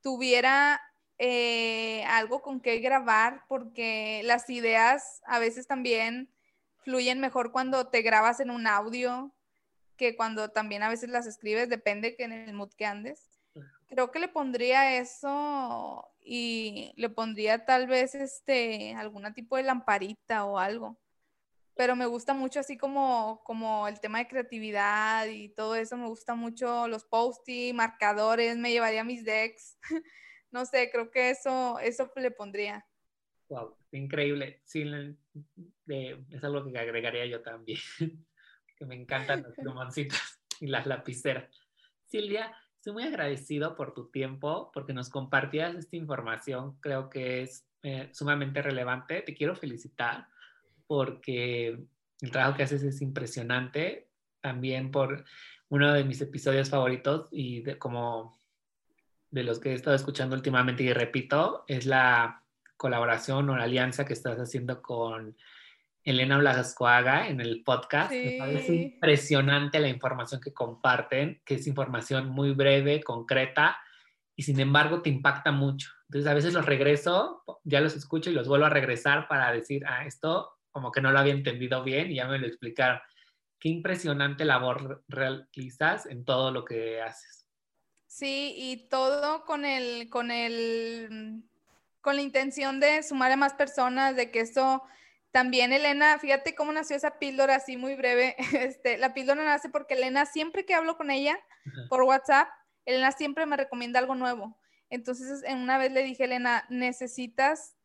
tuviera 0.00 0.80
eh, 1.18 2.04
algo 2.04 2.42
con 2.42 2.60
que 2.60 2.78
grabar, 2.78 3.44
porque 3.48 4.22
las 4.24 4.48
ideas 4.50 5.20
a 5.26 5.38
veces 5.38 5.66
también 5.66 6.30
fluyen 6.78 7.20
mejor 7.20 7.52
cuando 7.52 7.88
te 7.88 8.02
grabas 8.02 8.40
en 8.40 8.50
un 8.50 8.66
audio 8.66 9.34
que 9.96 10.16
cuando 10.16 10.50
también 10.50 10.82
a 10.82 10.88
veces 10.88 11.10
las 11.10 11.26
escribes, 11.26 11.68
depende 11.68 12.14
que 12.14 12.24
en 12.24 12.32
el 12.32 12.52
mood 12.52 12.72
que 12.74 12.86
andes. 12.86 13.28
Creo 13.88 14.10
que 14.10 14.20
le 14.20 14.28
pondría 14.28 14.98
eso 14.98 16.06
y 16.20 16.92
le 16.96 17.08
pondría 17.08 17.64
tal 17.64 17.86
vez 17.86 18.14
este 18.14 18.94
alguna 18.94 19.32
tipo 19.32 19.56
de 19.56 19.62
lamparita 19.62 20.44
o 20.44 20.58
algo 20.58 20.98
pero 21.78 21.94
me 21.94 22.06
gusta 22.06 22.34
mucho 22.34 22.58
así 22.58 22.76
como, 22.76 23.40
como 23.44 23.86
el 23.86 24.00
tema 24.00 24.18
de 24.18 24.26
creatividad 24.26 25.28
y 25.28 25.50
todo 25.50 25.76
eso, 25.76 25.96
me 25.96 26.08
gusta 26.08 26.34
mucho 26.34 26.88
los 26.88 27.04
post 27.04 27.48
marcadores, 27.72 28.58
me 28.58 28.72
llevaría 28.72 29.04
mis 29.04 29.24
decks, 29.24 29.78
no 30.50 30.66
sé, 30.66 30.90
creo 30.90 31.12
que 31.12 31.30
eso, 31.30 31.78
eso 31.78 32.10
le 32.16 32.32
pondría. 32.32 32.84
Wow, 33.48 33.76
increíble, 33.92 34.60
sí, 34.64 34.82
es 35.86 36.42
algo 36.42 36.68
que 36.68 36.76
agregaría 36.76 37.26
yo 37.26 37.42
también, 37.42 37.78
que 38.76 38.84
me 38.84 38.96
encantan 38.96 39.44
los 39.44 39.54
plumoncitos 39.56 40.40
y 40.58 40.66
las 40.66 40.84
lapiceras. 40.84 41.48
Silvia, 42.06 42.52
estoy 42.74 42.92
muy 42.92 43.04
agradecido 43.04 43.76
por 43.76 43.94
tu 43.94 44.10
tiempo, 44.10 44.72
porque 44.74 44.92
nos 44.92 45.10
compartías 45.10 45.76
esta 45.76 45.94
información, 45.94 46.76
creo 46.80 47.08
que 47.08 47.42
es 47.42 47.68
eh, 47.84 48.10
sumamente 48.12 48.62
relevante, 48.62 49.22
te 49.22 49.36
quiero 49.36 49.54
felicitar 49.54 50.26
porque 50.88 51.78
el 52.20 52.30
trabajo 52.32 52.56
que 52.56 52.64
haces 52.64 52.82
es 52.82 53.00
impresionante, 53.00 54.08
también 54.40 54.90
por 54.90 55.24
uno 55.68 55.92
de 55.92 56.02
mis 56.02 56.20
episodios 56.20 56.70
favoritos 56.70 57.28
y 57.30 57.60
de, 57.60 57.78
como 57.78 58.36
de 59.30 59.44
los 59.44 59.60
que 59.60 59.70
he 59.70 59.74
estado 59.74 59.94
escuchando 59.94 60.34
últimamente 60.34 60.82
y 60.82 60.92
repito, 60.92 61.64
es 61.68 61.86
la 61.86 62.42
colaboración 62.76 63.48
o 63.50 63.56
la 63.56 63.64
alianza 63.64 64.04
que 64.04 64.14
estás 64.14 64.38
haciendo 64.38 64.82
con 64.82 65.36
Elena 66.04 66.38
Blascoaga 66.38 67.28
en 67.28 67.40
el 67.40 67.62
podcast. 67.62 68.12
Me 68.12 68.36
parece 68.38 68.74
impresionante 68.74 69.78
la 69.78 69.88
información 69.88 70.40
que 70.40 70.54
comparten, 70.54 71.42
que 71.44 71.56
es 71.56 71.66
información 71.66 72.28
muy 72.28 72.52
breve, 72.52 73.02
concreta 73.02 73.78
y 74.34 74.44
sin 74.44 74.58
embargo 74.60 75.02
te 75.02 75.10
impacta 75.10 75.52
mucho. 75.52 75.90
Entonces 76.08 76.30
a 76.30 76.34
veces 76.34 76.54
los 76.54 76.64
regreso, 76.64 77.42
ya 77.64 77.80
los 77.80 77.94
escucho 77.94 78.30
y 78.30 78.32
los 78.32 78.48
vuelvo 78.48 78.66
a 78.66 78.70
regresar 78.70 79.28
para 79.28 79.52
decir, 79.52 79.84
ah, 79.86 80.06
esto 80.06 80.57
como 80.70 80.92
que 80.92 81.00
no 81.00 81.12
lo 81.12 81.18
había 81.18 81.32
entendido 81.32 81.82
bien 81.82 82.10
y 82.10 82.16
ya 82.16 82.26
me 82.26 82.38
lo 82.38 82.46
explicaron. 82.46 83.00
Qué 83.58 83.68
impresionante 83.68 84.44
labor 84.44 85.04
realizas 85.08 86.06
en 86.06 86.24
todo 86.24 86.50
lo 86.50 86.64
que 86.64 87.02
haces. 87.02 87.46
Sí, 88.06 88.54
y 88.56 88.88
todo 88.88 89.44
con 89.44 89.64
el, 89.64 90.08
con 90.08 90.30
el, 90.30 91.42
con 92.00 92.16
la 92.16 92.22
intención 92.22 92.80
de 92.80 93.02
sumar 93.02 93.32
a 93.32 93.36
más 93.36 93.54
personas, 93.54 94.16
de 94.16 94.30
que 94.30 94.40
esto 94.40 94.82
también 95.30 95.72
Elena, 95.72 96.18
fíjate 96.18 96.54
cómo 96.54 96.72
nació 96.72 96.96
esa 96.96 97.18
píldora 97.18 97.56
así 97.56 97.76
muy 97.76 97.94
breve. 97.94 98.36
Este, 98.58 98.98
la 98.98 99.14
píldora 99.14 99.44
nace 99.44 99.68
porque 99.68 99.94
Elena, 99.94 100.26
siempre 100.26 100.64
que 100.64 100.74
hablo 100.74 100.96
con 100.96 101.10
ella 101.10 101.38
por 101.88 102.02
WhatsApp, 102.02 102.48
Elena 102.86 103.12
siempre 103.12 103.44
me 103.46 103.56
recomienda 103.56 103.98
algo 103.98 104.14
nuevo. 104.14 104.58
Entonces, 104.90 105.42
en 105.44 105.58
una 105.58 105.76
vez 105.76 105.92
le 105.92 106.02
dije, 106.02 106.24
Elena, 106.24 106.64
necesitas 106.70 107.76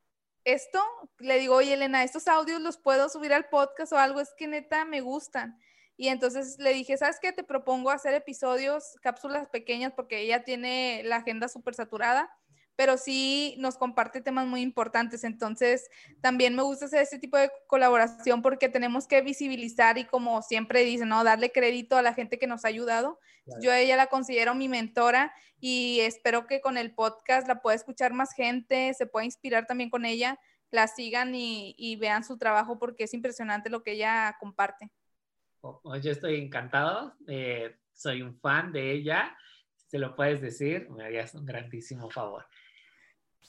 esto, 0.45 0.83
le 1.19 1.39
digo, 1.39 1.55
oye 1.55 1.73
Elena, 1.73 2.03
estos 2.03 2.27
audios 2.27 2.61
los 2.61 2.77
puedo 2.77 3.09
subir 3.09 3.33
al 3.33 3.49
podcast 3.49 3.93
o 3.93 3.97
algo, 3.97 4.19
es 4.19 4.33
que 4.37 4.47
neta 4.47 4.85
me 4.85 5.01
gustan. 5.01 5.59
Y 5.95 6.07
entonces 6.07 6.57
le 6.59 6.73
dije, 6.73 6.97
¿sabes 6.97 7.19
qué? 7.21 7.31
Te 7.31 7.43
propongo 7.43 7.91
hacer 7.91 8.13
episodios, 8.13 8.95
cápsulas 9.01 9.47
pequeñas, 9.49 9.93
porque 9.95 10.21
ella 10.21 10.43
tiene 10.43 11.01
la 11.05 11.17
agenda 11.17 11.47
súper 11.47 11.75
saturada, 11.75 12.29
pero 12.75 12.97
sí 12.97 13.55
nos 13.59 13.77
comparte 13.77 14.21
temas 14.21 14.47
muy 14.47 14.61
importantes. 14.61 15.23
Entonces, 15.23 15.89
también 16.21 16.55
me 16.55 16.63
gusta 16.63 16.85
hacer 16.85 17.01
este 17.01 17.19
tipo 17.19 17.37
de 17.37 17.51
colaboración 17.67 18.41
porque 18.41 18.69
tenemos 18.69 19.07
que 19.07 19.21
visibilizar 19.21 19.97
y 19.97 20.05
como 20.05 20.41
siempre 20.41 20.83
dice, 20.83 21.05
¿no? 21.05 21.23
Darle 21.23 21.51
crédito 21.51 21.97
a 21.97 22.01
la 22.01 22.13
gente 22.13 22.39
que 22.39 22.47
nos 22.47 22.65
ha 22.65 22.69
ayudado. 22.69 23.19
Yo 23.61 23.71
a 23.71 23.79
ella 23.79 23.97
la 23.97 24.07
considero 24.07 24.55
mi 24.55 24.69
mentora 24.69 25.33
y 25.59 25.99
espero 26.01 26.47
que 26.47 26.61
con 26.61 26.77
el 26.77 26.93
podcast 26.93 27.47
la 27.47 27.61
pueda 27.61 27.75
escuchar 27.75 28.13
más 28.13 28.33
gente, 28.33 28.93
se 28.93 29.05
pueda 29.05 29.25
inspirar 29.25 29.65
también 29.65 29.89
con 29.89 30.05
ella, 30.05 30.39
la 30.71 30.87
sigan 30.87 31.33
y, 31.35 31.95
vean 31.99 32.23
su 32.23 32.37
trabajo 32.37 32.79
porque 32.79 33.03
es 33.03 33.13
impresionante 33.13 33.69
lo 33.69 33.83
que 33.83 33.93
ella 33.93 34.35
comparte. 34.39 34.91
Oh, 35.61 35.79
oh, 35.83 35.95
yo 35.97 36.11
estoy 36.11 36.41
encantado, 36.41 37.15
eh, 37.27 37.77
soy 37.93 38.21
un 38.21 38.37
fan 38.39 38.71
de 38.73 38.91
ella. 38.91 39.37
Si 39.75 39.87
te 39.87 39.99
lo 39.99 40.15
puedes 40.15 40.41
decir, 40.41 40.89
me 40.89 41.05
harías 41.05 41.33
un 41.35 41.45
grandísimo 41.45 42.09
favor. 42.09 42.45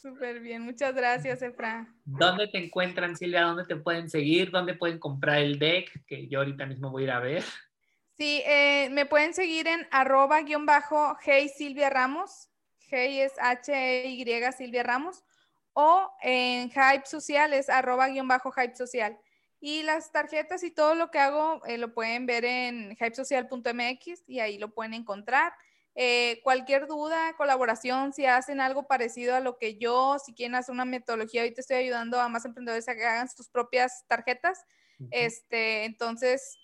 Súper 0.04 0.40
bien, 0.40 0.60
muchas 0.60 0.94
gracias, 0.94 1.40
Efra. 1.40 1.88
¿Dónde 2.04 2.46
te 2.48 2.58
encuentran, 2.58 3.16
Silvia? 3.16 3.40
¿Dónde 3.40 3.64
te 3.64 3.76
pueden 3.76 4.10
seguir? 4.10 4.50
¿Dónde 4.50 4.74
pueden 4.74 4.98
comprar 4.98 5.38
el 5.38 5.58
deck? 5.58 6.04
Que 6.06 6.28
yo 6.28 6.40
ahorita 6.40 6.66
mismo 6.66 6.90
voy 6.90 7.04
a 7.04 7.06
ir 7.06 7.10
a 7.10 7.20
ver. 7.20 7.42
Sí, 8.14 8.42
eh, 8.44 8.90
me 8.90 9.06
pueden 9.06 9.32
seguir 9.32 9.66
en 9.66 9.88
arroba 9.90 10.42
guion 10.42 10.66
bajo 10.66 11.16
Hey 11.24 11.48
Silvia 11.48 11.88
Ramos. 11.88 12.50
Hey 12.90 13.20
es 13.20 13.32
H-Y 13.38 14.26
Silvia 14.52 14.82
Ramos. 14.82 15.24
O 15.72 16.12
en 16.20 16.68
Hype 16.68 17.06
Social 17.06 17.54
es 17.54 17.70
arroba 17.70 18.08
guion 18.08 18.28
bajo 18.28 18.52
Hype 18.52 18.76
Social. 18.76 19.18
Y 19.58 19.84
las 19.84 20.12
tarjetas 20.12 20.64
y 20.64 20.70
todo 20.70 20.94
lo 20.94 21.10
que 21.10 21.18
hago 21.18 21.64
eh, 21.64 21.78
lo 21.78 21.94
pueden 21.94 22.26
ver 22.26 22.44
en 22.44 22.90
hypesocial.mx 22.90 24.24
y 24.26 24.40
ahí 24.40 24.58
lo 24.58 24.68
pueden 24.68 24.92
encontrar. 24.92 25.54
Eh, 25.96 26.40
cualquier 26.42 26.86
duda, 26.88 27.34
colaboración, 27.36 28.12
si 28.12 28.26
hacen 28.26 28.60
algo 28.60 28.88
parecido 28.88 29.36
a 29.36 29.40
lo 29.40 29.58
que 29.58 29.76
yo, 29.76 30.16
si 30.24 30.34
quieren 30.34 30.56
hacer 30.56 30.72
una 30.72 30.84
metodología, 30.84 31.42
ahorita 31.42 31.60
estoy 31.60 31.76
ayudando 31.76 32.20
a 32.20 32.28
más 32.28 32.44
emprendedores 32.44 32.88
a 32.88 32.96
que 32.96 33.04
hagan 33.04 33.28
sus 33.28 33.48
propias 33.48 34.04
tarjetas. 34.08 34.64
Este, 35.10 35.84
entonces, 35.84 36.58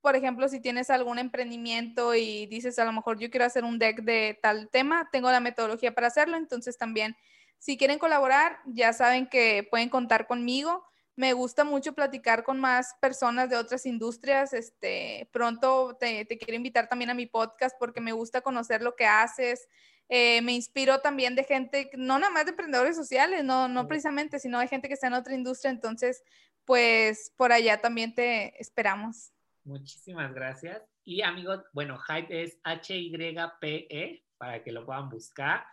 por 0.00 0.16
ejemplo, 0.16 0.48
si 0.48 0.60
tienes 0.60 0.90
algún 0.90 1.18
emprendimiento 1.18 2.14
y 2.14 2.46
dices 2.46 2.78
a 2.78 2.84
lo 2.84 2.92
mejor 2.92 3.18
yo 3.18 3.30
quiero 3.30 3.46
hacer 3.46 3.64
un 3.64 3.78
deck 3.78 4.02
de 4.02 4.38
tal 4.42 4.68
tema, 4.70 5.08
tengo 5.12 5.30
la 5.30 5.40
metodología 5.40 5.94
para 5.94 6.08
hacerlo, 6.08 6.36
entonces 6.36 6.76
también 6.76 7.16
si 7.62 7.76
quieren 7.76 8.00
colaborar, 8.00 8.58
ya 8.66 8.92
saben 8.92 9.28
que 9.28 9.66
pueden 9.70 9.88
contar 9.88 10.26
conmigo. 10.26 10.84
Me 11.14 11.34
gusta 11.34 11.64
mucho 11.64 11.92
platicar 11.92 12.42
con 12.42 12.58
más 12.58 12.94
personas 13.00 13.50
de 13.50 13.56
otras 13.56 13.84
industrias. 13.86 14.52
Este, 14.52 15.28
pronto 15.32 15.96
te, 15.98 16.26
quiero 16.26 16.54
invitar 16.54 16.88
también 16.88 17.10
a 17.10 17.14
mi 17.14 17.26
podcast 17.26 17.76
porque 17.78 18.00
me 18.00 18.12
gusta 18.12 18.40
conocer 18.40 18.82
lo 18.82 18.96
que 18.96 19.06
haces. 19.06 19.68
Eh, 20.08 20.42
me 20.42 20.52
inspiro 20.52 21.00
también 21.00 21.34
de 21.34 21.44
gente, 21.44 21.90
no 21.94 22.18
nada 22.18 22.32
más 22.32 22.44
de 22.44 22.50
emprendedores 22.50 22.96
sociales, 22.96 23.44
no, 23.44 23.68
no 23.68 23.88
precisamente, 23.88 24.38
sino 24.38 24.58
de 24.58 24.68
gente 24.68 24.88
que 24.88 24.94
está 24.94 25.06
en 25.06 25.14
otra 25.14 25.34
industria. 25.34 25.70
Entonces, 25.70 26.22
pues 26.64 27.32
por 27.36 27.52
allá 27.52 27.80
también 27.80 28.14
te 28.14 28.60
esperamos. 28.60 29.32
Muchísimas 29.64 30.32
gracias. 30.34 30.82
Y 31.04 31.22
amigos, 31.22 31.64
bueno, 31.72 31.98
Hype 31.98 32.42
es 32.42 32.58
H-Y-P-E 32.64 34.24
para 34.36 34.62
que 34.62 34.72
lo 34.72 34.84
puedan 34.84 35.08
buscar. 35.08 35.64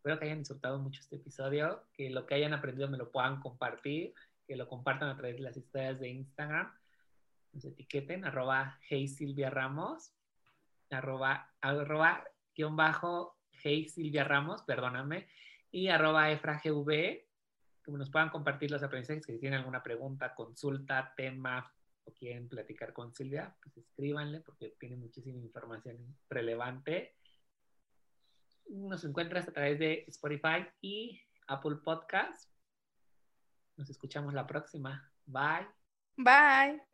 Espero 0.00 0.18
que 0.18 0.24
hayan 0.24 0.38
disfrutado 0.38 0.78
mucho 0.78 0.98
este 1.02 1.16
episodio, 1.16 1.84
que 1.92 2.08
lo 2.08 2.24
que 2.24 2.34
hayan 2.34 2.54
aprendido 2.54 2.88
me 2.88 2.96
lo 2.96 3.12
puedan 3.12 3.38
compartir, 3.38 4.14
que 4.46 4.56
lo 4.56 4.66
compartan 4.66 5.10
a 5.10 5.16
través 5.18 5.36
de 5.36 5.42
las 5.42 5.58
historias 5.58 6.00
de 6.00 6.08
Instagram. 6.08 6.72
Nos 7.52 7.66
etiqueten, 7.66 8.24
arroba 8.24 8.78
Hey 8.88 9.08
Silvia 9.08 9.50
Ramos, 9.50 10.14
arroba, 10.88 11.52
arroba 11.60 12.24
guion 12.56 12.76
bajo 12.76 13.36
Hey 13.62 13.90
Silvia 13.90 14.24
Ramos, 14.24 14.62
perdóname, 14.62 15.28
y 15.70 15.88
arroba 15.88 16.30
EfraGV, 16.30 16.86
que 17.84 17.92
nos 17.92 18.08
puedan 18.08 18.30
compartir 18.30 18.70
los 18.70 18.82
aprendizajes, 18.82 19.26
que 19.26 19.34
si 19.34 19.38
tienen 19.38 19.58
alguna 19.58 19.82
pregunta, 19.82 20.34
consulta, 20.34 21.12
tema, 21.14 21.70
o 22.04 22.14
quieren 22.14 22.48
platicar 22.48 22.94
con 22.94 23.12
Silvia, 23.12 23.54
pues 23.62 23.76
escríbanle 23.76 24.40
porque 24.40 24.76
tiene 24.80 24.96
muchísima 24.96 25.40
información 25.40 26.16
relevante 26.30 27.16
nos 28.70 29.04
encuentras 29.04 29.48
a 29.48 29.52
través 29.52 29.78
de 29.78 30.04
Spotify 30.08 30.66
y 30.80 31.20
Apple 31.46 31.76
Podcast. 31.84 32.50
Nos 33.76 33.90
escuchamos 33.90 34.34
la 34.34 34.46
próxima. 34.46 35.12
Bye. 35.26 35.66
Bye. 36.16 36.89